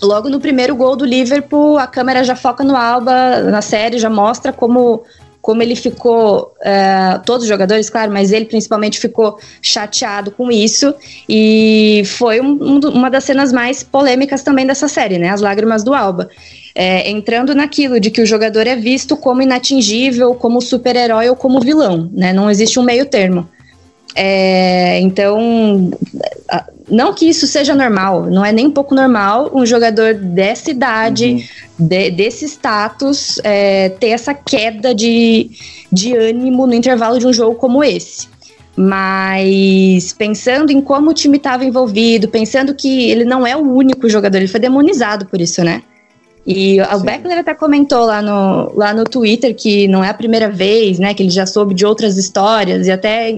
Logo 0.00 0.28
no 0.28 0.38
primeiro 0.38 0.76
gol 0.76 0.94
do 0.94 1.04
Liverpool, 1.04 1.76
a 1.76 1.86
câmera 1.86 2.22
já 2.22 2.36
foca 2.36 2.62
no 2.62 2.76
Alba, 2.76 3.40
na 3.42 3.60
série, 3.60 3.98
já 3.98 4.08
mostra 4.08 4.52
como, 4.52 5.02
como 5.48 5.62
ele 5.62 5.74
ficou, 5.74 6.52
é, 6.60 7.18
todos 7.24 7.44
os 7.44 7.48
jogadores, 7.48 7.88
claro, 7.88 8.12
mas 8.12 8.32
ele 8.32 8.44
principalmente 8.44 8.98
ficou 8.98 9.38
chateado 9.62 10.30
com 10.30 10.52
isso. 10.52 10.94
E 11.26 12.02
foi 12.04 12.38
um, 12.38 12.58
um, 12.62 12.78
uma 12.90 13.08
das 13.08 13.24
cenas 13.24 13.50
mais 13.50 13.82
polêmicas 13.82 14.42
também 14.42 14.66
dessa 14.66 14.88
série, 14.88 15.16
né? 15.16 15.30
As 15.30 15.40
lágrimas 15.40 15.82
do 15.82 15.94
Alba 15.94 16.28
é, 16.74 17.08
entrando 17.08 17.54
naquilo 17.54 17.98
de 17.98 18.10
que 18.10 18.20
o 18.20 18.26
jogador 18.26 18.66
é 18.66 18.76
visto 18.76 19.16
como 19.16 19.40
inatingível, 19.40 20.34
como 20.34 20.60
super-herói 20.60 21.30
ou 21.30 21.34
como 21.34 21.60
vilão, 21.60 22.10
né? 22.12 22.34
Não 22.34 22.50
existe 22.50 22.78
um 22.78 22.82
meio 22.82 23.06
termo. 23.06 23.48
É, 24.14 25.00
então, 25.00 25.90
não 26.90 27.12
que 27.12 27.28
isso 27.28 27.46
seja 27.46 27.74
normal, 27.74 28.26
não 28.26 28.44
é 28.44 28.52
nem 28.52 28.66
um 28.66 28.70
pouco 28.70 28.94
normal 28.94 29.50
um 29.54 29.64
jogador 29.66 30.14
dessa 30.14 30.70
idade, 30.70 31.46
uhum. 31.78 31.86
de, 31.86 32.10
desse 32.10 32.44
status, 32.46 33.38
é, 33.44 33.90
ter 33.90 34.08
essa 34.08 34.34
queda 34.34 34.94
de, 34.94 35.50
de 35.92 36.14
ânimo 36.14 36.66
no 36.66 36.74
intervalo 36.74 37.18
de 37.18 37.26
um 37.26 37.32
jogo 37.32 37.56
como 37.56 37.84
esse. 37.84 38.28
Mas 38.76 40.12
pensando 40.12 40.70
em 40.70 40.80
como 40.80 41.10
o 41.10 41.14
time 41.14 41.36
estava 41.36 41.64
envolvido, 41.64 42.28
pensando 42.28 42.74
que 42.74 43.10
ele 43.10 43.24
não 43.24 43.46
é 43.46 43.56
o 43.56 43.60
único 43.60 44.08
jogador, 44.08 44.38
ele 44.38 44.46
foi 44.46 44.60
demonizado 44.60 45.26
por 45.26 45.40
isso, 45.40 45.64
né? 45.64 45.82
E 46.50 46.80
o 46.80 47.00
Beckler 47.00 47.38
até 47.38 47.52
comentou 47.52 48.06
lá 48.06 48.22
no, 48.22 48.72
lá 48.74 48.94
no 48.94 49.04
Twitter 49.04 49.54
que 49.54 49.86
não 49.86 50.02
é 50.02 50.08
a 50.08 50.14
primeira 50.14 50.48
vez, 50.48 50.98
né, 50.98 51.12
que 51.12 51.22
ele 51.22 51.28
já 51.28 51.44
soube 51.44 51.74
de 51.74 51.84
outras 51.84 52.16
histórias 52.16 52.86
e 52.86 52.90
até 52.90 53.36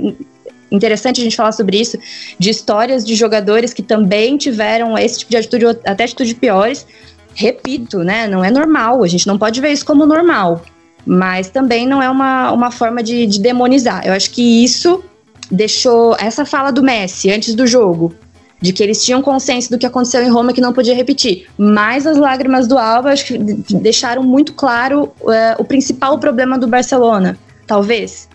interessante 0.70 1.20
a 1.20 1.24
gente 1.24 1.36
falar 1.36 1.52
sobre 1.52 1.80
isso, 1.80 1.98
de 2.38 2.50
histórias 2.50 3.04
de 3.04 3.14
jogadores 3.14 3.72
que 3.72 3.82
também 3.82 4.36
tiveram 4.36 4.96
esse 4.96 5.20
tipo 5.20 5.30
de 5.30 5.36
atitude, 5.36 5.66
até 5.84 6.04
atitude 6.04 6.34
piores. 6.34 6.86
Repito, 7.34 7.98
né, 7.98 8.26
não 8.26 8.44
é 8.44 8.50
normal, 8.50 9.02
a 9.02 9.08
gente 9.08 9.26
não 9.26 9.38
pode 9.38 9.60
ver 9.60 9.72
isso 9.72 9.86
como 9.86 10.04
normal, 10.04 10.62
mas 11.06 11.48
também 11.48 11.86
não 11.86 12.02
é 12.02 12.10
uma, 12.10 12.50
uma 12.52 12.70
forma 12.70 13.02
de, 13.02 13.26
de 13.26 13.40
demonizar. 13.40 14.06
Eu 14.06 14.12
acho 14.12 14.30
que 14.30 14.64
isso 14.64 15.02
deixou 15.50 16.16
essa 16.18 16.44
fala 16.44 16.70
do 16.70 16.82
Messi 16.82 17.30
antes 17.30 17.54
do 17.54 17.66
jogo 17.66 18.14
de 18.60 18.72
que 18.72 18.82
eles 18.82 19.02
tinham 19.02 19.22
consciência 19.22 19.70
do 19.70 19.78
que 19.78 19.86
aconteceu 19.86 20.22
em 20.22 20.28
Roma 20.28 20.52
que 20.52 20.60
não 20.60 20.72
podia 20.72 20.94
repetir. 20.94 21.46
Mas 21.56 22.06
as 22.06 22.18
lágrimas 22.18 22.68
do 22.68 22.76
Alba 22.76 23.10
acho 23.10 23.24
que 23.24 23.38
deixaram 23.38 24.22
muito 24.22 24.52
claro 24.52 25.12
é, 25.28 25.56
o 25.58 25.64
principal 25.64 26.18
problema 26.18 26.58
do 26.58 26.68
Barcelona, 26.68 27.38
talvez. 27.66 28.28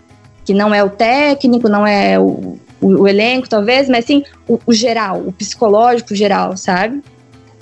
Que 0.46 0.54
não 0.54 0.74
é 0.74 0.82
o 0.82 0.88
técnico, 0.88 1.68
não 1.68 1.86
é 1.86 2.18
o, 2.18 2.56
o, 2.80 3.02
o 3.02 3.08
elenco, 3.08 3.48
talvez, 3.48 3.88
mas 3.88 4.06
sim 4.06 4.22
o, 4.48 4.58
o, 4.64 4.72
geral, 4.72 5.22
o 5.26 5.32
psicológico 5.32 6.14
geral, 6.14 6.56
sabe? 6.56 7.02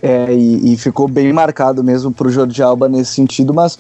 É, 0.01 0.33
e, 0.33 0.75
e 0.75 0.77
ficou 0.77 1.09
bem 1.09 1.33
marcado 1.33 1.83
mesmo 1.83 2.13
pro 2.13 2.31
Jordi 2.31 2.63
Alba 2.63 2.89
nesse 2.89 3.15
sentido, 3.15 3.53
mas 3.53 3.79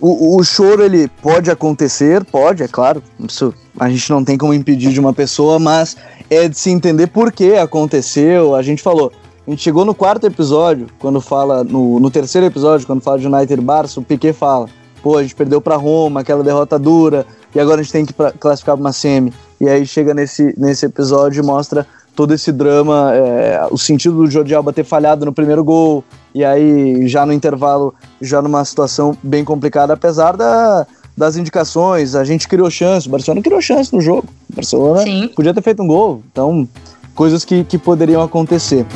o, 0.00 0.36
o, 0.36 0.44
choro 0.44 0.84
ele 0.84 1.08
pode 1.20 1.50
acontecer, 1.50 2.24
pode, 2.24 2.62
é 2.62 2.68
claro. 2.68 3.02
Isso 3.18 3.52
a 3.78 3.88
gente 3.88 4.08
não 4.10 4.24
tem 4.24 4.38
como 4.38 4.54
impedir 4.54 4.92
de 4.92 5.00
uma 5.00 5.12
pessoa, 5.12 5.58
mas 5.58 5.96
é 6.30 6.48
de 6.48 6.58
se 6.58 6.70
entender 6.70 7.08
por 7.08 7.32
que 7.32 7.54
aconteceu. 7.54 8.54
A 8.54 8.62
gente 8.62 8.82
falou, 8.82 9.12
a 9.46 9.50
gente 9.50 9.62
chegou 9.62 9.84
no 9.84 9.94
quarto 9.94 10.26
episódio, 10.26 10.86
quando 10.98 11.20
fala, 11.20 11.64
no, 11.64 11.98
no 11.98 12.10
terceiro 12.10 12.46
episódio, 12.46 12.86
quando 12.86 13.00
fala 13.00 13.18
de 13.18 13.26
United 13.26 13.60
Barça, 13.60 14.00
o 14.00 14.02
Piquet 14.02 14.32
fala, 14.32 14.68
pô, 15.02 15.16
a 15.16 15.22
gente 15.22 15.34
perdeu 15.34 15.60
para 15.60 15.76
Roma, 15.76 16.20
aquela 16.20 16.42
derrota 16.42 16.78
dura, 16.78 17.26
e 17.56 17.60
agora 17.60 17.80
a 17.80 17.82
gente 17.82 17.92
tem 17.92 18.04
que 18.04 18.12
pra, 18.12 18.32
classificar 18.32 18.76
para 18.76 18.82
uma 18.82 18.92
semi. 18.92 19.32
E 19.58 19.66
aí 19.66 19.86
chega 19.86 20.12
nesse, 20.12 20.54
nesse 20.58 20.84
episódio 20.84 21.42
e 21.42 21.46
mostra 21.46 21.86
todo 22.14 22.34
esse 22.34 22.52
drama, 22.52 23.12
é, 23.14 23.66
o 23.70 23.78
sentido 23.78 24.16
do 24.16 24.30
Jordi 24.30 24.54
Alba 24.54 24.74
ter 24.74 24.84
falhado 24.84 25.24
no 25.24 25.32
primeiro 25.32 25.64
gol, 25.64 26.04
e 26.34 26.44
aí 26.44 27.08
já 27.08 27.24
no 27.24 27.32
intervalo, 27.32 27.94
já 28.20 28.42
numa 28.42 28.62
situação 28.64 29.16
bem 29.22 29.42
complicada, 29.42 29.94
apesar 29.94 30.36
da, 30.36 30.86
das 31.16 31.36
indicações, 31.36 32.14
a 32.14 32.24
gente 32.24 32.46
criou 32.46 32.70
chance, 32.70 33.08
o 33.08 33.10
Barcelona 33.10 33.42
criou 33.42 33.60
chance 33.60 33.94
no 33.94 34.00
jogo, 34.00 34.28
o 34.50 34.54
Barcelona 34.54 35.02
Sim. 35.02 35.30
podia 35.34 35.52
ter 35.52 35.62
feito 35.62 35.82
um 35.82 35.86
gol, 35.86 36.22
então 36.30 36.68
coisas 37.14 37.44
que, 37.44 37.64
que 37.64 37.78
poderiam 37.78 38.22
acontecer. 38.22 38.86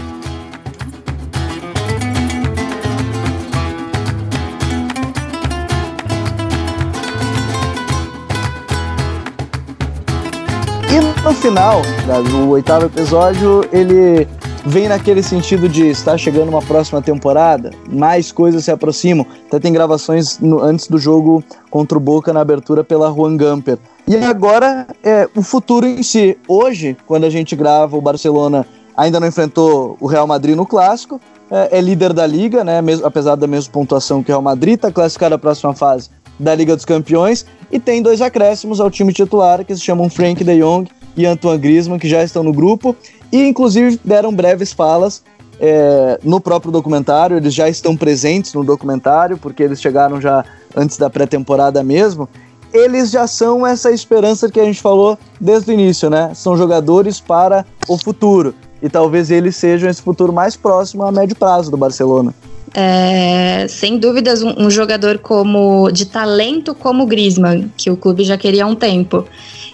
Final 11.40 11.80
do 12.28 12.50
oitavo 12.50 12.84
episódio, 12.84 13.64
ele 13.72 14.28
vem 14.66 14.88
naquele 14.88 15.22
sentido 15.22 15.70
de 15.70 15.88
estar 15.88 16.18
chegando 16.18 16.50
uma 16.50 16.60
próxima 16.60 17.00
temporada, 17.00 17.70
mais 17.90 18.30
coisas 18.30 18.62
se 18.62 18.70
aproximam. 18.70 19.24
Até 19.46 19.58
tem 19.58 19.72
gravações 19.72 20.38
no, 20.38 20.60
antes 20.60 20.86
do 20.86 20.98
jogo 20.98 21.42
contra 21.70 21.96
o 21.96 22.00
Boca 22.00 22.30
na 22.30 22.42
abertura 22.42 22.84
pela 22.84 23.10
Juan 23.10 23.38
Gamper. 23.38 23.78
E 24.06 24.16
agora 24.16 24.86
é 25.02 25.26
o 25.34 25.42
futuro 25.42 25.86
em 25.86 26.02
si. 26.02 26.36
Hoje, 26.46 26.94
quando 27.06 27.24
a 27.24 27.30
gente 27.30 27.56
grava, 27.56 27.96
o 27.96 28.02
Barcelona 28.02 28.66
ainda 28.94 29.18
não 29.18 29.26
enfrentou 29.26 29.96
o 29.98 30.06
Real 30.06 30.26
Madrid 30.26 30.54
no 30.54 30.66
clássico. 30.66 31.18
É, 31.50 31.78
é 31.78 31.80
líder 31.80 32.12
da 32.12 32.26
liga, 32.26 32.62
né? 32.62 32.82
Mesmo, 32.82 33.06
apesar 33.06 33.34
da 33.34 33.46
mesma 33.46 33.72
pontuação 33.72 34.22
que 34.22 34.30
o 34.30 34.34
Real 34.34 34.42
Madrid, 34.42 34.74
está 34.74 34.92
classificado 34.92 35.36
à 35.36 35.38
próxima 35.38 35.74
fase 35.74 36.10
da 36.38 36.54
Liga 36.54 36.76
dos 36.76 36.84
Campeões 36.84 37.46
e 37.72 37.78
tem 37.78 38.02
dois 38.02 38.20
acréscimos 38.20 38.78
ao 38.80 38.90
time 38.90 39.12
titular 39.12 39.64
que 39.64 39.74
se 39.74 39.80
chamam 39.80 40.08
Frank 40.08 40.42
de 40.42 40.58
Jong 40.58 40.88
e 41.16 41.26
Antoine 41.26 41.58
Griezmann, 41.58 41.98
que 41.98 42.08
já 42.08 42.22
estão 42.22 42.42
no 42.42 42.52
grupo 42.52 42.96
e 43.32 43.46
inclusive 43.46 44.00
deram 44.04 44.34
breves 44.34 44.72
falas 44.72 45.22
é, 45.60 46.18
no 46.24 46.40
próprio 46.40 46.72
documentário. 46.72 47.36
Eles 47.36 47.54
já 47.54 47.68
estão 47.68 47.96
presentes 47.96 48.54
no 48.54 48.64
documentário, 48.64 49.36
porque 49.36 49.62
eles 49.62 49.80
chegaram 49.80 50.20
já 50.20 50.44
antes 50.74 50.96
da 50.96 51.10
pré-temporada 51.10 51.82
mesmo. 51.84 52.28
Eles 52.72 53.10
já 53.10 53.26
são 53.26 53.66
essa 53.66 53.90
esperança 53.90 54.48
que 54.48 54.60
a 54.60 54.64
gente 54.64 54.80
falou 54.80 55.18
desde 55.40 55.70
o 55.70 55.74
início, 55.74 56.08
né? 56.08 56.32
São 56.34 56.56
jogadores 56.56 57.20
para 57.20 57.66
o 57.88 57.98
futuro. 57.98 58.54
E 58.82 58.88
talvez 58.88 59.30
eles 59.30 59.56
sejam 59.56 59.90
esse 59.90 60.00
futuro 60.00 60.32
mais 60.32 60.56
próximo 60.56 61.04
a 61.04 61.12
médio 61.12 61.36
prazo 61.36 61.70
do 61.70 61.76
Barcelona. 61.76 62.32
É, 62.72 63.66
sem 63.68 63.98
dúvidas, 63.98 64.42
um, 64.42 64.66
um, 64.66 64.70
jogador 64.70 65.18
como 65.18 65.90
de 65.90 66.06
talento 66.06 66.72
como 66.72 67.04
Griezmann, 67.04 67.70
que 67.76 67.90
o 67.90 67.96
clube 67.96 68.22
já 68.22 68.38
queria 68.38 68.62
há 68.62 68.66
um 68.66 68.76
tempo, 68.76 69.26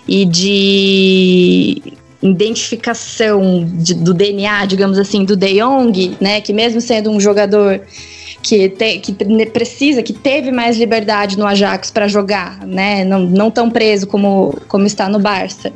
e 0.09 0.25
de 0.25 1.83
identificação 2.23 3.69
de, 3.75 3.95
do 3.95 4.15
DNA, 4.15 4.67
digamos 4.67 4.99
assim, 4.99 5.25
do 5.25 5.37
De 5.37 5.61
Jong, 5.61 6.17
né, 6.21 6.41
que 6.41 6.53
mesmo 6.53 6.81
sendo 6.81 7.11
um 7.11 7.21
jogador 7.21 7.81
que, 8.43 8.69
te, 8.69 8.99
que 8.99 9.13
precisa, 9.47 10.03
que 10.03 10.13
teve 10.13 10.53
mais 10.53 10.77
liberdade 10.79 11.37
no 11.37 11.45
Ajax 11.47 11.91
para 11.91 12.07
jogar, 12.07 12.65
né? 12.65 13.05
Não, 13.05 13.21
não 13.21 13.51
tão 13.51 13.69
preso 13.69 14.07
como, 14.07 14.57
como 14.69 14.87
está 14.87 15.09
no 15.09 15.19
Barça. 15.19 15.73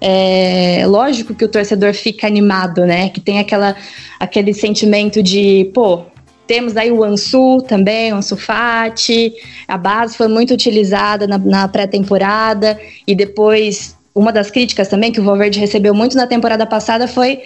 É 0.00 0.84
lógico 0.86 1.34
que 1.34 1.44
o 1.44 1.48
torcedor 1.48 1.94
fica 1.94 2.26
animado, 2.26 2.86
né? 2.86 3.08
Que 3.08 3.20
tem 3.20 3.40
aquela, 3.40 3.74
aquele 4.20 4.54
sentimento 4.54 5.20
de, 5.20 5.70
pô, 5.74 6.04
temos 6.46 6.76
aí 6.76 6.90
o 6.90 7.02
Ansu 7.02 7.62
também, 7.62 8.12
o 8.12 8.16
Ansu 8.16 8.36
Fati, 8.36 9.32
a 9.66 9.78
base 9.78 10.16
foi 10.16 10.28
muito 10.28 10.52
utilizada 10.52 11.26
na, 11.26 11.38
na 11.38 11.68
pré-temporada 11.68 12.78
e 13.06 13.14
depois 13.14 13.96
uma 14.14 14.32
das 14.32 14.50
críticas 14.50 14.88
também 14.88 15.10
que 15.10 15.20
o 15.20 15.24
Valverde 15.24 15.58
recebeu 15.58 15.94
muito 15.94 16.16
na 16.16 16.26
temporada 16.26 16.66
passada 16.66 17.08
foi 17.08 17.42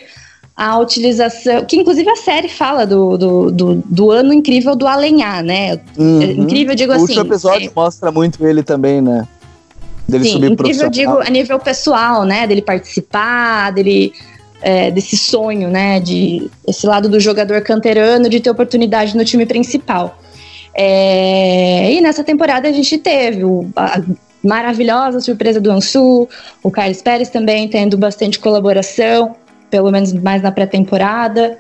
a 0.57 0.79
utilização, 0.79 1.65
que 1.67 1.77
inclusive 1.77 2.09
a 2.09 2.17
série 2.17 2.49
fala 2.49 2.87
do, 2.87 3.19
do, 3.19 3.51
do, 3.51 3.75
do 3.85 4.11
ano 4.11 4.33
incrível 4.33 4.75
do 4.75 4.87
Alenhar, 4.87 5.43
né? 5.45 5.79
Uhum. 5.99 6.23
Incrível, 6.23 6.75
digo 6.75 6.93
o 6.93 6.95
assim. 6.95 7.05
O 7.05 7.09
último 7.09 7.27
episódio 7.27 7.69
é... 7.69 7.73
mostra 7.77 8.11
muito 8.11 8.45
ele 8.47 8.63
também, 8.63 9.03
né? 9.03 9.29
Dele 10.09 10.25
Sim, 10.25 10.33
subir 10.33 10.53
incrível, 10.53 10.89
digo, 10.89 11.19
a 11.19 11.29
nível 11.29 11.59
pessoal, 11.59 12.25
né? 12.25 12.47
Dele 12.47 12.63
participar, 12.63 13.71
dele. 13.73 14.13
É, 14.63 14.91
desse 14.91 15.17
sonho, 15.17 15.69
né? 15.69 16.01
De 16.01 16.51
esse 16.67 16.87
lado 16.87 17.09
do 17.09 17.21
jogador 17.21 17.61
canterano 17.61 18.29
de 18.29 18.41
ter 18.41 18.51
oportunidade 18.51 19.17
no 19.17 19.25
time 19.25 19.45
principal. 19.45 20.19
É, 20.75 21.93
e 21.93 22.01
nessa 22.01 22.25
temporada 22.25 22.69
a 22.69 22.73
gente 22.73 22.99
teve 22.99 23.45
o, 23.45 23.69
a 23.77 24.03
maravilhosa 24.43 25.21
surpresa 25.21 25.61
do 25.61 25.71
Ansu, 25.71 26.29
o 26.63 26.71
Carlos 26.71 27.03
Pérez 27.03 27.29
também 27.31 27.69
tendo 27.69 27.97
bastante 27.97 28.39
colaboração 28.39 29.35
pelo 29.71 29.91
menos 29.91 30.13
mais 30.13 30.43
na 30.43 30.53
pré-temporada. 30.53 31.59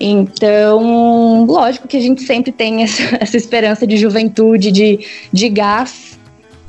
Então, 0.00 1.44
lógico 1.44 1.88
que 1.88 1.96
a 1.96 2.00
gente 2.00 2.22
sempre 2.22 2.52
tem 2.52 2.82
essa, 2.82 3.02
essa 3.20 3.36
esperança 3.36 3.86
de 3.86 3.96
juventude, 3.96 4.70
de, 4.70 5.00
de 5.32 5.48
gás, 5.48 6.17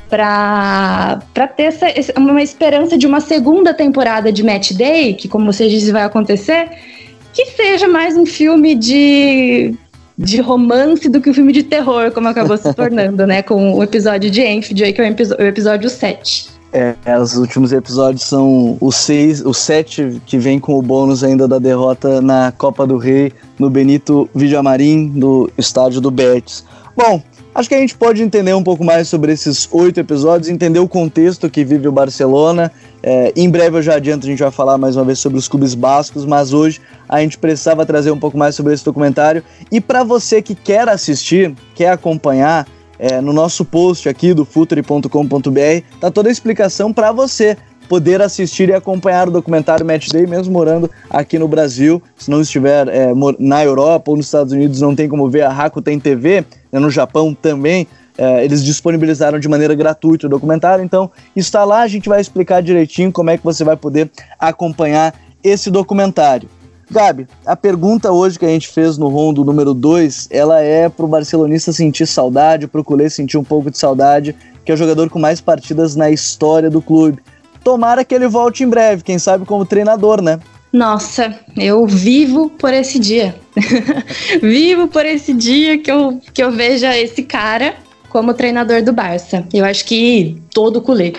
para 0.09 1.19
ter 1.55 1.63
essa, 1.63 1.85
uma 2.17 2.41
esperança 2.41 2.97
de 2.97 3.05
uma 3.05 3.21
segunda 3.21 3.73
temporada 3.73 4.31
de 4.31 4.43
Match 4.43 4.71
Day, 4.73 5.13
que, 5.13 5.27
como 5.27 5.51
você 5.51 5.69
disse, 5.69 5.91
vai 5.91 6.03
acontecer, 6.03 6.69
que 7.31 7.45
seja 7.45 7.87
mais 7.87 8.17
um 8.17 8.25
filme 8.25 8.73
de, 8.75 9.75
de 10.17 10.41
romance 10.41 11.07
do 11.07 11.21
que 11.21 11.29
um 11.29 11.33
filme 11.33 11.53
de 11.53 11.63
terror, 11.63 12.11
como 12.11 12.27
acabou 12.27 12.57
se 12.57 12.71
tornando, 12.73 13.25
né? 13.27 13.43
Com 13.43 13.75
o 13.75 13.83
episódio 13.83 14.31
de 14.31 14.41
Enfield, 14.41 14.93
que 14.93 15.01
é 15.01 15.15
o 15.39 15.43
episódio 15.43 15.89
7. 15.89 16.59
É, 16.71 16.95
os 17.17 17.35
últimos 17.35 17.71
episódios 17.73 18.23
são 18.23 18.77
os 18.79 18.95
seis, 18.95 19.43
os 19.43 19.57
sete 19.57 20.21
que 20.25 20.37
vem 20.37 20.59
com 20.59 20.77
o 20.77 20.81
bônus 20.83 21.23
ainda 21.23 21.47
da 21.47 21.57
derrota 21.57 22.21
na 22.21 22.51
Copa 22.51 22.85
do 22.85 22.97
Rei 22.97 23.33
no 23.57 23.71
Benito 23.71 24.29
Villamarim, 24.35 25.07
do 25.07 25.49
estádio 25.57 25.99
do 25.99 26.11
Betis. 26.11 26.63
Bom, 26.95 27.23
acho 27.59 27.67
que 27.67 27.75
a 27.75 27.79
gente 27.79 27.95
pode 27.95 28.23
entender 28.23 28.53
um 28.53 28.63
pouco 28.63 28.85
mais 28.85 29.09
sobre 29.09 29.33
esses 29.33 29.67
oito 29.71 29.99
episódios, 29.99 30.47
entender 30.47 30.79
o 30.79 30.87
contexto 30.87 31.49
que 31.49 31.65
vive 31.65 31.89
o 31.89 31.91
Barcelona. 31.91 32.71
É, 33.03 33.33
em 33.35 33.49
breve 33.49 33.77
eu 33.77 33.81
já 33.81 33.95
adianto, 33.95 34.25
a 34.25 34.29
gente 34.29 34.39
vai 34.39 34.51
falar 34.51 34.77
mais 34.77 34.95
uma 34.95 35.03
vez 35.03 35.19
sobre 35.19 35.37
os 35.37 35.47
clubes 35.47 35.75
bascos, 35.75 36.25
mas 36.25 36.53
hoje 36.53 36.79
a 37.07 37.19
gente 37.19 37.37
precisava 37.37 37.85
trazer 37.85 38.11
um 38.11 38.19
pouco 38.19 38.37
mais 38.37 38.55
sobre 38.55 38.73
esse 38.73 38.85
documentário. 38.85 39.43
E 39.69 39.81
para 39.81 40.05
você 40.05 40.41
que 40.41 40.55
quer 40.55 40.87
assistir, 40.87 41.53
quer 41.75 41.91
acompanhar, 41.91 42.65
é, 42.97 43.21
no 43.21 43.31
nosso 43.31 43.63
post 43.63 44.09
aqui 44.09 44.33
do 44.33 44.43
futuri.com.br 44.43 45.09
tá 46.01 46.11
toda 46.11 46.27
a 46.27 46.31
explicação 46.31 46.91
para 46.91 47.13
você 47.13 47.57
poder 47.89 48.21
assistir 48.21 48.69
e 48.69 48.73
acompanhar 48.73 49.27
o 49.27 49.31
documentário 49.31 49.83
Match 49.83 50.09
Day, 50.09 50.27
mesmo 50.27 50.53
morando 50.53 50.89
aqui 51.09 51.39
no 51.39 51.47
Brasil. 51.47 52.01
Se 52.15 52.29
não 52.29 52.39
estiver 52.39 52.87
é, 52.87 53.11
na 53.39 53.65
Europa 53.65 54.11
ou 54.11 54.17
nos 54.17 54.27
Estados 54.27 54.53
Unidos, 54.53 54.79
não 54.79 54.95
tem 54.95 55.09
como 55.09 55.27
ver, 55.27 55.41
a 55.41 55.49
Rakuten 55.49 55.99
TV, 55.99 56.45
né, 56.71 56.79
no 56.79 56.91
Japão 56.91 57.33
também, 57.33 57.87
é, 58.15 58.45
eles 58.45 58.63
disponibilizaram 58.63 59.39
de 59.39 59.49
maneira 59.49 59.73
gratuita 59.73 60.27
o 60.27 60.29
documentário, 60.29 60.85
então 60.85 61.09
está 61.35 61.63
lá, 61.63 61.81
a 61.81 61.87
gente 61.87 62.07
vai 62.07 62.21
explicar 62.21 62.61
direitinho 62.61 63.11
como 63.11 63.31
é 63.31 63.37
que 63.37 63.43
você 63.43 63.63
vai 63.63 63.75
poder 63.75 64.11
acompanhar 64.39 65.15
esse 65.43 65.71
documentário. 65.71 66.47
Gabi, 66.91 67.27
a 67.45 67.55
pergunta 67.55 68.11
hoje 68.11 68.37
que 68.37 68.45
a 68.45 68.49
gente 68.49 68.67
fez 68.67 68.97
no 68.97 69.09
rondo 69.09 69.43
número 69.45 69.73
2, 69.73 70.27
ela 70.31 70.59
é 70.59 70.89
pro 70.89 71.07
barcelonista 71.07 71.71
sentir 71.71 72.07
saudade, 72.07 72.67
pro 72.67 72.83
culé 72.83 73.07
sentir 73.09 73.37
um 73.37 73.43
pouco 73.43 73.71
de 73.71 73.77
saudade, 73.77 74.35
que 74.65 74.71
é 74.71 74.75
o 74.75 74.77
jogador 74.77 75.09
com 75.09 75.19
mais 75.19 75.39
partidas 75.39 75.95
na 75.95 76.11
história 76.11 76.69
do 76.69 76.81
clube. 76.81 77.19
Tomara 77.63 78.03
que 78.05 78.15
ele 78.15 78.27
volte 78.27 78.63
em 78.63 78.69
breve, 78.69 79.03
quem 79.03 79.19
sabe 79.19 79.45
como 79.45 79.65
treinador, 79.65 80.21
né? 80.21 80.39
Nossa, 80.71 81.37
eu 81.57 81.85
vivo 81.87 82.49
por 82.49 82.73
esse 82.73 82.99
dia. 82.99 83.35
vivo 84.41 84.87
por 84.87 85.05
esse 85.05 85.33
dia 85.33 85.77
que 85.79 85.91
eu, 85.91 86.21
que 86.33 86.43
eu 86.43 86.51
veja 86.51 86.95
esse 86.97 87.23
cara 87.23 87.75
como 88.09 88.33
treinador 88.33 88.83
do 88.83 88.93
Barça. 88.93 89.45
Eu 89.53 89.65
acho 89.65 89.85
que 89.85 90.39
todo 90.53 90.81
culé. 90.81 91.13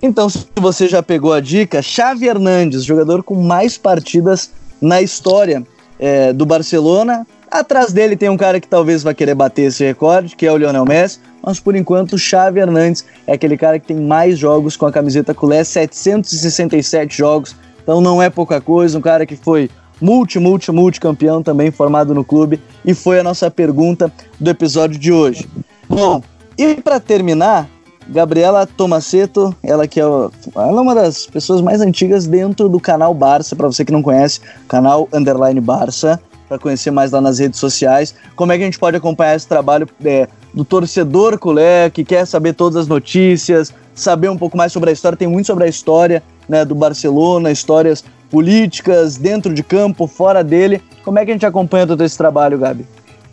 Então, 0.00 0.28
se 0.28 0.46
você 0.56 0.88
já 0.88 1.02
pegou 1.02 1.32
a 1.32 1.40
dica, 1.40 1.80
Xavi 1.80 2.26
Hernandes, 2.26 2.84
jogador 2.84 3.22
com 3.22 3.36
mais 3.36 3.78
partidas 3.78 4.50
na 4.80 5.00
história 5.00 5.64
é, 5.98 6.32
do 6.32 6.44
Barcelona. 6.44 7.26
Atrás 7.48 7.92
dele 7.92 8.16
tem 8.16 8.28
um 8.28 8.36
cara 8.36 8.60
que 8.60 8.66
talvez 8.66 9.02
vai 9.02 9.14
querer 9.14 9.34
bater 9.34 9.62
esse 9.62 9.84
recorde, 9.84 10.34
que 10.34 10.46
é 10.46 10.52
o 10.52 10.56
Lionel 10.56 10.84
Messi, 10.84 11.20
mas 11.42 11.58
por 11.58 11.74
enquanto 11.74 12.14
o 12.14 12.18
Xavi 12.18 12.60
Hernandes 12.60 13.04
é 13.26 13.32
aquele 13.32 13.56
cara 13.56 13.78
que 13.78 13.86
tem 13.86 14.00
mais 14.00 14.38
jogos 14.38 14.76
com 14.76 14.86
a 14.86 14.92
camiseta 14.92 15.34
culé, 15.34 15.64
767 15.64 17.16
jogos, 17.16 17.56
então 17.82 18.00
não 18.00 18.22
é 18.22 18.30
pouca 18.30 18.60
coisa, 18.60 18.96
um 18.96 19.02
cara 19.02 19.26
que 19.26 19.36
foi 19.36 19.68
multi, 20.00 20.38
multi, 20.38 20.70
multi 20.70 21.00
campeão 21.00 21.42
também 21.42 21.70
formado 21.70 22.14
no 22.14 22.24
clube 22.24 22.60
e 22.84 22.94
foi 22.94 23.20
a 23.20 23.22
nossa 23.22 23.50
pergunta 23.50 24.12
do 24.38 24.50
episódio 24.50 24.98
de 24.98 25.12
hoje. 25.12 25.48
Bom, 25.88 26.22
e 26.56 26.74
para 26.76 27.00
terminar, 27.00 27.68
Gabriela 28.08 28.66
Tomaceto, 28.66 29.54
ela 29.62 29.86
que 29.86 30.00
é, 30.00 30.02
ela 30.02 30.30
é 30.54 30.80
uma 30.80 30.94
das 30.94 31.26
pessoas 31.26 31.60
mais 31.60 31.80
antigas 31.80 32.26
dentro 32.26 32.68
do 32.68 32.80
canal 32.80 33.14
Barça, 33.14 33.54
para 33.54 33.66
você 33.66 33.84
que 33.84 33.92
não 33.92 34.02
conhece, 34.02 34.40
canal 34.68 35.08
Underline 35.12 35.60
Barça, 35.60 36.20
para 36.48 36.58
conhecer 36.58 36.90
mais 36.90 37.12
lá 37.12 37.20
nas 37.20 37.38
redes 37.38 37.58
sociais. 37.58 38.14
Como 38.36 38.52
é 38.52 38.56
que 38.56 38.62
a 38.62 38.66
gente 38.66 38.78
pode 38.78 38.96
acompanhar 38.96 39.36
esse 39.36 39.46
trabalho 39.46 39.88
é, 40.04 40.28
do 40.52 40.64
torcedor 40.64 41.38
culé, 41.38 41.90
que 41.90 42.04
quer 42.04 42.26
saber 42.26 42.52
todas 42.54 42.76
as 42.76 42.86
notícias, 42.86 43.72
saber 43.94 44.28
um 44.28 44.36
pouco 44.36 44.56
mais 44.56 44.72
sobre 44.72 44.90
a 44.90 44.92
história, 44.92 45.16
tem 45.16 45.28
muito 45.28 45.46
sobre 45.46 45.64
a 45.64 45.68
história 45.68 46.22
né, 46.48 46.64
do 46.64 46.74
Barcelona, 46.74 47.50
histórias 47.50 48.04
políticas 48.30 49.16
dentro 49.16 49.52
de 49.52 49.62
campo, 49.62 50.06
fora 50.06 50.42
dele. 50.42 50.82
Como 51.04 51.18
é 51.18 51.24
que 51.24 51.30
a 51.30 51.34
gente 51.34 51.46
acompanha 51.46 51.86
todo 51.86 52.02
esse 52.02 52.16
trabalho, 52.16 52.58
Gabi? 52.58 52.86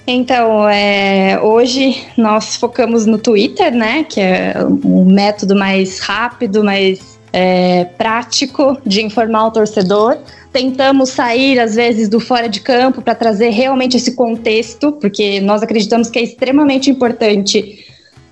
Então, 0.05 0.67
é, 0.67 1.39
hoje 1.41 2.03
nós 2.17 2.55
focamos 2.55 3.05
no 3.05 3.17
Twitter, 3.17 3.72
né? 3.72 4.03
Que 4.03 4.20
é 4.20 4.55
um 4.84 5.05
método 5.05 5.55
mais 5.55 5.99
rápido, 5.99 6.63
mais 6.63 7.18
é, 7.32 7.86
prático 7.98 8.78
de 8.86 9.04
informar 9.04 9.48
o 9.48 9.52
torcedor. 9.52 10.18
Tentamos 10.52 11.10
sair, 11.10 11.60
às 11.60 11.76
vezes, 11.76 12.10
do 12.10 12.20
fora 12.20 12.50
de 12.50 12.62
campo 12.62 13.02
para 13.02 13.16
trazer 13.16 13.50
realmente 13.50 13.98
esse 13.98 14.14
contexto, 14.14 14.92
porque 14.94 15.40
nós 15.40 15.62
acreditamos 15.62 16.10
que 16.10 16.20
é 16.20 16.24
extremamente 16.24 16.90
importante 16.90 17.86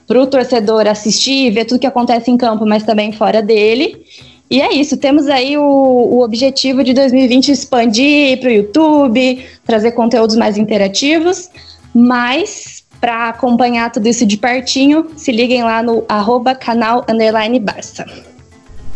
para 0.08 0.22
o 0.22 0.26
torcedor 0.26 0.88
assistir 0.88 1.48
e 1.48 1.52
ver 1.52 1.66
tudo 1.66 1.80
que 1.80 1.88
acontece 1.88 2.32
em 2.32 2.38
campo, 2.38 2.66
mas 2.66 2.84
também 2.84 3.12
fora 3.12 3.42
dele. 3.42 4.04
E 4.50 4.62
é 4.62 4.74
isso, 4.74 4.96
temos 4.96 5.28
aí 5.28 5.58
o, 5.58 5.62
o 5.62 6.24
objetivo 6.24 6.82
de 6.82 6.94
2020 6.94 7.52
expandir 7.52 8.40
para 8.40 8.50
o 8.50 8.52
YouTube, 8.52 9.46
trazer 9.66 9.92
conteúdos 9.92 10.38
mais 10.38 10.58
interativos, 10.58 11.50
mas 11.94 12.78
para 13.02 13.30
acompanhar 13.30 13.92
tudo 13.92 14.08
isso 14.08 14.26
de 14.26 14.38
pertinho, 14.38 15.08
se 15.18 15.32
liguem 15.32 15.64
lá 15.64 15.84
no 15.84 16.04
arroba 16.08 16.56
canal 16.56 17.06
underline 17.10 17.60
Barça. 17.60 18.06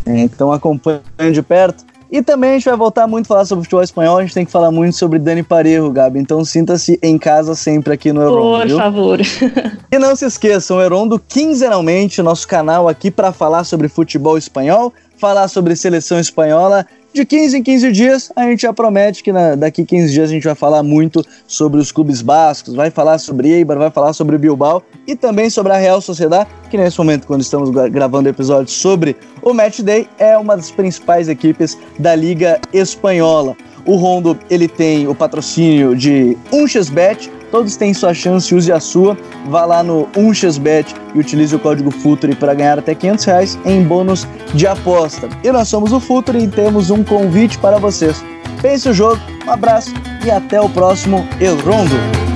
Então 0.05 0.51
acompanhem 0.51 1.31
de 1.31 1.41
perto. 1.41 1.85
E 2.11 2.21
também 2.21 2.49
a 2.49 2.53
gente 2.55 2.65
vai 2.65 2.75
voltar 2.75 3.07
muito 3.07 3.25
a 3.25 3.29
falar 3.29 3.45
sobre 3.45 3.63
futebol 3.63 3.81
espanhol, 3.81 4.17
a 4.17 4.21
gente 4.21 4.33
tem 4.33 4.45
que 4.45 4.51
falar 4.51 4.69
muito 4.69 4.97
sobre 4.97 5.17
Dani 5.17 5.43
Parejo, 5.43 5.89
Gabi. 5.89 6.19
Então 6.19 6.43
sinta-se 6.43 6.99
em 7.01 7.17
casa 7.17 7.55
sempre 7.55 7.93
aqui 7.93 8.11
no 8.11 8.21
Eurondo. 8.21 8.59
Por 8.59 8.67
viu? 8.67 8.77
favor. 8.77 9.19
e 9.89 9.97
não 9.97 10.13
se 10.13 10.25
esqueçam, 10.25 10.81
Eurondo 10.81 11.17
quinzenalmente, 11.17 12.21
nosso 12.21 12.45
canal 12.45 12.89
aqui 12.89 13.09
para 13.09 13.31
falar 13.31 13.63
sobre 13.63 13.87
futebol 13.87 14.37
espanhol, 14.37 14.91
falar 15.15 15.47
sobre 15.47 15.73
seleção 15.73 16.19
espanhola. 16.19 16.85
De 17.13 17.25
15 17.25 17.57
em 17.57 17.63
15 17.63 17.91
dias, 17.91 18.31
a 18.37 18.43
gente 18.43 18.61
já 18.61 18.71
promete 18.71 19.21
que 19.21 19.33
na, 19.33 19.53
daqui 19.53 19.83
15 19.83 20.13
dias 20.13 20.29
a 20.29 20.33
gente 20.33 20.45
vai 20.45 20.55
falar 20.55 20.81
muito 20.81 21.25
sobre 21.45 21.77
os 21.77 21.91
clubes 21.91 22.21
bascos, 22.21 22.73
vai 22.73 22.89
falar 22.89 23.17
sobre 23.17 23.49
Eibar, 23.49 23.77
vai 23.77 23.91
falar 23.91 24.13
sobre 24.13 24.37
Bilbao 24.37 24.81
e 25.05 25.13
também 25.13 25.49
sobre 25.49 25.73
a 25.73 25.77
Real 25.77 25.99
Sociedade, 25.99 26.49
que 26.69 26.77
nesse 26.77 26.97
momento, 26.97 27.27
quando 27.27 27.41
estamos 27.41 27.69
gravando 27.89 28.29
episódios 28.29 28.71
sobre 28.71 29.17
o 29.41 29.53
Match 29.53 29.81
Day, 29.81 30.07
é 30.17 30.37
uma 30.37 30.55
das 30.55 30.71
principais 30.71 31.27
equipes 31.27 31.77
da 31.99 32.15
Liga 32.15 32.61
Espanhola. 32.71 33.57
O 33.85 33.95
Rondo 33.97 34.39
ele 34.49 34.69
tem 34.69 35.05
o 35.05 35.13
patrocínio 35.13 35.93
de 35.93 36.37
Unchesbet, 36.49 37.29
Todos 37.51 37.75
têm 37.75 37.93
sua 37.93 38.13
chance, 38.13 38.55
use 38.55 38.71
a 38.71 38.79
sua. 38.79 39.17
Vá 39.47 39.65
lá 39.65 39.83
no 39.83 40.07
UnchesBet 40.15 40.95
e 41.13 41.19
utilize 41.19 41.55
o 41.55 41.59
código 41.59 41.91
FUTURE 41.91 42.35
para 42.35 42.53
ganhar 42.53 42.79
até 42.79 42.95
500 42.95 43.25
reais 43.25 43.59
em 43.65 43.83
bônus 43.83 44.25
de 44.53 44.65
aposta. 44.65 45.27
E 45.43 45.51
nós 45.51 45.67
somos 45.67 45.91
o 45.91 45.99
Future 45.99 46.39
e 46.39 46.47
temos 46.47 46.89
um 46.89 47.03
convite 47.03 47.57
para 47.59 47.77
vocês. 47.77 48.23
Pense 48.61 48.87
o 48.87 48.93
jogo, 48.93 49.19
um 49.45 49.51
abraço 49.51 49.91
e 50.25 50.31
até 50.31 50.61
o 50.61 50.69
próximo 50.69 51.27
El 51.39 51.57
Rondo. 51.57 52.30